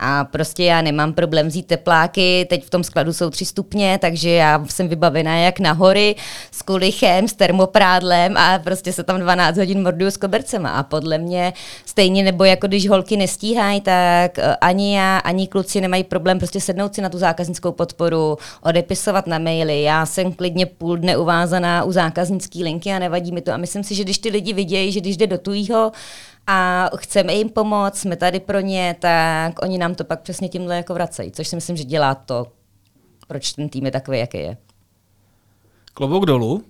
a 0.00 0.24
prostě 0.24 0.64
já 0.64 0.82
nemám 0.82 1.12
problém 1.12 1.48
vzít 1.48 1.66
tepláky, 1.66 2.46
teď 2.50 2.64
v 2.64 2.70
tom 2.70 2.84
skladu 2.84 3.12
jsou 3.12 3.30
tři 3.30 3.44
stupně, 3.44 3.98
takže 4.00 4.30
já 4.30 4.64
jsem 4.68 4.88
vybavená 4.88 5.36
jak 5.36 5.60
na 5.60 5.72
hory 5.72 6.16
s 6.50 6.62
kulichem, 6.62 7.28
s 7.28 7.32
termoprádlem 7.32 8.36
a 8.36 8.58
prostě 8.58 8.92
se 8.92 9.04
tam 9.04 9.20
12 9.20 9.56
hodin 9.56 9.82
morduju 9.82 10.10
s 10.10 10.16
kobercema. 10.16 10.70
A 10.70 10.82
podle 10.82 11.18
mě 11.18 11.52
stejně, 11.86 12.22
nebo 12.22 12.44
jako 12.44 12.66
když 12.66 12.88
holky 12.88 13.16
nestíhají, 13.16 13.80
tak 13.80 14.38
eh, 14.38 14.56
ani 14.60 14.96
já, 14.96 15.18
ani 15.18 15.46
kluci 15.46 15.80
nemají 15.80 16.04
problém 16.04 16.38
prostě 16.38 16.60
sednout 16.60 16.94
si 16.94 17.00
na 17.00 17.08
tu 17.08 17.18
zákaznickou 17.18 17.72
podporu, 17.72 18.38
odepisovat 18.62 19.26
na 19.26 19.38
maily. 19.38 19.82
Já 19.82 20.06
jsem 20.06 20.32
klidně 20.32 20.66
půl 20.66 20.96
dne 20.96 21.16
uvázaná 21.16 21.84
u 21.84 21.92
zákaznické 21.92 22.58
linky 22.58 22.92
a 22.92 22.98
nevadí 22.98 23.32
mi 23.32 23.40
to. 23.40 23.52
A 23.52 23.56
myslím 23.56 23.84
si, 23.84 23.94
že 23.94 24.04
když 24.04 24.18
ty 24.18 24.28
lidi 24.28 24.52
vidějí, 24.52 24.92
že 24.92 25.00
když 25.00 25.16
jde 25.16 25.26
do 25.26 25.38
tujího, 25.38 25.92
a 26.46 26.90
chceme 26.96 27.34
jim 27.34 27.48
pomoct, 27.48 27.98
jsme 27.98 28.16
tady 28.16 28.40
pro 28.40 28.60
ně, 28.60 28.96
tak 28.98 29.62
oni 29.62 29.78
nám 29.78 29.94
to 29.94 30.04
pak 30.04 30.20
přesně 30.20 30.48
tímhle 30.48 30.76
jako 30.76 30.94
vracejí, 30.94 31.32
což 31.32 31.48
si 31.48 31.56
myslím, 31.56 31.76
že 31.76 31.84
dělá 31.84 32.14
to, 32.14 32.46
proč 33.28 33.52
ten 33.52 33.68
tým 33.68 33.86
je 33.86 33.90
takový, 33.90 34.18
jaký 34.18 34.38
je. 34.38 34.56
Klobouk 35.94 36.26
dolů. 36.26 36.64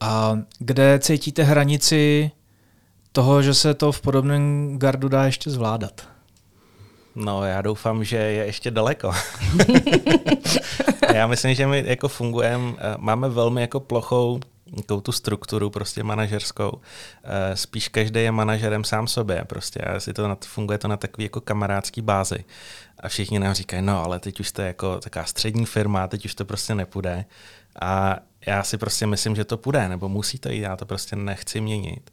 A 0.00 0.38
kde 0.58 0.98
cítíte 0.98 1.42
hranici 1.42 2.30
toho, 3.12 3.42
že 3.42 3.54
se 3.54 3.74
to 3.74 3.92
v 3.92 4.00
podobném 4.00 4.74
gardu 4.78 5.08
dá 5.08 5.24
ještě 5.24 5.50
zvládat? 5.50 6.08
No, 7.14 7.44
já 7.44 7.62
doufám, 7.62 8.04
že 8.04 8.16
je 8.16 8.46
ještě 8.46 8.70
daleko. 8.70 9.12
já 11.14 11.26
myslím, 11.26 11.54
že 11.54 11.66
my 11.66 11.84
jako 11.86 12.08
fungujeme, 12.08 12.72
eh, 12.78 12.94
máme 12.98 13.28
velmi 13.28 13.60
jako 13.60 13.80
plochou 13.80 14.40
takovou 14.74 15.00
tu 15.00 15.12
strukturu 15.12 15.70
prostě 15.70 16.02
manažerskou. 16.02 16.80
Eh, 17.24 17.56
spíš 17.56 17.88
každý 17.88 18.22
je 18.22 18.32
manažerem 18.32 18.84
sám 18.84 19.06
sobě 19.08 19.44
prostě 19.44 19.80
a 19.80 20.00
si 20.00 20.12
to 20.12 20.28
na, 20.28 20.36
funguje 20.44 20.78
to 20.78 20.88
na 20.88 20.96
takové 20.96 21.24
jako 21.24 21.40
kamarádský 21.40 22.00
bázi. 22.02 22.44
A 23.00 23.08
všichni 23.08 23.38
nám 23.38 23.54
říkají, 23.54 23.82
no 23.82 24.04
ale 24.04 24.20
teď 24.20 24.40
už 24.40 24.52
to 24.52 24.62
je 24.62 24.66
jako 24.66 24.98
taková 24.98 25.24
střední 25.24 25.66
firma, 25.66 26.08
teď 26.08 26.24
už 26.24 26.34
to 26.34 26.44
prostě 26.44 26.74
nepůjde. 26.74 27.24
A 27.80 28.16
já 28.46 28.62
si 28.62 28.78
prostě 28.78 29.06
myslím, 29.06 29.36
že 29.36 29.44
to 29.44 29.56
půjde, 29.56 29.88
nebo 29.88 30.08
musí 30.08 30.38
to 30.38 30.48
jít, 30.48 30.60
já 30.60 30.76
to 30.76 30.86
prostě 30.86 31.16
nechci 31.16 31.60
měnit. 31.60 32.10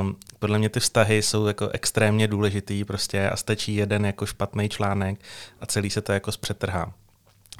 Um, 0.00 0.16
podle 0.38 0.58
mě 0.58 0.68
ty 0.68 0.80
vztahy 0.80 1.22
jsou 1.22 1.46
jako 1.46 1.68
extrémně 1.68 2.28
důležitý 2.28 2.84
prostě 2.84 3.30
a 3.30 3.36
stačí 3.36 3.74
jeden 3.74 4.06
jako 4.06 4.26
špatný 4.26 4.68
článek 4.68 5.20
a 5.60 5.66
celý 5.66 5.90
se 5.90 6.00
to 6.00 6.12
jako 6.12 6.32
zpřetrhá 6.32 6.94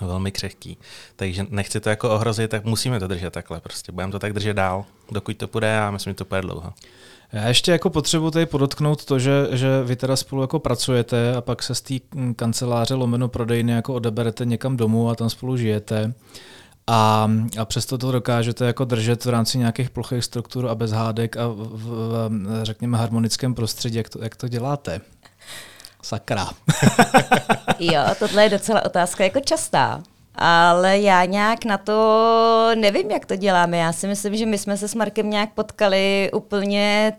velmi 0.06 0.32
křehký. 0.32 0.78
Takže 1.16 1.46
nechci 1.50 1.80
to 1.80 1.88
jako 1.88 2.10
ohrozit, 2.10 2.50
tak 2.50 2.64
musíme 2.64 3.00
to 3.00 3.06
držet 3.06 3.32
takhle. 3.32 3.60
Prostě 3.60 3.92
budeme 3.92 4.12
to 4.12 4.18
tak 4.18 4.32
držet 4.32 4.54
dál, 4.54 4.84
dokud 5.12 5.36
to 5.36 5.48
půjde 5.48 5.80
a 5.80 5.90
myslím, 5.90 6.10
že 6.10 6.14
to 6.14 6.24
půjde 6.24 6.42
dlouho. 6.42 6.72
Já 7.32 7.48
ještě 7.48 7.72
jako 7.72 7.90
potřebuji 7.90 8.30
tady 8.30 8.46
podotknout 8.46 9.04
to, 9.04 9.18
že, 9.18 9.48
že 9.50 9.82
vy 9.82 9.96
teda 9.96 10.16
spolu 10.16 10.42
jako 10.42 10.58
pracujete 10.58 11.36
a 11.36 11.40
pak 11.40 11.62
se 11.62 11.74
z 11.74 11.80
té 11.80 11.94
kanceláře 12.36 12.94
lomeno 12.94 13.28
prodejny 13.28 13.72
jako 13.72 13.94
odeberete 13.94 14.44
někam 14.44 14.76
domů 14.76 15.10
a 15.10 15.14
tam 15.14 15.30
spolu 15.30 15.56
žijete. 15.56 16.14
A, 16.86 17.30
a 17.58 17.64
přesto 17.64 17.98
to 17.98 18.12
dokážete 18.12 18.64
jako 18.64 18.84
držet 18.84 19.24
v 19.24 19.28
rámci 19.28 19.58
nějakých 19.58 19.90
plochých 19.90 20.24
struktur 20.24 20.68
a 20.68 20.74
bez 20.74 20.90
hádek 20.90 21.36
a 21.36 21.48
v, 21.48 21.54
v, 21.54 22.30
řekněme 22.62 22.98
harmonickém 22.98 23.54
prostředí. 23.54 23.96
Jak 23.96 24.08
to, 24.08 24.22
jak 24.22 24.36
to 24.36 24.48
děláte? 24.48 25.00
Sakra. 26.02 26.48
jo, 27.78 28.02
tohle 28.18 28.42
je 28.42 28.48
docela 28.48 28.84
otázka 28.84 29.24
jako 29.24 29.40
častá. 29.40 30.02
Ale 30.34 30.98
já 30.98 31.24
nějak 31.24 31.64
na 31.64 31.78
to 31.78 32.70
nevím, 32.74 33.10
jak 33.10 33.26
to 33.26 33.36
děláme. 33.36 33.78
Já 33.78 33.92
si 33.92 34.06
myslím, 34.06 34.36
že 34.36 34.46
my 34.46 34.58
jsme 34.58 34.76
se 34.76 34.88
s 34.88 34.94
Markem 34.94 35.30
nějak 35.30 35.52
potkali 35.52 36.30
úplně 36.34 37.12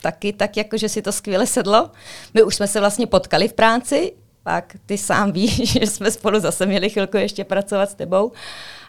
taky 0.00 0.32
tak, 0.32 0.56
jako 0.56 0.76
že 0.76 0.88
si 0.88 1.02
to 1.02 1.12
skvěle 1.12 1.46
sedlo. 1.46 1.90
My 2.34 2.42
už 2.42 2.56
jsme 2.56 2.66
se 2.66 2.80
vlastně 2.80 3.06
potkali 3.06 3.48
v 3.48 3.52
práci, 3.52 4.12
pak 4.42 4.76
ty 4.86 4.98
sám 4.98 5.32
víš, 5.32 5.72
že 5.80 5.86
jsme 5.86 6.10
spolu 6.10 6.40
zase 6.40 6.66
měli 6.66 6.90
chvilku 6.90 7.16
ještě 7.16 7.44
pracovat 7.44 7.90
s 7.90 7.94
tebou. 7.94 8.32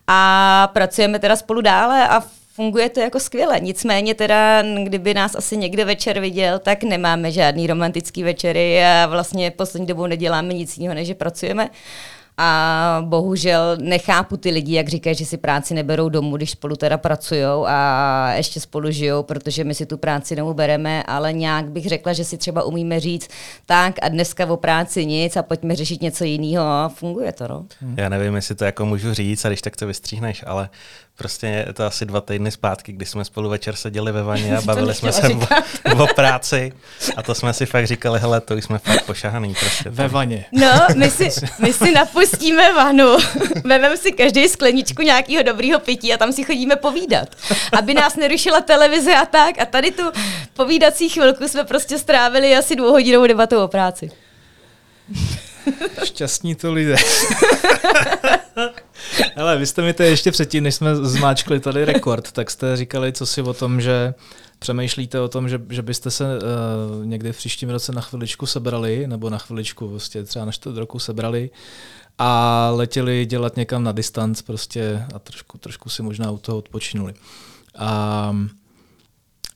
A 0.08 0.70
pracujeme 0.74 1.20
teda 1.20 1.36
spolu 1.36 1.62
dále 1.62 2.08
a 2.08 2.24
funguje 2.56 2.90
to 2.90 3.00
jako 3.00 3.20
skvěle. 3.20 3.60
Nicméně 3.60 4.14
teda, 4.14 4.64
kdyby 4.84 5.14
nás 5.14 5.36
asi 5.36 5.58
někde 5.58 5.86
večer 5.86 6.20
viděl, 6.20 6.60
tak 6.60 6.84
nemáme 6.84 7.32
žádný 7.32 7.68
romantický 7.68 8.24
večery 8.24 8.86
a 8.86 9.08
vlastně 9.08 9.52
poslední 9.52 9.88
dobou 9.88 10.08
neděláme 10.08 10.54
nic 10.54 10.78
jiného, 10.78 10.96
než 10.96 11.08
že 11.08 11.16
pracujeme. 11.16 11.70
A 12.38 13.02
bohužel 13.06 13.78
nechápu 13.82 14.38
ty 14.38 14.50
lidi, 14.50 14.74
jak 14.74 14.88
říkají, 14.88 15.16
že 15.16 15.26
si 15.26 15.38
práci 15.38 15.74
neberou 15.74 16.10
domů, 16.10 16.38
když 16.38 16.52
spolu 16.52 16.76
teda 16.76 16.98
pracují 16.98 17.42
a 17.68 18.34
ještě 18.36 18.60
spolu 18.60 18.92
žijou, 18.92 19.24
protože 19.24 19.64
my 19.64 19.76
si 19.76 19.86
tu 19.86 19.98
práci 19.98 20.36
domů 20.36 20.54
bereme, 20.54 21.04
ale 21.04 21.34
nějak 21.34 21.70
bych 21.70 21.86
řekla, 21.86 22.14
že 22.14 22.24
si 22.24 22.38
třeba 22.38 22.64
umíme 22.64 23.00
říct 23.00 23.30
tak 23.66 23.96
a 24.02 24.10
dneska 24.10 24.46
o 24.46 24.58
práci 24.58 25.06
nic 25.06 25.38
a 25.38 25.44
pojďme 25.44 25.76
řešit 25.76 26.02
něco 26.02 26.24
jiného 26.24 26.66
a 26.66 26.90
funguje 26.96 27.32
to. 27.32 27.48
No. 27.48 27.66
Já 27.98 28.10
nevím, 28.10 28.36
jestli 28.36 28.56
to 28.56 28.66
jako 28.66 28.86
můžu 28.86 29.14
říct 29.14 29.46
a 29.46 29.50
když 29.50 29.62
tak 29.62 29.76
to 29.76 29.88
vystříhneš, 29.88 30.44
ale 30.48 30.70
Prostě 31.18 31.48
je 31.48 31.74
to 31.74 31.86
asi 31.86 32.06
dva 32.06 32.22
týdny 32.22 32.52
zpátky, 32.52 32.92
kdy 32.92 33.06
jsme 33.06 33.26
spolu 33.26 33.50
večer 33.50 33.76
seděli 33.76 34.12
ve 34.12 34.24
vaně 34.24 34.58
a 34.58 34.62
bavili 34.66 34.94
jsme 34.94 35.12
se 35.12 35.30
o, 35.94 36.04
o, 36.04 36.08
práci 36.08 36.74
a 37.16 37.24
to 37.24 37.36
jsme 37.36 37.54
si 37.54 37.66
fakt 37.66 37.88
říkali, 37.88 38.20
hele, 38.20 38.42
to 38.42 38.58
jsme 38.58 38.78
fakt 38.78 39.06
pošahaný. 39.06 39.56
Prostě 39.60 39.90
ve 39.90 40.08
vaně. 40.08 40.46
No, 40.52 40.72
my 40.96 41.12
si, 41.12 41.30
my 41.60 41.74
si 41.74 41.92
napustíme 41.92 42.74
vanu, 42.74 43.18
vezmeme 43.64 43.98
si 43.98 44.12
každý 44.12 44.50
skleničku 44.50 45.02
nějakého 45.02 45.44
dobrého 45.44 45.80
pití 45.80 46.14
a 46.14 46.18
tam 46.18 46.32
si 46.32 46.44
chodíme 46.44 46.76
povídat, 46.76 47.30
aby 47.72 47.94
nás 47.94 48.16
nerušila 48.16 48.62
televize 48.62 49.16
a 49.16 49.26
tak. 49.26 49.60
A 49.60 49.66
tady 49.66 49.92
tu 49.92 50.04
povídací 50.54 51.10
chvilku 51.10 51.48
jsme 51.48 51.64
prostě 51.64 51.98
strávili 51.98 52.56
asi 52.56 52.76
dvouhodinovou 52.76 53.28
debatou 53.28 53.64
o 53.64 53.68
práci. 53.68 54.12
Šťastní 56.04 56.56
to 56.56 56.74
lidé. 56.74 56.96
Ale 59.36 59.58
vy 59.58 59.66
jste 59.66 59.82
mi 59.82 59.94
to 59.94 60.04
ještě 60.04 60.32
předtím, 60.32 60.64
než 60.64 60.76
jsme 60.76 60.96
zmáčkli 60.96 61.60
tady 61.60 61.86
rekord, 61.86 62.32
tak 62.32 62.52
jste 62.52 62.78
říkali 62.78 63.14
co 63.14 63.26
si 63.26 63.42
o 63.42 63.54
tom, 63.54 63.82
že 63.82 64.14
přemýšlíte 64.60 65.20
o 65.20 65.28
tom, 65.28 65.50
že, 65.50 65.62
že 65.70 65.82
byste 65.82 66.12
se 66.12 66.24
uh, 66.24 67.06
někdy 67.06 67.34
v 67.34 67.38
příštím 67.38 67.70
roce 67.70 67.92
na 67.92 68.02
chviličku 68.02 68.46
sebrali, 68.46 69.08
nebo 69.08 69.30
na 69.30 69.38
chviličku, 69.38 69.90
prostě 69.90 70.24
třeba 70.24 70.46
na 70.46 70.52
čtvrt 70.52 70.78
roku 70.78 71.00
sebrali 71.00 71.50
a 72.18 72.70
letěli 72.74 73.26
dělat 73.26 73.56
někam 73.56 73.84
na 73.84 73.92
distanc 73.92 74.42
prostě 74.42 75.06
a 75.16 75.20
trošku, 75.20 75.58
trošku 75.58 75.90
si 75.90 76.04
možná 76.04 76.32
u 76.32 76.38
toho 76.38 76.58
odpočinuli. 76.58 77.14
A 77.78 78.36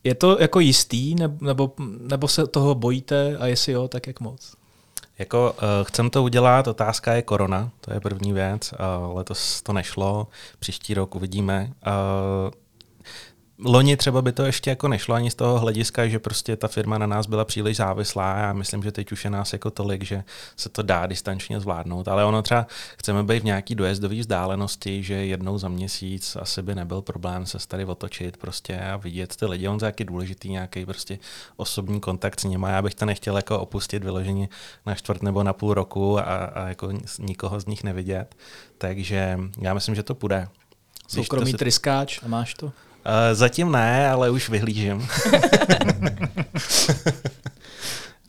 je 0.04 0.16
to 0.16 0.38
jako 0.40 0.60
jistý, 0.60 1.16
nebo, 1.42 1.74
nebo 2.00 2.28
se 2.28 2.48
toho 2.48 2.76
bojíte 2.76 3.38
a 3.38 3.48
jestli 3.48 3.72
jo, 3.72 3.88
tak 3.88 4.08
jak 4.08 4.20
moc? 4.20 4.59
Jako 5.20 5.52
uh, 5.52 5.68
chcem 5.84 6.10
to 6.10 6.24
udělat, 6.24 6.68
otázka 6.68 7.14
je 7.14 7.22
korona, 7.22 7.70
to 7.82 7.94
je 7.94 8.00
první 8.00 8.34
věc. 8.34 8.74
Uh, 8.74 9.18
letos 9.18 9.62
to 9.62 9.74
nešlo, 9.74 10.28
příští 10.60 10.94
rok 10.94 11.16
uvidíme. 11.16 11.70
Uh, 11.88 12.52
Loni 13.66 13.98
třeba 13.98 14.22
by 14.22 14.32
to 14.32 14.46
ještě 14.46 14.70
jako 14.70 14.88
nešlo 14.88 15.16
ani 15.16 15.32
z 15.32 15.36
toho 15.36 15.60
hlediska, 15.60 16.08
že 16.08 16.20
prostě 16.20 16.56
ta 16.56 16.68
firma 16.68 16.98
na 16.98 17.08
nás 17.08 17.28
byla 17.28 17.46
příliš 17.46 17.78
závislá. 17.78 18.38
Já 18.38 18.54
myslím, 18.54 18.84
že 18.84 18.92
teď 18.92 19.12
už 19.12 19.24
je 19.24 19.30
nás 19.30 19.54
jako 19.54 19.72
tolik, 19.72 20.04
že 20.04 20.24
se 20.56 20.70
to 20.70 20.82
dá 20.82 21.08
distančně 21.08 21.60
zvládnout. 21.60 22.08
Ale 22.08 22.26
ono 22.26 22.42
třeba 22.42 22.68
chceme 22.98 23.24
být 23.24 23.40
v 23.40 23.46
nějaký 23.46 23.76
dojezdové 23.76 24.16
vzdálenosti, 24.16 25.04
že 25.04 25.14
jednou 25.14 25.58
za 25.58 25.68
měsíc 25.68 26.36
asi 26.36 26.62
by 26.62 26.76
nebyl 26.76 27.02
problém 27.02 27.46
se 27.46 27.58
tady 27.68 27.86
otočit 27.86 28.38
prostě 28.38 28.80
a 28.80 28.98
vidět 28.98 29.36
ty 29.36 29.46
lidi. 29.46 29.68
On 29.68 29.76
je 29.76 29.80
taky 29.80 30.06
důležitý 30.06 30.50
nějaký 30.50 30.86
prostě 30.86 31.20
osobní 31.58 32.00
kontakt 32.00 32.40
s 32.40 32.44
nimi. 32.44 32.68
Já 32.70 32.82
bych 32.82 32.96
to 32.96 33.06
nechtěl 33.06 33.36
jako 33.36 33.60
opustit 33.60 34.04
vyloženě 34.04 34.50
na 34.86 34.96
čtvrt 34.96 35.24
nebo 35.24 35.44
na 35.44 35.54
půl 35.54 35.74
roku 35.74 36.20
a, 36.20 36.24
a 36.24 36.68
jako 36.68 36.92
nikoho 37.20 37.60
z 37.60 37.66
nich 37.66 37.84
nevidět. 37.84 38.36
Takže 38.78 39.40
já 39.62 39.74
myslím, 39.74 39.96
že 39.96 40.04
to 40.04 40.16
půjde. 40.16 40.48
Soukromý 41.08 41.52
si... 41.52 41.58
tryskáč 41.58 42.20
a 42.24 42.28
máš 42.28 42.54
to? 42.54 42.72
Uh, 43.06 43.14
zatím 43.34 43.72
ne, 43.72 44.10
ale 44.10 44.30
už 44.30 44.50
vyhlížím. 44.50 45.08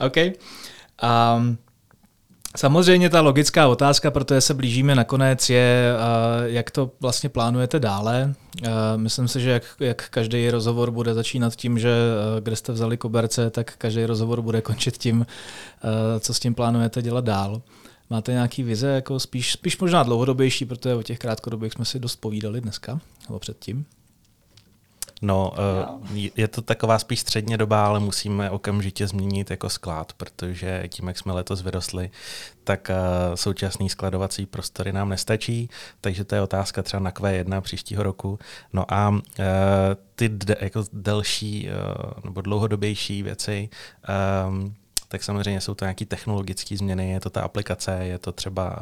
OK. 0.01 0.17
Um, 1.37 1.59
Samozřejmě 2.57 3.11
ta 3.11 3.21
logická 3.21 3.69
otázka, 3.69 4.11
protože 4.11 4.41
se 4.41 4.55
blížíme 4.55 4.95
nakonec, 4.95 5.51
je, 5.51 5.93
uh, 5.95 6.45
jak 6.45 6.71
to 6.71 6.91
vlastně 7.01 7.29
plánujete 7.29 7.81
dále. 7.81 8.35
Uh, 8.63 8.69
myslím 8.97 9.29
si, 9.29 9.41
že 9.41 9.51
jak, 9.51 9.63
jak 9.81 10.09
každý 10.09 10.51
rozhovor 10.51 10.91
bude 10.91 11.15
začínat 11.15 11.57
tím, 11.57 11.79
že 11.79 11.91
uh, 11.91 12.41
kde 12.41 12.57
jste 12.57 12.73
vzali 12.73 12.97
koberce, 12.97 13.51
tak 13.51 13.75
každý 13.79 14.07
rozhovor 14.07 14.43
bude 14.43 14.61
končit 14.63 14.99
tím, 14.99 15.27
co 16.21 16.35
s 16.35 16.41
tím 16.41 16.55
plánujete 16.55 17.03
dělat 17.03 17.25
dál. 17.25 17.63
Máte 18.11 18.33
nějaký 18.33 18.63
vize, 18.63 18.89
jako 18.89 19.21
spíš, 19.21 19.53
spíš 19.53 19.79
možná 19.79 20.03
dlouhodobější, 20.03 20.65
protože 20.65 20.95
o 20.95 21.03
těch 21.03 21.19
krátkodobých 21.19 21.73
jsme 21.73 21.85
si 21.85 21.99
dost 21.99 22.17
povídali 22.17 22.61
dneska, 22.61 23.01
nebo 23.29 23.39
předtím. 23.39 23.87
No, 25.23 25.53
uh, 26.11 26.17
je 26.37 26.49
to 26.49 26.63
taková 26.63 26.99
spíš 26.99 27.21
středně 27.21 27.57
doba, 27.57 27.87
ale 27.87 28.01
musíme 28.01 28.51
okamžitě 28.51 29.07
změnit 29.07 29.51
jako 29.51 29.71
sklad, 29.71 30.13
protože 30.13 30.85
tím, 30.89 31.09
jak 31.09 31.19
jsme 31.19 31.33
letos 31.33 31.63
vyrostli, 31.63 32.11
tak 32.65 32.91
uh, 32.91 33.35
současný 33.35 33.89
skladovací 33.89 34.47
prostory 34.47 34.93
nám 34.93 35.09
nestačí, 35.09 35.71
takže 36.01 36.25
to 36.25 36.35
je 36.35 36.43
otázka 36.43 36.83
třeba 36.83 37.03
na 37.03 37.11
Q1 37.11 37.61
příštího 37.61 38.03
roku. 38.03 38.39
No 38.73 38.95
a 38.95 39.09
uh, 39.09 39.19
ty 40.15 40.31
jako 40.61 40.85
delší 40.93 41.69
nebo 42.25 42.41
dlouhodobější 42.41 43.23
věci, 43.23 43.69
tak 45.09 45.23
samozřejmě 45.23 45.61
jsou 45.61 45.75
to 45.75 45.85
nějaké 45.85 46.05
technologické 46.05 46.77
změny, 46.77 47.11
je 47.11 47.21
to 47.21 47.31
ta 47.31 47.43
aplikace, 47.43 47.93
je 47.93 48.19
to 48.19 48.33
třeba 48.33 48.79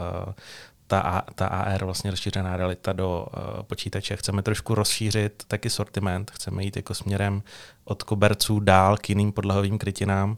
ta, 0.89 1.23
ta 1.35 1.47
AR, 1.47 1.85
vlastně 1.85 2.11
rozšířená 2.11 2.57
realita 2.57 2.93
do 2.93 3.27
uh, 3.37 3.63
počítače. 3.63 4.17
Chceme 4.17 4.43
trošku 4.43 4.75
rozšířit 4.75 5.45
taky 5.49 5.71
sortiment, 5.71 6.31
chceme 6.31 6.65
jít 6.65 6.77
jako 6.77 6.95
směrem 6.95 7.43
od 7.85 8.03
koberců 8.03 8.61
dál 8.61 8.97
k 8.97 9.09
jiným 9.09 9.33
podlahovým 9.33 9.79
krytinám 9.79 10.31
uh, 10.31 10.37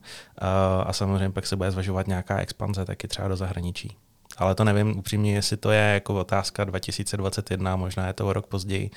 a 0.87 0.93
samozřejmě 0.93 1.31
pak 1.31 1.47
se 1.47 1.57
bude 1.57 1.71
zvažovat 1.71 2.07
nějaká 2.07 2.39
expanze 2.39 2.85
taky 2.85 3.09
třeba 3.09 3.29
do 3.29 3.37
zahraničí. 3.37 3.97
Ale 4.39 4.55
to 4.55 4.65
nevím 4.65 4.99
upřímně, 4.99 5.35
jestli 5.35 5.57
to 5.57 5.71
je 5.71 5.81
jako 5.81 6.15
otázka 6.15 6.65
2021, 6.65 7.77
možná 7.77 8.07
je 8.07 8.13
to 8.13 8.27
o 8.27 8.33
rok 8.33 8.47
později. 8.47 8.91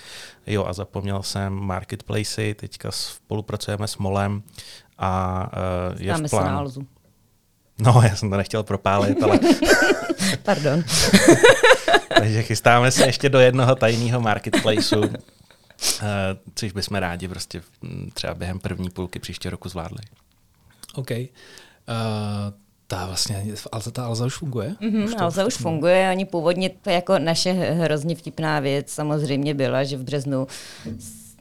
Jo, 0.48 0.66
a 0.66 0.74
zapomněl 0.74 1.24
jsem 1.24 1.54
marketplace, 1.54 2.54
teďka 2.54 2.92
spolupracujeme 2.92 3.88
s 3.88 3.98
Molem 3.98 4.44
a 4.98 5.44
uh, 5.94 6.02
je 6.02 6.12
Dáme 6.12 6.28
v 6.28 6.32
plánu. 6.32 6.70
No, 7.80 8.02
já 8.04 8.16
jsem 8.16 8.30
to 8.30 8.38
nechtěl 8.38 8.64
propálit, 8.64 9.24
ale... 9.24 9.40
Pardon. 10.44 10.84
Takže 12.18 12.44
chystáme 12.44 12.92
se 12.92 13.06
ještě 13.06 13.30
do 13.30 13.40
jednoho 13.40 13.76
tajného 13.76 14.22
marketplaceu, 14.22 15.00
uh, 15.00 15.08
což 16.56 16.72
bychom 16.72 16.98
rádi 16.98 17.28
prostě 17.28 17.62
třeba 18.14 18.34
během 18.34 18.60
první 18.60 18.90
půlky 18.90 19.20
příštího 19.20 19.52
roku 19.52 19.70
zvládli. 19.70 20.00
OK. 20.96 21.12
Uh, 21.12 21.26
ta 22.88 23.06
vlastně, 23.06 23.46
Alza, 23.72 23.92
ta 23.92 24.06
Alza 24.06 24.26
už 24.26 24.34
funguje? 24.34 24.76
Mm-hmm, 24.82 25.04
už 25.04 25.14
Alza 25.18 25.46
už 25.46 25.54
funguje, 25.54 26.10
ani 26.10 26.26
původně 26.26 26.70
to 26.70 26.90
jako 26.90 27.20
naše 27.20 27.52
hrozně 27.52 28.16
vtipná 28.16 28.60
věc 28.60 28.90
samozřejmě 28.90 29.54
byla, 29.54 29.84
že 29.84 29.98
v 29.98 30.04
březnu 30.04 30.48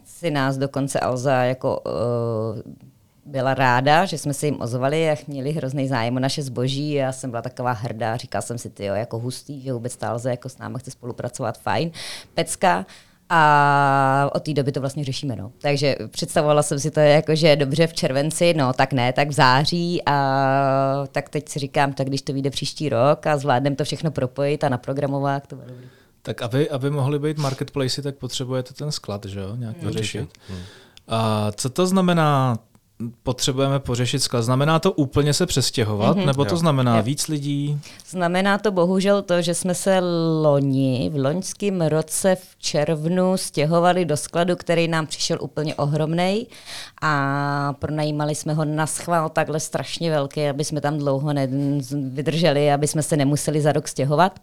si 0.05 0.31
nás 0.31 0.57
dokonce 0.57 0.99
Alza 0.99 1.43
jako 1.43 1.79
uh, 1.79 2.73
byla 3.25 3.53
ráda, 3.53 4.05
že 4.05 4.17
jsme 4.17 4.33
se 4.33 4.45
jim 4.45 4.61
ozvali 4.61 5.09
a 5.09 5.15
měli 5.27 5.51
hrozný 5.51 5.87
zájem 5.87 6.15
o 6.15 6.19
naše 6.19 6.43
zboží. 6.43 6.91
Já 6.91 7.11
jsem 7.11 7.29
byla 7.29 7.41
taková 7.41 7.71
hrdá, 7.71 8.17
říkala 8.17 8.41
jsem 8.41 8.57
si, 8.57 8.69
ty 8.69 8.85
jo, 8.85 8.95
jako 8.95 9.19
hustý, 9.19 9.61
že 9.61 9.73
vůbec 9.73 9.95
Talze 9.95 10.29
jako 10.29 10.49
s 10.49 10.57
námi 10.57 10.79
chce 10.79 10.91
spolupracovat, 10.91 11.59
fajn. 11.59 11.91
Pecka, 12.33 12.85
a 13.29 14.29
od 14.33 14.43
té 14.43 14.53
doby 14.53 14.71
to 14.71 14.79
vlastně 14.79 15.03
řešíme. 15.03 15.35
No. 15.35 15.51
Takže 15.61 15.95
představovala 16.11 16.63
jsem 16.63 16.79
si 16.79 16.91
to 16.91 16.99
jako, 16.99 17.35
že 17.35 17.55
dobře 17.55 17.87
v 17.87 17.93
červenci, 17.93 18.53
no 18.53 18.73
tak 18.73 18.93
ne, 18.93 19.13
tak 19.13 19.29
v 19.29 19.31
září 19.31 20.01
a 20.05 21.07
tak 21.11 21.29
teď 21.29 21.49
si 21.49 21.59
říkám, 21.59 21.93
tak 21.93 22.07
když 22.07 22.21
to 22.21 22.33
vyjde 22.33 22.49
příští 22.49 22.89
rok 22.89 23.27
a 23.27 23.37
zvládneme 23.37 23.75
to 23.75 23.83
všechno 23.83 24.11
propojit 24.11 24.63
a 24.63 24.69
naprogramovat, 24.69 25.47
to 25.47 25.55
bude 25.55 25.67
dobrý. 25.67 25.85
Tak 26.21 26.41
aby, 26.41 26.69
aby 26.69 26.89
mohly 26.89 27.19
být 27.19 27.37
marketplace, 27.37 28.01
tak 28.01 28.15
potřebujete 28.15 28.73
ten 28.73 28.91
sklad, 28.91 29.25
že 29.25 29.39
jo, 29.39 29.55
nějak 29.55 29.81
hmm. 29.81 29.91
řešit. 29.91 30.29
Hmm. 30.49 30.59
A 31.07 31.51
co 31.51 31.69
to 31.69 31.87
znamená 31.87 32.57
potřebujeme 33.23 33.79
pořešit 33.79 34.19
sklad. 34.19 34.41
Znamená 34.41 34.79
to 34.79 34.91
úplně 34.91 35.33
se 35.33 35.45
přestěhovat, 35.45 36.17
mm-hmm. 36.17 36.25
nebo 36.25 36.45
to 36.45 36.53
jo. 36.53 36.57
znamená 36.57 36.97
jo. 36.97 37.03
víc 37.03 37.27
lidí? 37.27 37.79
Znamená 38.07 38.57
to 38.57 38.71
bohužel 38.71 39.21
to, 39.21 39.41
že 39.41 39.53
jsme 39.53 39.75
se 39.75 39.99
loni, 40.41 41.09
v 41.13 41.23
loňském 41.23 41.81
roce 41.81 42.35
v 42.35 42.55
červnu 42.57 43.37
stěhovali 43.37 44.05
do 44.05 44.17
skladu, 44.17 44.55
který 44.55 44.87
nám 44.87 45.07
přišel 45.07 45.37
úplně 45.41 45.75
ohromný 45.75 46.47
a 47.01 47.73
pronajímali 47.79 48.35
jsme 48.35 48.53
ho 48.53 48.65
na 48.65 48.87
schvál 48.87 49.29
takhle 49.29 49.59
strašně 49.59 50.11
velký, 50.11 50.47
aby 50.47 50.63
jsme 50.63 50.81
tam 50.81 50.97
dlouho 50.97 51.33
vydrželi, 52.09 52.71
aby 52.71 52.87
jsme 52.87 53.03
se 53.03 53.17
nemuseli 53.17 53.61
za 53.61 53.71
rok 53.71 53.87
stěhovat. 53.87 54.39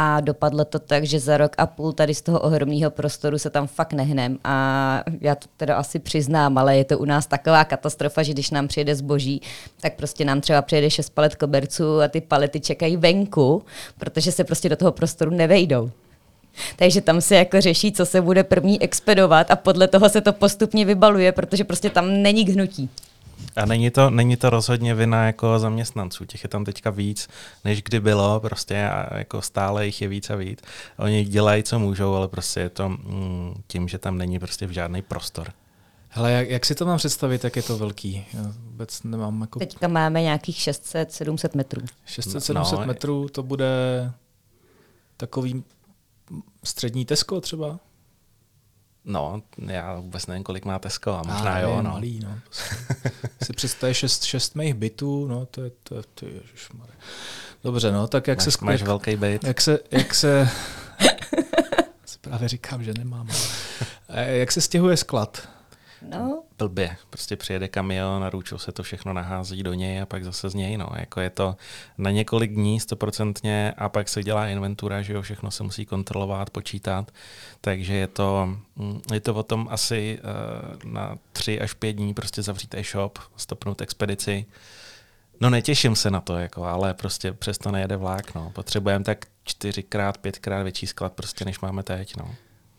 A 0.00 0.20
dopadlo 0.20 0.64
to 0.64 0.78
tak, 0.78 1.04
že 1.04 1.20
za 1.20 1.36
rok 1.36 1.52
a 1.58 1.66
půl 1.66 1.92
tady 1.92 2.14
z 2.14 2.22
toho 2.22 2.40
ohromného 2.40 2.90
prostoru 2.90 3.38
se 3.38 3.50
tam 3.50 3.66
fakt 3.66 3.92
nehnem 3.92 4.38
a 4.44 5.04
já 5.20 5.34
to 5.34 5.46
teda 5.56 5.76
asi 5.76 5.98
přiznám, 5.98 6.58
ale 6.58 6.76
je 6.76 6.84
to 6.84 6.98
u 6.98 7.04
nás 7.04 7.26
taková 7.26 7.64
katastrofa, 7.64 8.22
že 8.22 8.32
když 8.32 8.50
nám 8.50 8.68
přijede 8.68 8.94
zboží, 8.94 9.42
tak 9.80 9.96
prostě 9.96 10.24
nám 10.24 10.40
třeba 10.40 10.62
přijede 10.62 10.90
šest 10.90 11.10
palet 11.10 11.34
koberců 11.34 12.00
a 12.00 12.08
ty 12.08 12.20
palety 12.20 12.60
čekají 12.60 12.96
venku, 12.96 13.62
protože 13.98 14.32
se 14.32 14.44
prostě 14.44 14.68
do 14.68 14.76
toho 14.76 14.92
prostoru 14.92 15.30
nevejdou. 15.30 15.90
Takže 16.76 17.00
tam 17.00 17.20
se 17.20 17.36
jako 17.36 17.60
řeší, 17.60 17.92
co 17.92 18.06
se 18.06 18.20
bude 18.20 18.44
první 18.44 18.82
expedovat 18.82 19.50
a 19.50 19.56
podle 19.56 19.88
toho 19.88 20.08
se 20.08 20.20
to 20.20 20.32
postupně 20.32 20.84
vybaluje, 20.84 21.32
protože 21.32 21.64
prostě 21.64 21.90
tam 21.90 22.22
není 22.22 22.44
hnutí. 22.50 22.90
A 23.56 23.66
není 23.66 23.90
to, 23.90 24.10
není 24.10 24.36
to 24.36 24.50
rozhodně 24.50 24.94
vina 24.94 25.26
jako 25.26 25.58
zaměstnanců, 25.58 26.24
těch 26.24 26.42
je 26.42 26.48
tam 26.48 26.64
teďka 26.64 26.90
víc, 26.90 27.28
než 27.64 27.82
kdy 27.82 28.00
bylo, 28.00 28.40
prostě 28.40 28.88
a 28.88 29.18
jako 29.18 29.42
stále 29.42 29.86
jich 29.86 30.02
je 30.02 30.08
víc 30.08 30.30
a 30.30 30.36
víc. 30.36 30.60
Oni 30.98 31.24
dělají, 31.24 31.62
co 31.62 31.78
můžou, 31.78 32.14
ale 32.14 32.28
prostě 32.28 32.60
je 32.60 32.68
to 32.68 32.88
mm, 32.88 33.54
tím, 33.66 33.88
že 33.88 33.98
tam 33.98 34.18
není 34.18 34.38
prostě 34.38 34.66
v 34.66 34.70
žádný 34.70 35.02
prostor. 35.02 35.52
Hele, 36.08 36.32
jak, 36.32 36.50
jak 36.50 36.66
si 36.66 36.74
to 36.74 36.86
mám 36.86 36.98
představit, 36.98 37.44
jak 37.44 37.56
je 37.56 37.62
to 37.62 37.78
velký? 37.78 38.26
Já 38.32 38.54
vůbec 38.58 39.02
nemám 39.02 39.40
jako... 39.40 39.58
Teďka 39.58 39.88
máme 39.88 40.22
nějakých 40.22 40.56
600-700 40.56 41.56
metrů. 41.56 41.82
600-700 42.06 42.78
no, 42.80 42.86
metrů, 42.86 43.28
to 43.28 43.42
bude 43.42 43.66
takový 45.16 45.64
střední 46.64 47.04
Tesco 47.04 47.40
třeba? 47.40 47.78
No, 49.04 49.42
já 49.58 49.94
vůbec 50.00 50.26
nevím, 50.26 50.44
kolik 50.44 50.64
má 50.64 50.78
Tesco, 50.78 51.12
a 51.12 51.22
možná 51.22 51.54
a, 51.54 51.58
jo. 51.58 51.76
Je 51.76 51.82
no. 51.82 51.90
malý, 51.90 52.20
no. 52.20 52.38
si 53.42 53.52
představuje 53.52 53.94
šest, 53.94 54.24
šest 54.24 54.54
mých 54.54 54.74
bytů, 54.74 55.26
no, 55.26 55.46
to 55.46 55.62
je, 55.62 55.70
to 55.82 55.94
je, 55.94 56.02
to 56.14 56.26
je. 56.26 56.40
Dobře, 57.64 57.92
no, 57.92 58.08
tak 58.08 58.26
jak 58.26 58.38
máš, 58.38 58.54
se... 58.54 58.64
Máš 58.64 58.82
velký 58.82 59.16
byt. 59.16 59.44
Jak 59.44 59.60
se, 59.60 59.78
jak 59.90 60.14
se... 60.14 60.48
si 62.04 62.18
právě 62.20 62.48
říkám, 62.48 62.84
že 62.84 62.94
nemám. 62.98 63.28
jak 64.08 64.52
se 64.52 64.60
stěhuje 64.60 64.96
sklad? 64.96 65.48
No. 66.02 66.42
Blbě. 66.58 66.96
Prostě 67.10 67.36
přijede 67.36 67.68
kamion 67.68 68.24
a 68.24 68.30
se 68.56 68.72
to 68.72 68.82
všechno 68.82 69.12
nahází 69.12 69.62
do 69.62 69.74
něj 69.74 70.00
a 70.00 70.06
pak 70.06 70.24
zase 70.24 70.48
z 70.48 70.54
něj. 70.54 70.76
No. 70.76 70.88
Jako 70.96 71.20
je 71.20 71.30
to 71.30 71.56
na 71.98 72.10
několik 72.10 72.52
dní 72.52 72.80
stoprocentně 72.80 73.74
a 73.76 73.88
pak 73.88 74.08
se 74.08 74.22
dělá 74.22 74.48
inventura, 74.48 75.02
že 75.02 75.12
jo, 75.12 75.22
všechno 75.22 75.50
se 75.50 75.62
musí 75.62 75.86
kontrolovat, 75.86 76.50
počítat. 76.50 77.10
Takže 77.60 77.94
je 77.94 78.06
to, 78.06 78.48
mm, 78.76 79.00
je 79.12 79.20
to 79.20 79.34
o 79.34 79.42
tom 79.42 79.68
asi 79.70 80.18
uh, 80.84 80.92
na 80.92 81.18
tři 81.32 81.60
až 81.60 81.74
pět 81.74 81.92
dní 81.92 82.14
prostě 82.14 82.42
zavřít 82.42 82.74
e-shop, 82.74 83.18
stopnout 83.36 83.80
expedici. 83.80 84.46
No 85.40 85.50
netěším 85.50 85.96
se 85.96 86.10
na 86.10 86.20
to, 86.20 86.38
jako, 86.38 86.64
ale 86.64 86.94
prostě 86.94 87.32
přesto 87.32 87.70
nejede 87.70 87.96
vlák. 87.96 88.34
No. 88.34 88.50
Potřebujeme 88.50 89.04
tak 89.04 89.26
čtyřikrát, 89.44 90.18
pětkrát 90.18 90.62
větší 90.62 90.86
sklad, 90.86 91.12
prostě, 91.12 91.44
než 91.44 91.60
máme 91.60 91.82
teď. 91.82 92.16
No 92.16 92.34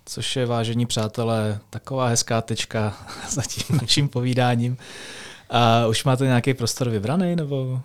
což 0.09 0.35
je, 0.35 0.45
vážení 0.45 0.85
přátelé, 0.85 1.59
taková 1.69 2.07
hezká 2.07 2.41
tečka 2.41 2.93
za 3.29 3.41
tím 3.41 3.77
naším 3.81 4.09
povídáním. 4.09 4.77
A 5.49 5.87
už 5.87 6.03
máte 6.03 6.25
nějaký 6.25 6.53
prostor 6.53 6.89
vybraný, 6.89 7.35
nebo 7.35 7.81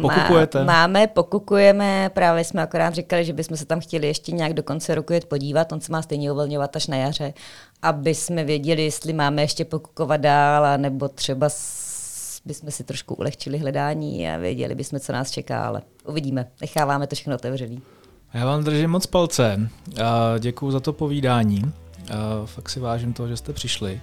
pokukujete? 0.00 0.58
Má, 0.58 0.64
máme, 0.64 1.06
pokukujeme, 1.06 2.10
právě 2.14 2.44
jsme 2.44 2.62
akorát 2.62 2.94
říkali, 2.94 3.24
že 3.24 3.32
bychom 3.32 3.56
se 3.56 3.64
tam 3.64 3.80
chtěli 3.80 4.06
ještě 4.06 4.32
nějak 4.32 4.54
do 4.54 4.62
konce 4.62 4.94
roku 4.94 5.12
jet 5.12 5.24
podívat, 5.24 5.72
on 5.72 5.80
se 5.80 5.92
má 5.92 6.02
stejně 6.02 6.32
uvolňovat 6.32 6.76
až 6.76 6.86
na 6.86 6.96
jaře, 6.96 7.34
aby 7.82 8.14
jsme 8.14 8.44
věděli, 8.44 8.84
jestli 8.84 9.12
máme 9.12 9.42
ještě 9.42 9.64
pokukovat 9.64 10.20
dál, 10.20 10.78
nebo 10.78 11.08
třeba 11.08 11.48
bychom 12.44 12.70
si 12.70 12.84
trošku 12.84 13.14
ulehčili 13.14 13.58
hledání 13.58 14.28
a 14.28 14.36
věděli 14.36 14.74
bychom, 14.74 15.00
co 15.00 15.12
nás 15.12 15.30
čeká, 15.30 15.66
ale 15.66 15.82
uvidíme. 16.06 16.48
Necháváme 16.60 17.06
to 17.06 17.14
všechno 17.14 17.34
otevřený. 17.34 17.82
Já 18.34 18.46
vám 18.46 18.64
držím 18.64 18.90
moc 18.90 19.06
palce. 19.06 19.70
Děkuji 20.38 20.70
za 20.70 20.80
to 20.80 20.92
povídání. 20.92 21.72
Fakt 22.44 22.68
si 22.68 22.80
vážím 22.80 23.12
toho, 23.12 23.28
že 23.28 23.36
jste 23.36 23.52
přišli. 23.52 24.00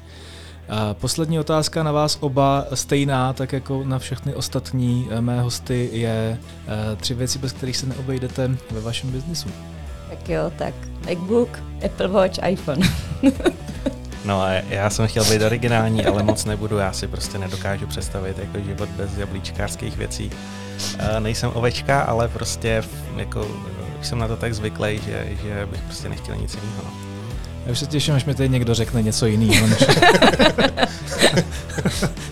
Poslední 0.93 1.39
otázka 1.39 1.84
na 1.84 1.91
vás 1.91 2.17
oba 2.19 2.65
stejná, 2.73 3.34
tak 3.34 3.53
jako 3.53 3.84
na 3.84 3.99
všechny 3.99 4.36
ostatní 4.36 5.07
eh, 5.11 5.21
mé 5.21 5.41
hosty, 5.41 5.89
je 5.91 6.39
eh, 6.67 6.95
tři 6.95 7.13
věci, 7.13 7.39
bez 7.39 7.51
kterých 7.51 7.77
se 7.77 7.86
neobejdete 7.86 8.51
ve 8.71 8.82
vašem 8.82 9.11
biznisu. 9.11 9.49
Tak 10.09 10.29
jo, 10.29 10.51
tak 10.57 10.73
MacBook, 11.09 11.59
Apple 11.86 12.07
Watch, 12.07 12.49
iPhone. 12.49 12.89
No 14.25 14.41
a 14.41 14.51
já 14.51 14.89
jsem 14.89 15.07
chtěl 15.07 15.25
být 15.25 15.41
originální, 15.41 16.05
ale 16.05 16.23
moc 16.23 16.45
nebudu, 16.45 16.77
já 16.77 16.93
si 16.93 17.07
prostě 17.07 17.38
nedokážu 17.38 17.88
představit 17.88 18.38
jako 18.38 18.59
život 18.59 18.89
bez 18.89 19.17
jablíčkářských 19.17 19.97
věcí. 19.97 20.32
Nejsem 21.19 21.51
ovečka, 21.53 22.01
ale 22.01 22.27
prostě 22.27 22.84
jako 23.15 23.47
už 24.02 24.08
jsem 24.08 24.20
na 24.20 24.28
to 24.28 24.38
tak 24.38 24.54
zvyklý, 24.54 24.99
že, 25.06 25.28
že 25.43 25.68
bych 25.72 25.82
prostě 25.82 26.10
nechtěl 26.10 26.36
nic 26.36 26.56
jiného. 26.56 26.84
No. 26.84 26.91
Já 27.66 27.72
už 27.72 27.80
se 27.80 27.86
těším, 27.86 28.14
až 28.14 28.26
mi 28.26 28.36
tady 28.36 28.49
někdo 28.49 28.74
řekne 28.74 29.02
něco 29.02 29.26
jiného, 29.26 29.68
než, 29.68 29.84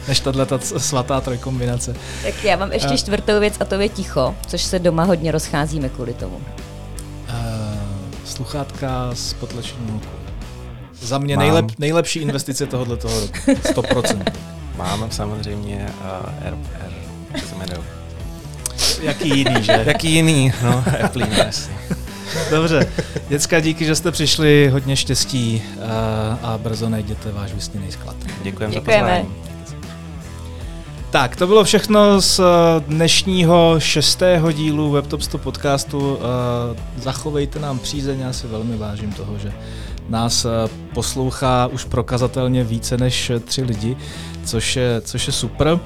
než 0.07 0.20
tahle 0.20 0.45
ta 0.45 0.59
svatá 0.59 1.22
trojkombinace. 1.22 1.95
Tak 2.24 2.43
já 2.43 2.55
mám 2.55 2.72
ještě 2.72 2.89
uh, 2.89 2.95
čtvrtou 2.95 3.39
věc 3.39 3.53
a 3.59 3.65
to 3.65 3.76
je 3.76 3.89
ticho, 3.89 4.36
což 4.47 4.61
se 4.61 4.80
doma 4.80 5.03
hodně 5.03 5.32
rozcházíme 5.32 5.89
kvůli 5.89 6.13
tomu. 6.13 6.36
Uh, 6.36 6.43
sluchátka 8.26 9.09
s 9.13 9.34
potlačením 9.34 9.88
hluku. 9.88 10.07
Za 11.01 11.17
mě 11.17 11.38
nejlep, 11.38 11.65
nejlepší 11.80 12.20
investice 12.20 12.65
tohoto 12.65 12.97
toho 12.97 13.20
roku. 13.20 13.38
100%. 13.45 14.24
Mám 14.78 15.11
samozřejmě 15.11 15.89
uh, 16.01 16.47
R, 16.47 16.57
R, 16.86 16.93
jak 17.34 17.45
se 17.45 17.55
jmenuje? 17.55 17.98
Jaký 19.01 19.29
jiný, 19.29 19.63
že? 19.63 19.83
Jaký 19.85 20.13
jiný, 20.13 20.53
no, 20.63 20.83
Apple, 21.03 21.27
no, 21.37 21.43
Dobře, 22.51 22.91
děcka, 23.29 23.59
díky, 23.59 23.85
že 23.85 23.95
jste 23.95 24.11
přišli, 24.11 24.69
hodně 24.73 24.95
štěstí 24.95 25.61
a, 25.85 26.39
a 26.43 26.57
brzo 26.57 26.89
najděte 26.89 27.31
váš 27.31 27.53
vysněný 27.53 27.91
sklad. 27.91 28.15
Děkujeme 28.43 28.73
za 28.73 28.81
pozvání. 28.81 29.27
Tak, 31.11 31.35
to 31.35 31.47
bylo 31.47 31.63
všechno 31.63 32.21
z 32.21 32.41
dnešního 32.87 33.75
šestého 33.79 34.51
dílu 34.51 34.91
WebTop 34.91 35.21
100 35.21 35.37
podcastu. 35.37 36.19
Zachovejte 36.97 37.59
nám 37.59 37.79
přízeň, 37.79 38.19
já 38.19 38.33
si 38.33 38.47
velmi 38.47 38.77
vážím 38.77 39.13
toho, 39.13 39.37
že 39.37 39.53
nás 40.09 40.45
poslouchá 40.93 41.67
už 41.67 41.85
prokazatelně 41.85 42.63
více 42.63 42.97
než 42.97 43.31
tři 43.45 43.63
lidi, 43.63 43.97
což 44.45 44.75
je, 44.75 45.01
což 45.01 45.27
je 45.27 45.33
super 45.33 45.79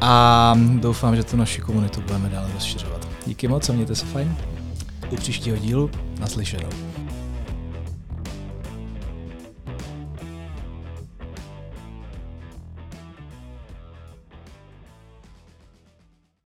a 0.00 0.54
doufám, 0.74 1.16
že 1.16 1.24
tu 1.24 1.36
naši 1.36 1.60
komunitu 1.60 2.00
budeme 2.00 2.28
dále 2.28 2.50
rozšiřovat. 2.54 3.08
Díky 3.26 3.48
moc 3.48 3.68
a 3.68 3.72
mějte 3.72 3.94
se 3.94 4.06
fajn. 4.06 4.36
U 5.10 5.16
příštího 5.16 5.56
dílu 5.56 5.90
naslyšenou. 6.20 6.97